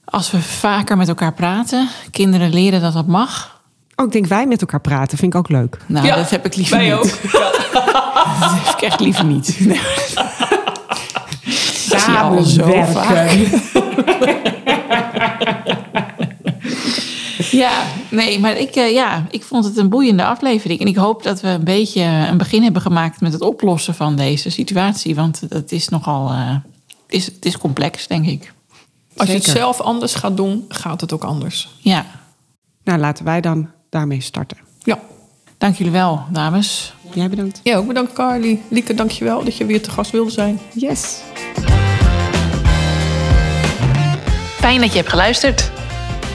als 0.06 0.32
we 0.32 0.42
vaker 0.42 0.98
met 0.98 1.08
elkaar 1.08 1.34
praten. 1.34 1.88
Kinderen 2.12 2.54
leren 2.54 2.82
dat 2.82 2.94
dat 2.94 3.08
mag. 3.08 3.60
Ook 3.96 4.06
ik 4.06 4.12
denk 4.12 4.26
wij 4.26 4.48
met 4.48 4.62
elkaar 4.62 4.80
praten, 4.82 5.18
vind 5.18 5.34
ik 5.34 5.39
ook 5.39 5.50
leuk. 5.50 5.78
Nou, 5.86 6.06
Ja, 6.06 6.16
dat 6.16 6.30
heb 6.30 6.46
ik 6.46 6.56
liever 6.56 6.78
wij 6.78 6.86
niet. 6.86 6.94
ook. 6.94 7.04
Dat 8.39 8.52
heb 8.52 8.76
ik 8.76 8.82
echt 8.82 9.00
liever 9.00 9.26
niet. 9.26 9.58
Nee. 9.66 9.80
Samen 12.00 12.46
zo 12.46 12.66
werken. 12.66 13.52
Ja, 17.52 17.84
nee, 18.10 18.39
maar 18.39 18.58
ik, 18.58 18.76
eh, 18.76 18.91
ja, 18.93 19.26
ik 19.30 19.43
vond 19.43 19.66
het 19.66 19.78
een 19.78 19.89
boeiende 19.89 20.26
aflevering. 20.26 20.80
En 20.80 20.88
ik 20.88 20.95
hoop 20.95 21.24
dat 21.24 21.41
we 21.41 21.47
een 21.47 21.64
beetje 21.64 22.02
een 22.02 22.38
begin 22.38 22.64
hebben 22.64 22.82
gemaakt 22.82 23.22
met 23.22 23.34
het 23.34 23.41
oplossen 23.41 23.95
van 23.95 24.16
deze 24.16 24.49
situatie. 24.49 25.16
Want 25.16 25.41
het 25.49 25.72
is 25.72 25.89
nogal 25.89 26.30
eh, 26.30 26.56
is, 27.08 27.26
het 27.26 27.45
is 27.45 27.58
complex, 27.58 28.08
denk 28.08 28.26
ik. 28.26 28.54
Als 29.18 29.28
je 29.28 29.36
het 29.36 29.43
zelf 29.43 29.82
anders 29.82 30.14
gaat 30.14 30.38
doen, 30.38 30.66
gaat 30.68 31.02
het 31.02 31.14
ook 31.14 31.24
anders. 31.24 31.70
Ja, 31.78 32.06
Nou, 32.84 32.99
laten 32.99 33.26
wij 33.26 33.41
dan 33.41 33.70
daarmee 33.89 34.22
starten. 34.22 34.58
Ja. 34.84 34.99
dank 35.58 35.76
jullie 35.76 35.91
wel, 35.91 36.24
dames. 36.32 36.93
Jij 37.14 37.30
bedankt. 37.30 37.60
Ja, 37.64 37.78
ook 37.78 37.88
bedankt 37.88 38.14
Carly. 38.14 38.60
Lieke, 38.70 38.93
dankjewel 38.93 39.43
dat 39.43 39.58
je 39.58 39.66
weer 39.66 39.82
te 39.82 39.91
gast 39.91 40.12
wilde 40.12 40.32
zijn. 40.32 40.60
Yes. 40.74 41.20
Fijn 44.60 44.82
dat 44.82 44.91
je 44.91 44.97
hebt 44.97 45.10
geluisterd. 45.10 45.72